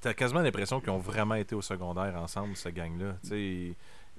[0.00, 3.16] T'as quasiment l'impression qu'ils ont vraiment été au secondaire ensemble, ce gang-là.
[3.22, 3.40] Tu sais,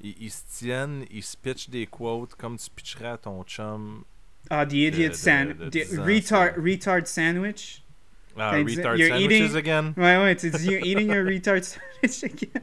[0.02, 4.04] ils, ils, se tiennent, ils se pitchent des quotes comme tu pitcherais à ton chum.
[4.50, 5.88] Ah, the idiot sandwich.
[5.98, 7.84] Retard, retard sandwich.
[8.38, 9.94] Ah, retard sandwiches again.
[9.98, 12.62] Ouais, ouais, tu dis, you're eating your retard sandwich again.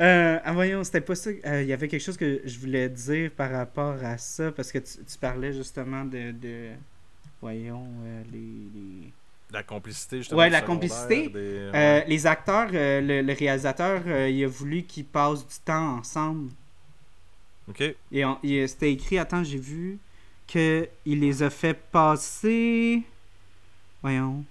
[0.00, 1.30] Euh, ah, voyons, c'était pas ça.
[1.30, 4.70] Euh, il y avait quelque chose que je voulais dire par rapport à ça, parce
[4.70, 6.70] que tu, tu parlais justement de, de
[7.40, 9.12] voyons, euh, les,
[9.52, 10.40] La complicité, justement.
[10.40, 11.30] Ouais, la complicité.
[11.34, 16.50] Euh, les acteurs, euh, le, réalisateur, il a voulu qu'ils passent du temps ensemble.
[17.68, 17.82] OK.
[18.12, 19.98] Et c'était écrit, attends, j'ai vu
[20.46, 23.02] qu'il les a fait passer.
[24.02, 24.44] Voyons.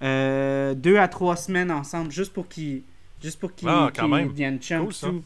[0.00, 2.82] deux à trois semaines ensemble, juste pour qu'ils
[3.22, 3.90] juste pour qu'ils ah,
[4.32, 5.22] viennent chum cool,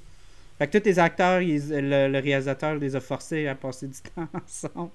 [0.59, 4.91] Fait que tous les acteurs, le, réalisateur les a forcés à passer du temps ensemble.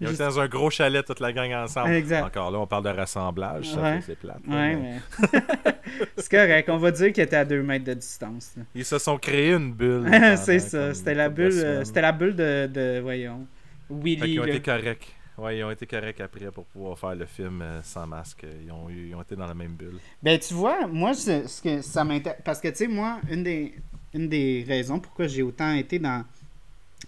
[0.00, 2.04] Ils étaient dans un gros chalet, toute la gang ensemble.
[2.22, 4.40] Encore là, on parle de rassemblage, ça fait c'est plate.
[4.46, 5.00] Ouais, mais...
[6.16, 8.54] c'est correct, on va dire qu'ils étaient à deux mètres de distance.
[8.74, 10.10] Ils se sont créés une bulle.
[10.36, 13.46] c'est ça, c'était la, bulle, euh, c'était la bulle de, de voyons,
[13.88, 14.34] Willy.
[14.34, 15.16] Ils ont été corrects.
[15.38, 18.46] Ouais, ils ont été corrects après pour pouvoir faire le film euh, sans masque.
[18.64, 19.98] Ils ont, ils ont été dans la même bulle.
[20.22, 22.40] Ben, tu vois, moi, ce que ça m'intéresse.
[22.42, 23.74] Parce que, tu sais, moi, une des,
[24.14, 26.24] une des raisons pourquoi j'ai autant été dans,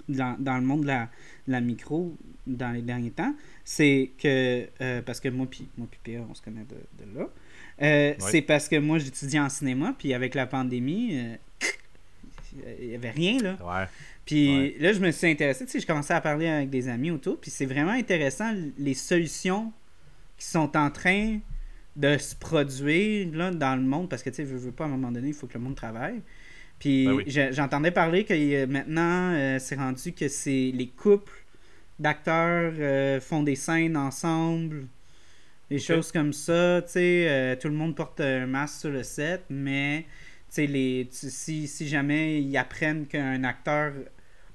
[0.08, 1.08] dans, dans le monde de la,
[1.46, 2.14] la micro,
[2.48, 3.34] dans les derniers temps,
[3.64, 7.18] c'est que, euh, parce que moi puis moi puis Pierre, on se connaît de, de
[7.18, 7.28] là,
[7.82, 11.36] euh, c'est parce que moi j'étudie en cinéma, puis avec la pandémie, euh,
[12.80, 13.56] il n'y avait rien là.
[13.62, 13.86] Ouais.
[14.24, 17.10] Puis là, je me suis intéressé, tu sais, je commençais à parler avec des amis
[17.10, 19.72] autour, puis c'est vraiment intéressant les solutions
[20.36, 21.38] qui sont en train
[21.96, 24.86] de se produire là, dans le monde, parce que tu sais, je veux pas à
[24.86, 26.20] un moment donné, il faut que le monde travaille.
[26.78, 31.44] Puis ben j'entendais parler que maintenant, c'est rendu que c'est les couples
[31.98, 34.86] d'acteurs euh, font des scènes ensemble,
[35.70, 36.82] des choses comme ça.
[36.82, 40.06] Tu sais, euh, tout le monde porte un masque sur le set, mais
[40.56, 43.92] les, si, si jamais ils apprennent qu'un acteur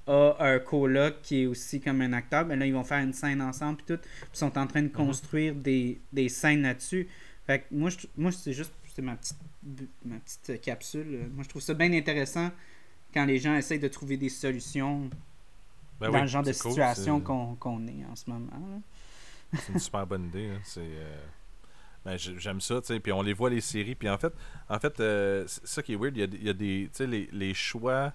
[0.06, 3.14] a un coloc qui est aussi comme un acteur, ben là, ils vont faire une
[3.14, 4.02] scène ensemble, puis tout.
[4.02, 4.92] Puis sont en train de mhm.
[4.92, 7.08] construire des, des, scènes là-dessus.
[7.46, 9.38] Fait que moi, moi c'est juste c'est ma petite,
[10.04, 11.28] ma petite capsule.
[11.32, 12.50] Moi, je trouve ça bien intéressant
[13.12, 15.10] quand les gens essayent de trouver des solutions
[16.00, 18.82] ben dans le genre de situation qu'on est en ce moment.
[19.52, 20.50] C'est une super bonne idée.
[20.50, 20.60] Hein.
[20.64, 20.80] C'est.
[20.82, 21.24] Euh,
[22.04, 23.00] ben, j'aime ça, tu sais.
[23.00, 23.94] Puis on les voit les séries.
[23.94, 24.32] Puis en fait,
[24.68, 26.88] en fait euh, ça qui est weird, il y a, il y a des.
[26.92, 28.12] Tu sais, les, les, choix.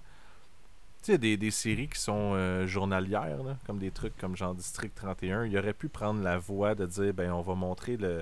[1.02, 4.54] Tu sais, des, des séries qui sont euh, journalières, là, comme des trucs comme genre
[4.54, 5.46] District 31.
[5.46, 8.22] Il aurait pu prendre la voie de dire, ben, on va montrer le,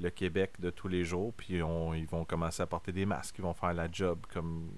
[0.00, 3.36] le Québec de tous les jours, puis on, ils vont commencer à porter des masques,
[3.38, 4.70] ils vont faire la job comme,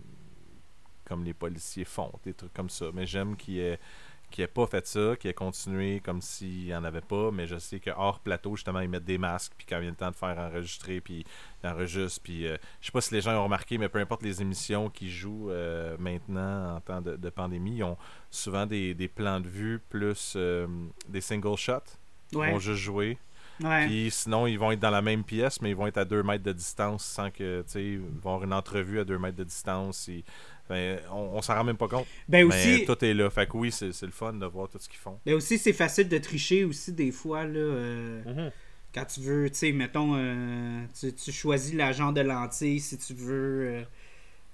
[1.04, 2.86] comme les policiers font, des trucs comme ça.
[2.92, 3.78] Mais j'aime qu'il y ait
[4.30, 7.46] qui n'ait pas fait ça, qui ait continué comme s'il n'y en avait pas, mais
[7.46, 10.10] je sais que hors plateau, justement, ils mettent des masques, puis quand vient le temps
[10.10, 11.24] de faire enregistrer, puis
[11.62, 14.22] ils enregistrent, puis euh, je sais pas si les gens ont remarqué, mais peu importe
[14.22, 17.98] les émissions qui jouent euh, maintenant en temps de, pandémie, ils ont
[18.30, 20.66] souvent des, plans de vue plus euh,
[21.08, 21.98] des single shots.
[22.32, 23.18] Ils vont juste jouer.
[23.60, 26.22] Puis sinon, ils vont être dans la même pièce, mais ils vont être à deux
[26.22, 29.36] mètres de distance sans que, tu sais, ils vont avoir une entrevue à deux mètres
[29.36, 30.08] de distance.
[30.70, 32.06] Ben, on, on s'en rend même pas compte.
[32.28, 33.28] Ben mais tout est là.
[33.28, 35.18] Fait que oui, c'est, le fun de voir tout ce qu'ils font.
[35.26, 37.44] Mais aussi, c'est facile de tricher aussi des fois.
[37.44, 38.52] Là, euh, mm-hmm.
[38.94, 43.84] Quand tu veux, tu sais, mettons, euh, tu, choisis l'agent de lentille si tu veux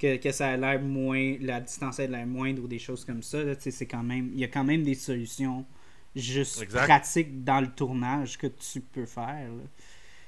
[0.02, 3.22] euh, que, ça ait l'air moins, la distance ait l'air moindre ou des choses comme
[3.22, 3.38] ça.
[3.58, 5.66] c'est quand même, il y a quand même des solutions
[6.14, 9.48] juste pratiques dans le tournage que tu peux faire.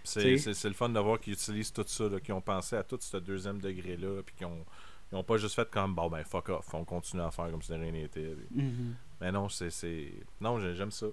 [0.04, 3.16] C'est, le fun de voir qu'ils utilisent tout ça, qu'ils ont pensé à tout ce
[3.16, 4.64] deuxième degré-là, puis qu'ils ont
[5.10, 7.62] ils n'ont pas juste fait comme, bon, ben, fuck off, on continue à faire comme
[7.62, 8.36] si de rien n'était.
[8.54, 8.92] Mm-hmm.
[9.20, 10.12] Mais non, c'est.
[10.40, 11.06] Non, j'aime ça.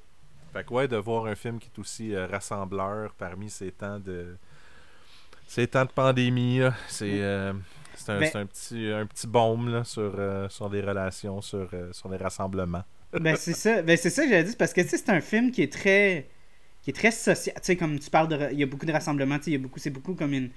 [0.51, 3.99] Fait que, ouais, de voir un film qui est aussi euh, rassembleur parmi ces temps
[3.99, 4.35] de.
[5.47, 7.22] Ces temps de pandémie, c'est.
[7.22, 7.53] Euh,
[7.97, 11.69] c'est un, ben un, petit, un petit baume là, sur, euh, sur des relations, sur,
[11.93, 12.84] sur des rassemblements.
[13.13, 15.61] ben c'est ça, ben, c'est ça que j'avais dit, parce que c'est un film qui
[15.61, 16.27] est très
[16.85, 17.55] qui est très social.
[17.55, 18.49] Tu sais, comme tu parles de.
[18.51, 19.80] Il y a beaucoup de rassemblements, tu sais, il y a beaucoup.
[19.80, 20.51] C'est beaucoup comme une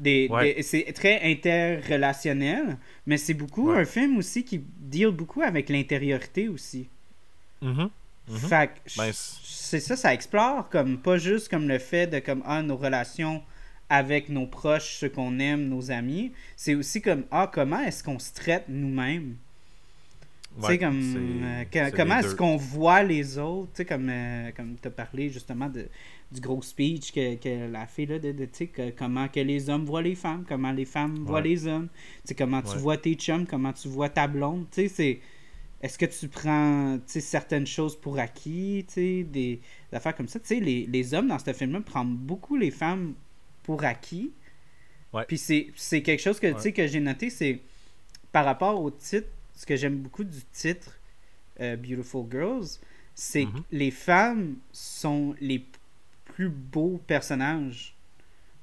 [0.00, 0.28] des,
[0.62, 6.88] c'est très interrelationnel, mais c'est beaucoup un film aussi qui deal beaucoup avec l'intériorité aussi.
[7.62, 7.88] Mm-hmm.
[8.30, 8.48] Mm-hmm.
[8.48, 12.62] Fait ben, c'est ça, ça explore comme pas juste comme le fait de comme ah,
[12.62, 13.42] nos relations
[13.88, 16.32] avec nos proches, ceux qu'on aime, nos amis.
[16.56, 19.36] C'est aussi comme ah comment est-ce qu'on se traite nous-mêmes?
[20.60, 21.00] tu sais comme
[21.42, 25.28] euh, comment est-ce qu'on voit les autres, tu sais comme euh, comme tu as parlé
[25.28, 25.88] justement de
[26.34, 29.86] du gros speech que, que la fait là, de, de que, comment que les hommes
[29.86, 31.88] voient les femmes, comment les femmes voient les hommes,
[32.36, 35.20] comment tu vois tes chums, comment tu vois ta blonde, tu sais, c'est
[35.82, 39.60] est-ce que tu prends certaines choses pour acquis, des, des
[39.92, 40.38] affaires comme ça.
[40.50, 43.14] les, les hommes dans ce film-là prennent beaucoup les femmes
[43.62, 44.32] pour acquis.
[45.28, 47.60] Puis c'est quelque chose que, sais que j'ai noté, c'est
[48.32, 50.98] par rapport au titre, ce que j'aime beaucoup du titre
[51.60, 52.66] euh, Beautiful Girls,
[53.14, 53.62] c'est que mm-hmm.
[53.70, 55.64] les femmes sont les
[56.34, 57.94] plus beaux personnages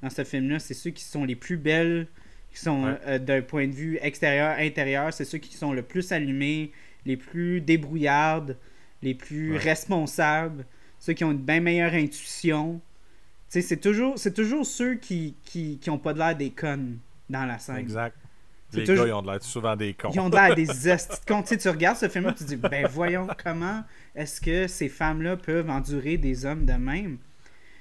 [0.01, 0.59] dans ce film-là.
[0.59, 2.07] C'est ceux qui sont les plus belles,
[2.51, 5.13] qui sont euh, d'un point de vue extérieur, intérieur.
[5.13, 6.71] C'est ceux qui sont le plus allumés,
[7.05, 8.57] les plus débrouillardes,
[9.01, 10.65] les plus responsables,
[10.99, 12.81] ceux qui ont une bien meilleure intuition.
[13.47, 16.99] C'est toujours, toujours ceux qui, qui, qui ont pas de l'air des connes
[17.29, 17.77] dans la scène.
[17.77, 18.15] Exact.
[18.73, 20.11] Les gars, ils ont de l'air souvent des cons.
[20.13, 20.65] Ils ont de l'air des
[21.27, 21.43] cons.
[21.43, 23.83] tu regardes ce film-là, tu te dis, ben voyons comment
[24.15, 27.17] est-ce que ces femmes-là peuvent endurer des hommes de même?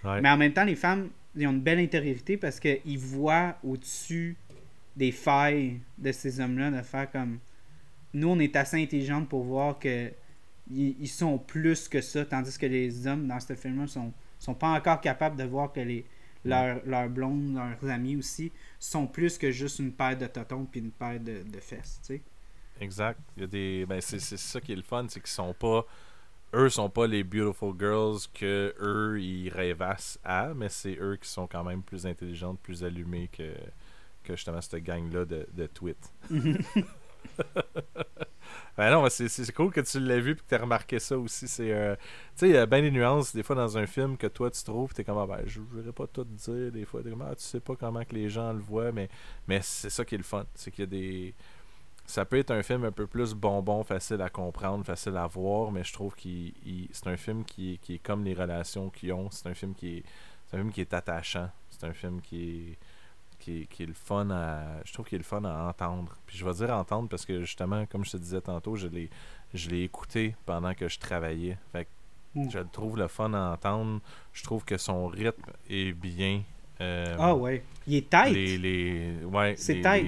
[0.05, 4.37] Mais en même temps, les femmes, ils ont une belle intériorité parce qu'ils voient au-dessus
[4.97, 7.39] des failles de ces hommes-là, de faire comme.
[8.13, 10.11] Nous, on est assez intelligentes pour voir que
[10.73, 14.69] ils, sont plus que ça, tandis que les hommes dans ce film-là sont, sont pas
[14.69, 16.05] encore capables de voir que les,
[16.45, 20.81] leurs, leurs blondes, leurs amis aussi, sont plus que juste une paire de totons puis
[20.81, 22.23] une paire de, de fesses, tu sais.
[22.81, 23.21] Exact.
[23.37, 23.87] Il y a des.
[23.87, 25.85] Ben, c'est ça qui est le fun, c'est qu'ils sont pas
[26.55, 31.29] eux sont pas les beautiful girls que eux ils rêvassent à, mais c'est eux qui
[31.29, 33.53] sont quand même plus intelligentes, plus allumées que,
[34.25, 35.99] que justement cette gang là de, de tweet.
[38.77, 41.47] Ben non, c'est cool que tu l'aies vu et que tu as remarqué ça aussi.
[41.47, 42.03] C'est, euh, tu
[42.37, 44.63] sais, il y a bien des nuances des fois dans un film que toi tu
[44.65, 47.03] trouves, tu es comme, ah, ben, je ne voudrais pas tout dire des fois.
[47.03, 49.09] Comme, ah, tu sais pas comment que les gens le voient, mais,
[49.47, 50.47] mais c'est ça qui est le fun.
[50.55, 51.35] C'est qu'il y a des.
[52.11, 55.71] Ça peut être un film un peu plus bonbon, facile à comprendre, facile à voir,
[55.71, 56.29] mais je trouve que
[56.91, 59.31] c'est un film qui, qui est comme les relations qu'ils ont.
[59.31, 60.05] C'est un film qui est,
[60.53, 61.49] un film qui est attachant.
[61.71, 62.79] C'est un film qui est
[63.39, 64.83] qui est, le fun à.
[64.85, 66.17] Je trouve qu'il est le fun à entendre.
[66.27, 69.09] Puis je vais dire entendre parce que justement, comme je te disais tantôt, je l'ai
[69.55, 71.59] je l'ai écouté pendant que je travaillais.
[71.73, 72.51] Fait que mm.
[72.51, 74.01] je trouve le fun à entendre.
[74.33, 76.43] Je trouve que son rythme est bien.
[76.81, 77.63] Euh, ah ouais.
[77.87, 78.33] Il est tight.
[78.33, 80.07] Les, les, ouais, c'est tight.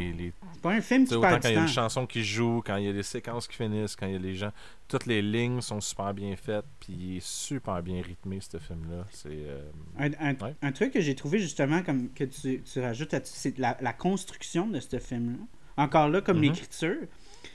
[0.52, 2.76] C'est pas un film qui Autant quand il y a une chanson qui joue, quand
[2.76, 4.52] il y a des séquences qui finissent, quand il y a les gens.
[4.88, 9.04] Toutes les lignes sont super bien faites, puis il est super bien rythmé, ce film-là.
[9.10, 9.28] C'est.
[9.30, 13.76] Euh, un, un, truc que j'ai trouvé justement, comme que tu, tu rajoutes c'est la,
[13.80, 15.38] la, construction de ce film-là.
[15.76, 16.42] Encore là, comme mm-hmm.
[16.42, 16.96] l'écriture.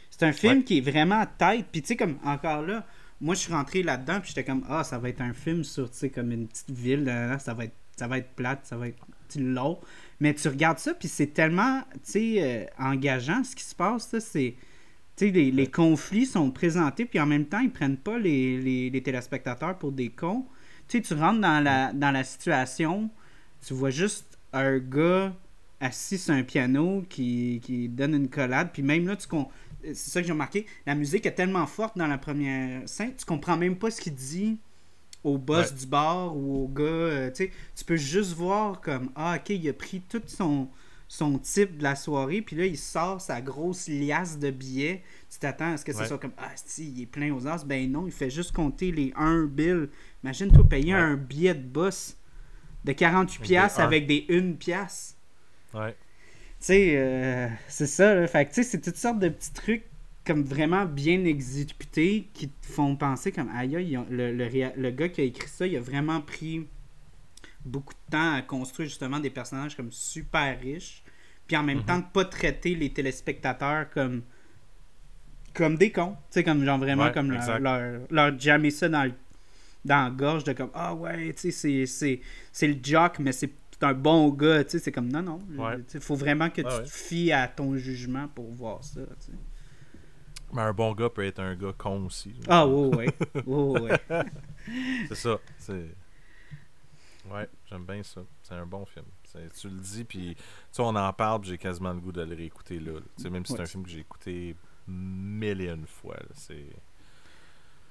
[0.09, 2.85] C'est un film qui est vraiment tight, puis tu sais, comme encore là
[3.19, 5.89] moi je suis rentré là-dedans puis j'étais comme ah ça va être un film sur
[5.89, 8.87] tu sais comme une petite ville ça va être ça va être plate, ça va
[8.87, 9.03] être
[10.19, 11.83] Mais tu regardes ça, puis c'est tellement
[12.15, 14.15] euh, engageant ce qui se passe.
[14.19, 14.55] C'est.
[15.19, 19.75] Les, les, conflits sont présentés, puis en même temps, ils prennent pas les, les, téléspectateurs
[19.79, 20.45] pour des cons.
[20.87, 23.09] tu rentres dans la, dans la situation,
[23.65, 25.33] tu vois juste un gars
[25.79, 29.27] assis sur un piano qui, qui donne une collade, puis même là, tu
[29.83, 33.25] c'est ça que j'ai remarqué, la musique est tellement forte dans la première scène, tu
[33.25, 34.59] comprends même pas ce qu'il dit
[35.23, 36.83] au boss du bar ou au gars.
[36.83, 40.69] Euh, tu peux juste voir comme Ah, ok, il a pris tout son,
[41.07, 45.03] son type de la soirée, puis là, il sort sa grosse liasse de billets.
[45.29, 47.65] Tu t'attends à ce que ce soit comme Ah, si, il est plein aux as.
[47.65, 49.89] Ben non, il fait juste compter les 1 bill.
[50.23, 52.17] Imagine-toi payer un billet de boss
[52.85, 55.17] de 48$ avec des 1 pièce.
[55.73, 55.95] Ouais.
[56.59, 58.25] Tu sais, euh, c'est ça, là.
[58.27, 59.85] Fait tu sais, c'est toutes sortes de petits trucs
[60.27, 65.23] comme vraiment bien exécutés qui te font penser comme aïe, le, le, gars qui a
[65.23, 66.67] écrit ça, il a vraiment pris
[67.63, 71.01] beaucoup de temps à construire justement des personnages comme super riches,
[71.47, 71.85] puis en même mhm.
[71.85, 74.21] temps de pas traiter les téléspectateurs comme
[75.53, 79.09] comme des cons, tu sais comme genre vraiment comme leur, leur, jammer ça dans
[79.85, 82.19] dans la gorge de comme ah ouais, tu sais c'est
[82.51, 85.41] c'est le jock mais c'est un bon gars, tu sais c'est comme non non,
[85.93, 89.31] il faut vraiment que tu te fies à ton jugement pour voir ça, tu sais.
[90.53, 92.33] Mais un bon gars peut être un gars con aussi.
[92.47, 93.07] Ah, oui,
[93.45, 93.89] oui.
[95.09, 95.39] c'est ça.
[95.57, 95.95] C'est...
[97.29, 98.21] Ouais, j'aime bien ça.
[98.41, 99.05] C'est un bon film.
[99.59, 100.35] Tu le dis, puis
[100.73, 102.99] tu on en parle, j'ai quasiment le goût de le réécouter là.
[103.29, 104.55] Même si c'est un film que j'ai écouté
[104.87, 106.17] mille et une fois.
[106.33, 106.69] C'est.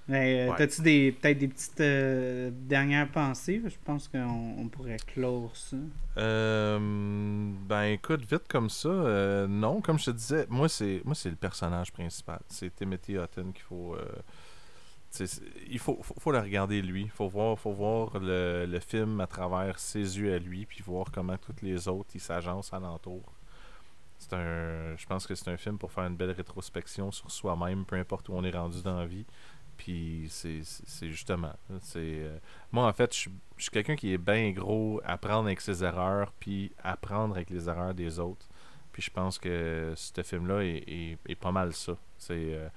[0.09, 3.61] Euh, t'as-tu des, peut-être des petites euh, dernières pensées?
[3.65, 5.77] Je pense qu'on pourrait clore ça.
[6.17, 6.79] Euh,
[7.69, 11.37] ben écoute, vite comme ça, non, comme je te disais, moi c'est moi c'est le
[11.37, 12.41] personnage principal.
[12.49, 13.97] C'est Timothy Hutton qu'il faut.
[15.69, 17.03] il faut, faut, le regarder lui.
[17.03, 20.83] Il faut voir, faut voir le, le, film à travers ses yeux à lui, puis
[20.87, 23.33] voir comment toutes les autres ils s'agencent alentour.
[24.19, 27.85] C'est un, je pense que c'est un film pour faire une belle rétrospection sur soi-même,
[27.85, 29.27] peu importe où on est rendu dans la vie.
[29.77, 31.53] Puis c'est justement.
[31.81, 32.39] c'est euh,
[32.73, 33.29] moi, en fait, je
[33.59, 37.95] suis quelqu'un qui est bien gros apprendre avec ses erreurs, puis apprendre avec les erreurs
[37.95, 38.47] des autres.
[38.93, 41.97] Puis je pense que ce film-là est, est, pas mal ça.
[42.17, 42.69] C'est euh,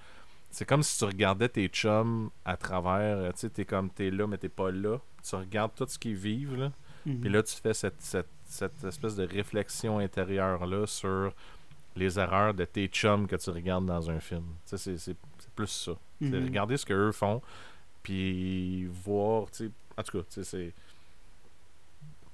[0.52, 3.18] c'est comme si tu regardais tes chums à travers.
[3.18, 4.98] Euh, tu sais, t'es comme t'es là, mais t'es pas là.
[5.24, 6.72] Tu regardes tout ce qu'ils vivent, là.
[7.06, 7.22] Mhm.
[7.22, 11.34] Puis là, tu fais cette, cette, cette espèce de réflexion intérieure-là sur
[11.96, 14.46] les erreurs de tes chums que tu regardes dans un film.
[14.68, 15.18] Tu sais, c'est
[15.60, 15.91] plus ça.
[16.22, 16.45] Mhm.
[16.45, 17.41] Regarder ce qu'eux font,
[18.02, 19.48] puis voir,
[19.98, 20.73] en tout cas, c'est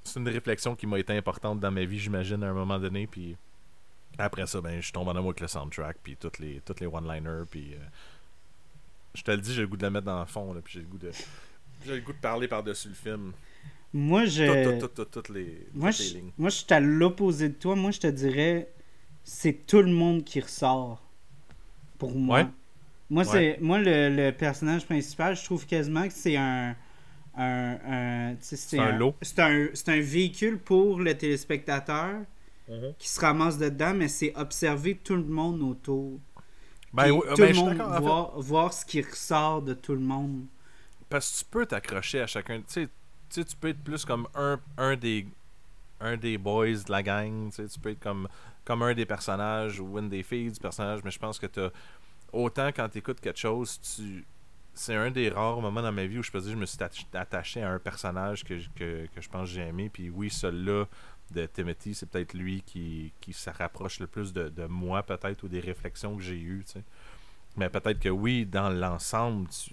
[0.04, 3.08] c'est une réflexion qui m'a été importante dans ma vie, j'imagine, à un moment donné,
[3.08, 3.36] puis
[4.20, 6.86] après ça, ben, je tombe en amour avec le soundtrack, puis toutes les, toutes les
[6.86, 7.78] one-liners, puis euh,
[9.16, 10.74] je te le dis, j'ai le goût de la mettre dans le fond, là, puis
[10.76, 11.12] j'ai le goût de
[11.86, 13.34] j'ai le goût de parler par-dessus le film.
[13.94, 14.80] Moi, je...
[14.80, 16.04] Toutes, les, moi, je...
[16.04, 16.32] lignes.
[16.38, 17.76] Moi, je suis à l'opposé de toi.
[17.76, 18.70] Moi, je te dirais,
[19.24, 21.02] c'est tout le monde qui ressort,
[21.98, 22.44] pour moi.
[22.44, 22.48] Ouais.
[23.10, 26.76] Moi, c'est moi le, personnage principal, je trouve quasiment que c'est un.
[27.38, 29.16] un, c'est un, lot.
[29.22, 32.22] C'est un, un, véhicule pour le téléspectateur
[32.68, 32.94] mhm.
[32.98, 36.20] qui se ramasse dedans, mais c'est observer tout le monde autour.
[36.94, 40.46] Ben, tout ben, le monde voir, voir ce qui ressort de tout le monde.
[41.10, 42.62] Parce que tu peux t'accrocher à chacun.
[42.62, 42.88] Tu
[43.30, 45.28] sais, tu peux être plus comme un, un des
[46.00, 47.52] un des boys de la gang.
[47.52, 48.28] Tu peux être comme,
[48.64, 51.60] comme un des personnages ou une des filles du personnage, mais je pense que tu
[51.60, 51.72] as
[52.36, 54.26] autant quand tu écoutes quelque chose, tu
[54.78, 56.78] c'est un des rares moments dans ma vie où je peux dire je me suis
[57.14, 59.90] attaché à un personnage que, que, que je pense que j'ai aimé.
[59.92, 60.86] Puis oui, celui-là
[61.32, 65.44] de Timothy, c'est peut-être lui qui, qui se rapproche le plus de, de moi, peut-être,
[65.44, 66.64] ou des réflexions que j'ai eues.
[67.56, 69.72] Mais peut-être que oui, dans l'ensemble, tu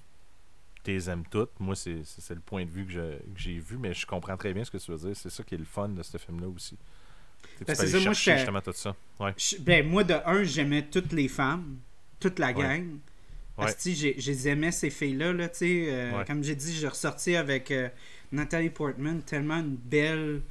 [0.87, 1.59] les aimes toutes.
[1.59, 4.71] Moi, c'est le point de vue que j'ai vu, mais je comprends très bien ce
[4.71, 5.17] que tu veux dire.
[5.17, 6.79] C'est ça qui est le fun de ce film-là aussi.
[7.67, 8.95] Ben, c'est ça, moi, justement tout ça.
[9.19, 9.35] Ouais.
[9.61, 11.79] ben, moi, de un, j'aimais toutes les femmes,
[12.23, 12.99] toute la gang.
[13.57, 15.33] Parce que j'aimais ces filles-là.
[15.33, 17.89] Là, euh, Comme j'ai dit, j'ai ressorti avec euh,
[18.31, 20.43] Nathalie Portman, tellement une belle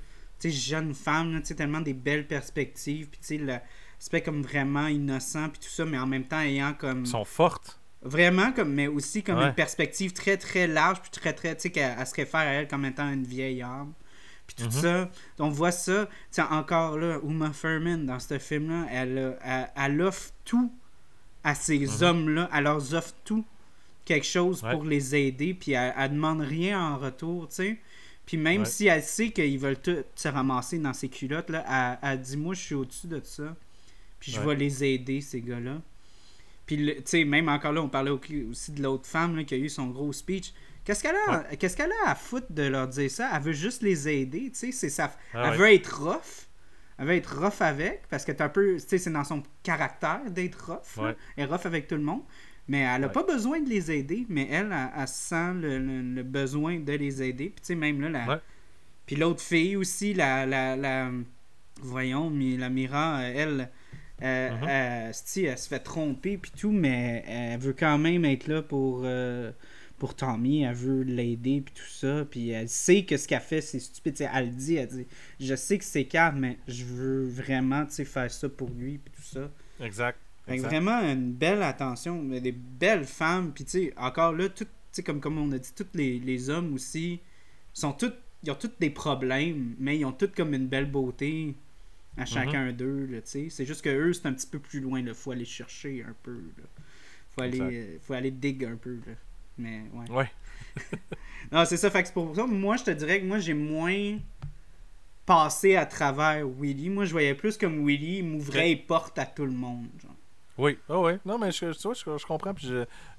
[0.44, 3.08] jeune femme, là, tellement des belles perspectives.
[3.08, 7.02] Puis l'aspect comme vraiment innocent, puis tout ça, mais en même temps ayant comme.
[7.02, 7.80] Ils sont fortes.
[8.04, 11.70] Vraiment, comme, mais aussi comme une perspective très très large, puis très très, tu sais,
[11.70, 13.94] qu'elle se réfère à elle comme étant une vieille âme.
[14.48, 14.82] Puis tout mm-hmm.
[14.82, 19.38] ça, on voit ça, tu encore là, Uma Thurman dans ce film-là, elle,
[19.76, 20.74] elle, offre tout
[21.44, 22.04] à ces mm-hmm.
[22.04, 23.46] hommes-là, elle leur offre tout
[24.06, 27.78] quelque chose pour les aider, puis elle, elle demande rien en retour, tu sais.
[28.26, 32.22] Puis même si elle sait qu'ils veulent tout se ramasser dans ces culottes, là, elle,
[32.22, 33.56] dit Moi, je suis au-dessus de ça.
[34.20, 35.82] Puis je vais les aider, ces gars-là.
[36.66, 39.68] Puis, tu sais, même encore là, on parlait aussi de l'autre femme qui a eu
[39.68, 40.54] son gros speech.
[40.86, 43.30] Qu'est-ce qu'elle a, qu'est-ce qu'elle a à foutre de leur dire ça?
[43.36, 44.72] Elle veut juste les aider, tu sais.
[44.72, 45.14] C'est ça.
[45.34, 46.48] Ah elle veut être rough.
[47.02, 50.22] Elle veut être rough avec, parce que un peu, tu sais, c'est dans son caractère
[50.30, 51.04] d'être rough.
[51.36, 52.22] Elle est rough avec tout le monde.
[52.68, 56.94] Mais elle n'a pas besoin de les aider, mais elle, elle, sent le, besoin de
[56.94, 57.46] les aider.
[57.50, 58.42] Puis, tu sais, même là, la...
[59.08, 61.10] Puis l'autre fille aussi, la, la, la...
[61.82, 63.70] Voyons, mais la Mira, elle...
[64.22, 64.68] Euh, mm-hmm.
[64.70, 69.02] elle, elle, se fait tromper puis tout, mais elle veut quand même être là pour,
[69.04, 69.52] euh,
[70.02, 70.64] pour Tommy.
[70.64, 72.26] Elle veut l'aider puis tout ça.
[72.26, 74.28] Puis elle sait que ce qu'elle fait, c'est stupide.
[74.34, 75.06] elle dit, elle dit,
[75.40, 79.22] je sais que c'est calme, mais je veux vraiment faire ça pour lui puis tout
[79.22, 79.52] ça.
[79.80, 80.18] Exact.
[80.48, 83.52] vraiment une belle attention, des belles femmes.
[83.54, 84.66] Puis tu sais, encore là, tout,
[85.06, 87.20] comme, comme on a dit, tous les, les hommes aussi
[87.72, 91.54] sont tous, ils ont tous des problèmes, mais ils ont tous comme une belle beauté
[92.18, 92.76] à chacun mhm.
[92.76, 93.22] d'eux.
[93.24, 95.00] C'est juste que eux, c'est un petit peu plus loin.
[95.00, 96.42] Il faut aller chercher un peu.
[96.58, 96.64] Là.
[97.30, 98.96] Faut aller, euh, faut aller dig un peu.
[99.06, 99.14] Là.
[99.62, 100.12] Mais ouais.
[100.12, 100.32] Ouais.
[101.52, 101.90] non, c'est ça.
[101.90, 104.18] Fait que pour ça, moi, je te dirais que moi, j'ai moins
[105.26, 106.90] passé à travers Willy.
[106.90, 109.88] Moi, je voyais plus comme Willy m'ouvrait les portes à tout le monde.
[110.02, 110.16] Genre.
[110.58, 111.14] Oui, oh, oui.
[111.26, 112.54] Non, mais je, je, je comprends.
[112.54, 112.70] Puis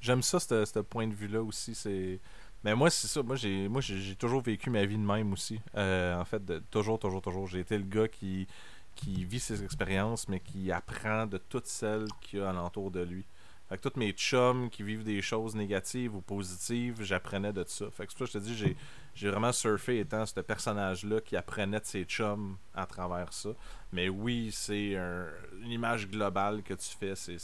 [0.00, 1.74] j'aime ça, ce point de vue-là aussi.
[1.74, 2.20] C'est.
[2.64, 3.22] Mais moi, c'est ça.
[3.22, 5.60] Moi, j'ai moi j'ai toujours vécu ma vie de même aussi.
[5.76, 7.46] Euh, en fait, de, toujours, toujours, toujours.
[7.48, 8.46] J'ai été le gars qui
[8.94, 13.00] qui vit ses expériences, mais qui apprend de toutes celles qu'il y a alentour de
[13.00, 13.24] lui.
[13.72, 17.86] Fait que tous mes chums qui vivent des choses négatives ou positives, j'apprenais de ça.
[17.90, 18.76] Fait que c'est je te dis, j'ai,
[19.14, 23.48] j'ai vraiment surfé étant ce personnage-là qui apprenait de ses chums à travers ça.
[23.90, 27.38] Mais oui, c'est une image globale que tu fais, c'est,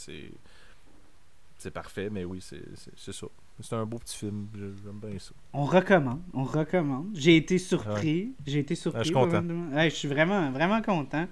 [1.57, 2.61] c'est, parfait, mais oui, c'est,
[2.95, 3.25] c'est, ça.
[3.59, 5.31] C'est un beau petit film, j'aime bien ça.
[5.51, 7.07] On recommande, on recommande.
[7.15, 8.99] J'ai été surpris, j'ai été surpris.
[8.99, 9.43] je suis content.
[9.73, 11.27] je suis vraiment, vraiment content.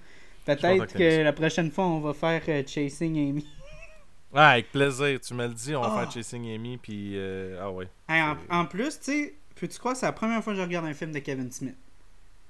[0.47, 3.45] Peut-être que la prochaine fois, on va faire euh, Chasing Amy.
[4.33, 5.19] Ouais, avec plaisir.
[5.21, 6.11] Tu me le dis, on va faire ah.
[6.11, 7.13] Chasing Amy, puis...
[7.15, 7.87] Euh, ah ouais.
[8.49, 11.11] en, plus, tu sais, peux-tu croire, c'est la première fois que je regarde un film
[11.11, 11.75] de Kevin Smith?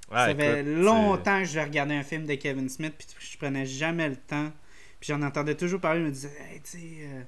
[0.10, 4.08] ça fait longtemps que je regardais un film de Kevin Smith, puis je prenais jamais
[4.10, 4.52] le temps.
[5.00, 6.98] Puis j'en entendais toujours parler, je me disais, hey, tu sais...
[7.02, 7.22] Euh,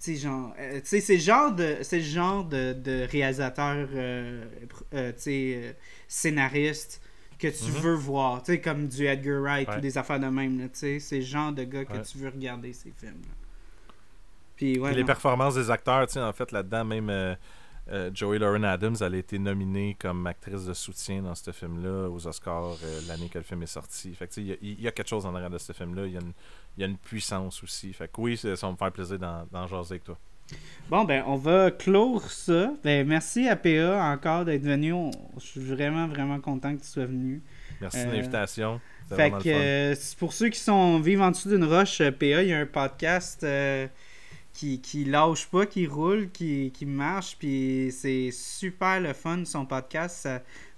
[0.00, 0.54] tu sais, genre,
[0.84, 3.88] c'est le genre de, c'est genre de, de réalisateur,
[4.92, 5.76] tu sais,
[6.06, 7.02] scénariste
[7.36, 7.78] que tu mhm.
[7.80, 11.00] veux voir, tu sais, comme du Edgar Wright ou des affaires de même, tu sais,
[11.00, 13.22] c'est le genre de gars que tu veux regarder ces films.
[13.22, 13.37] Là.
[14.58, 17.34] Puis, ouais, les performances des acteurs, tu sais, en fait, là-dedans, même euh,
[17.92, 22.10] euh, Joey Lauren Adams, elle a été nominée comme actrice de soutien dans ce film-là
[22.10, 24.12] aux Oscars euh, l'année que le film est sorti.
[24.16, 26.18] Fait que, tu sais, il y, a quelque chose en arrière de ce film-là, il
[26.76, 27.92] y, a une puissance aussi.
[27.92, 30.18] Fait que oui, ça va me faire plaisir d'en jaser avec toi.
[30.88, 32.72] Bon, ben, on va clore ça.
[32.82, 34.92] Ben, merci à PA encore d'être venu.
[35.36, 37.42] Je suis vraiment, vraiment content que tu sois venu.
[37.80, 38.80] Merci de l'invitation.
[39.14, 42.48] Fait que euh, pour ceux qui sont vivent en dessous d'une roche, euh, PA, il
[42.48, 43.46] y a un podcast
[44.58, 47.36] qui, qui lâche pas, qui roule, qui, qui marche.
[47.38, 50.16] Puis c'est super le fun, son podcast.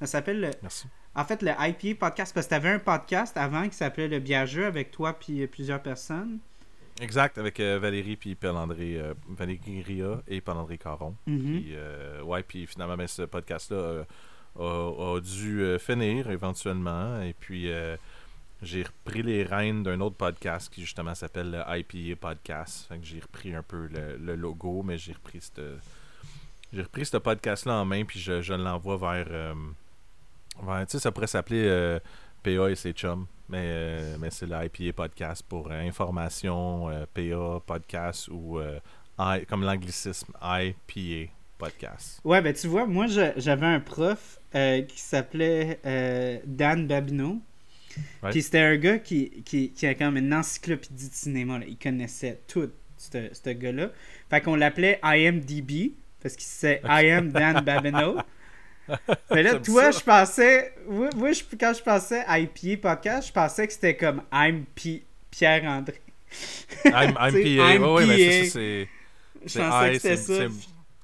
[0.01, 0.87] Ça, s'appelle Merci.
[1.15, 4.21] En fait, le IPA podcast, parce que tu avais un podcast avant qui s'appelait Le
[4.21, 6.39] Biageux avec toi puis plusieurs personnes.
[7.01, 11.17] Exact, avec euh, Valérie puis Paul-André, euh, Valérie Ria et Paul-André Caron.
[11.27, 11.61] Mm-hmm.
[11.61, 14.05] puis, euh, ouais, puis finalement, ben, ce podcast-là
[14.59, 17.23] a, dû finir éventuellement.
[17.23, 17.71] Et puis,
[18.63, 22.89] j'ai repris les rênes d'un autre podcast qui justement s'appelle le IPA Podcast.
[23.03, 25.77] J'ai repris un peu le, logo, mais j'ai repris ce
[26.73, 29.55] j'ai repris ce podcast-là en main, puis je, je l'envoie vers,
[30.63, 31.99] vers tu sais, ça pourrait s'appeler
[32.43, 33.27] PA et ses chums.
[33.51, 38.61] Mais, euh, mais c'est l'IPA podcast pour euh, information, euh, PA podcast ou
[39.49, 42.21] comme l'anglicisme IPA podcast.
[42.25, 45.81] Ouais, ben tu vois, moi j'avais un prof qui s'appelait
[46.47, 47.41] Dan Babineau.
[48.31, 51.61] Puis c'était un gars qui, qui, qui a comme une encyclopédie de cinéma.
[51.67, 53.91] Il connaissait tout, ce gars-là.
[54.29, 58.19] Fait qu'on l'appelait IMDB, parce qu'il c'est I am Dan Babineau.
[59.31, 60.75] Mais là, toi, je pensais.
[60.89, 64.65] Moi, quand je pensais IPA podcast, je pensais que c'était comme I'm
[65.31, 66.01] Pierre-André.
[66.85, 67.93] I'm, I'm PA.
[67.93, 68.89] Oui, mais ça, c'est.
[69.47, 70.45] Je pensais que c'était ça.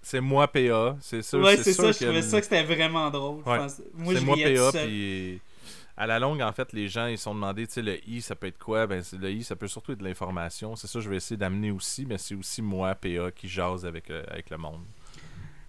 [0.02, 0.97] C'est moi PA.
[1.01, 1.40] C'est sûr.
[1.40, 1.90] Ouais, c'est ça.
[1.93, 3.43] Je trouvais ça que c'était vraiment drôle.
[3.44, 4.78] Moi, c'est moi PA.
[4.85, 5.40] Puis
[5.97, 8.20] à la longue, en fait, les gens, ils se sont demandé, tu sais, le I,
[8.20, 8.86] ça peut être quoi?
[8.86, 10.77] Ben, le I, ça peut surtout être de l'information.
[10.77, 13.86] C'est ça que je vais essayer d'amener aussi, mais c'est aussi moi, PA, qui jase
[13.86, 14.82] avec, euh, avec le monde.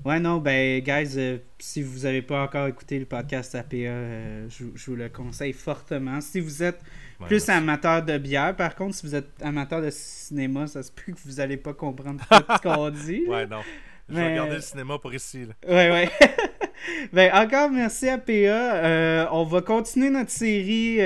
[0.03, 4.47] Ouais, non, ben, guys, euh, si vous n'avez pas encore écouté le podcast APA, euh,
[4.49, 6.21] je, vous le conseille fortement.
[6.21, 6.79] Si vous êtes
[7.25, 11.13] plus amateur de bière, par contre, si vous êtes amateur de cinéma, ça se peut
[11.13, 13.23] que vous n'allez pas comprendre tout ce qu'on dit.
[13.27, 13.61] ouais, non.
[14.09, 15.45] Je vais regarder le cinéma pour ici.
[15.45, 15.53] Là.
[15.67, 16.09] Ouais, ouais.
[17.13, 18.31] ben, encore merci à PA.
[18.33, 20.97] Euh, on va continuer notre série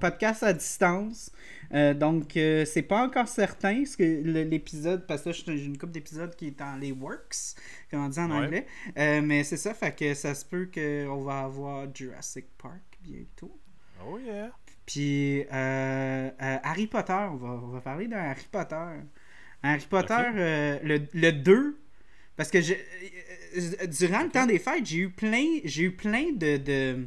[0.00, 1.30] podcast à distance.
[1.74, 5.92] Euh, donc, euh, c'est pas encore certain ce que l'épisode, parce que j'ai une couple
[5.92, 7.56] d'épisodes qui est dans les works,
[7.90, 8.66] comme on dit en anglais.
[8.96, 13.58] Euh, mais c'est ça, fait que ça se peut qu'on va avoir Jurassic Park bientôt.
[14.06, 14.50] Oh yeah!
[14.86, 18.86] Puis Harry Potter, on va, on va parler d'un Harry Potter.
[19.62, 21.76] Harry Potter, le, le 2,
[22.36, 22.58] parce que
[23.86, 27.06] durant le temps des fêtes, j'ai eu plein, j'ai eu plein de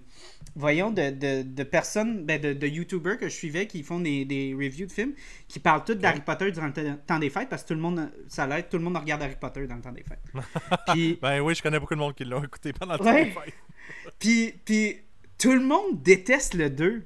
[0.58, 4.26] voyons, de, de, de personnes, ben de, de YouTubers que je suivais qui font des,
[4.26, 5.14] des reviews de films,
[5.48, 8.12] qui parlent tous d'Harry Potter durant le temps des fêtes parce que tout le monde,
[8.28, 10.24] ça l'aide, tout le monde regarde Harry Potter dans le temps des fêtes.
[10.94, 13.26] Puis, ben oui, je connais beaucoup de monde qui l'ont écouté pendant le temps des
[13.26, 13.54] fêtes.
[14.20, 14.98] puis, puis
[15.38, 17.06] tout le monde déteste le 2.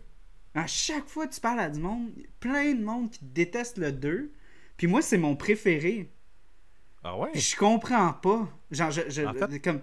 [0.56, 3.92] À chaque fois que tu parles à du monde, plein de monde qui déteste le
[3.92, 4.32] 2.
[4.78, 6.10] Puis moi, c'est mon préféré.
[7.04, 7.30] Ah ouais?
[7.34, 8.48] je comprends pas.
[8.70, 9.82] Genre, je, je comme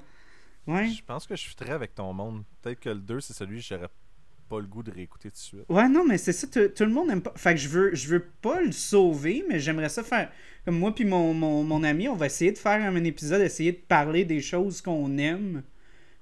[0.68, 2.44] je pense que je suis très avec ton monde.
[2.62, 3.88] Peut-être que le 2, c'est celui que j'aurais
[4.48, 5.64] pas le goût de réécouter tout de suite.
[5.68, 7.32] Ouais, non, mais c'est ça, tout, le monde aime pas.
[7.36, 10.30] Fait que je veux, je veux pas le sauver, mais j'aimerais ça faire.
[10.64, 13.78] Comme moi puis mon, mon, ami, on va essayer de faire un épisode, essayer de
[13.78, 15.62] parler des choses qu'on aime.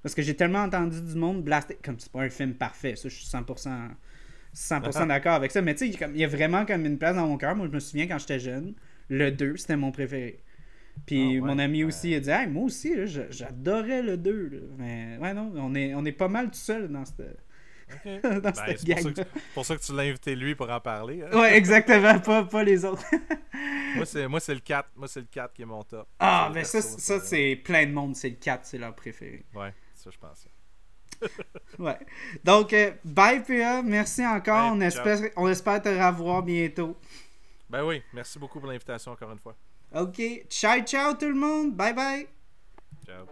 [0.03, 1.79] Parce que j'ai tellement entendu du monde blaster.
[1.83, 3.89] Comme c'est pas un film parfait, ça, je suis 100%,
[4.53, 5.63] 100 d'accord avec ça.
[5.63, 7.57] Mais tu sais, il y a vraiment comme une place dans mon cœur.
[7.57, 8.75] Moi, je me souviens quand j'étais jeune,
[9.09, 10.41] le 2, c'était mon préféré.
[11.05, 14.71] Puis ah, mon ami aussi a dit moi aussi, j'adorais le 2.
[14.79, 17.39] Mais ouais, non, on est, on est pas mal tout seul dans cette.
[18.05, 21.23] dans ben, c'est pour, ça que tu l'as invité lui pour en parler.
[21.23, 21.39] Hein.
[21.39, 23.05] Ouais, exactement, pas, pas les autres.
[24.29, 24.89] moi, c'est le 4.
[24.97, 26.09] Moi, c'est le 4 qui est mon top.
[26.19, 29.45] Ah, mais ça, ça c'est plein de monde, c'est le 4, c'est leur préféré.
[29.55, 30.49] Ouais, ça, je pense.
[31.79, 31.99] ouais.
[32.43, 34.73] Donc, euh, bye PA, merci encore.
[34.73, 36.97] on, espère, on espère te revoir bientôt.
[37.71, 39.57] Ben oui, merci beaucoup pour l'invitation encore une fois.
[39.97, 40.47] OK.
[40.51, 41.75] Ciao, ciao tout le monde.
[41.75, 42.27] Bye bye.
[43.07, 43.27] Ciao.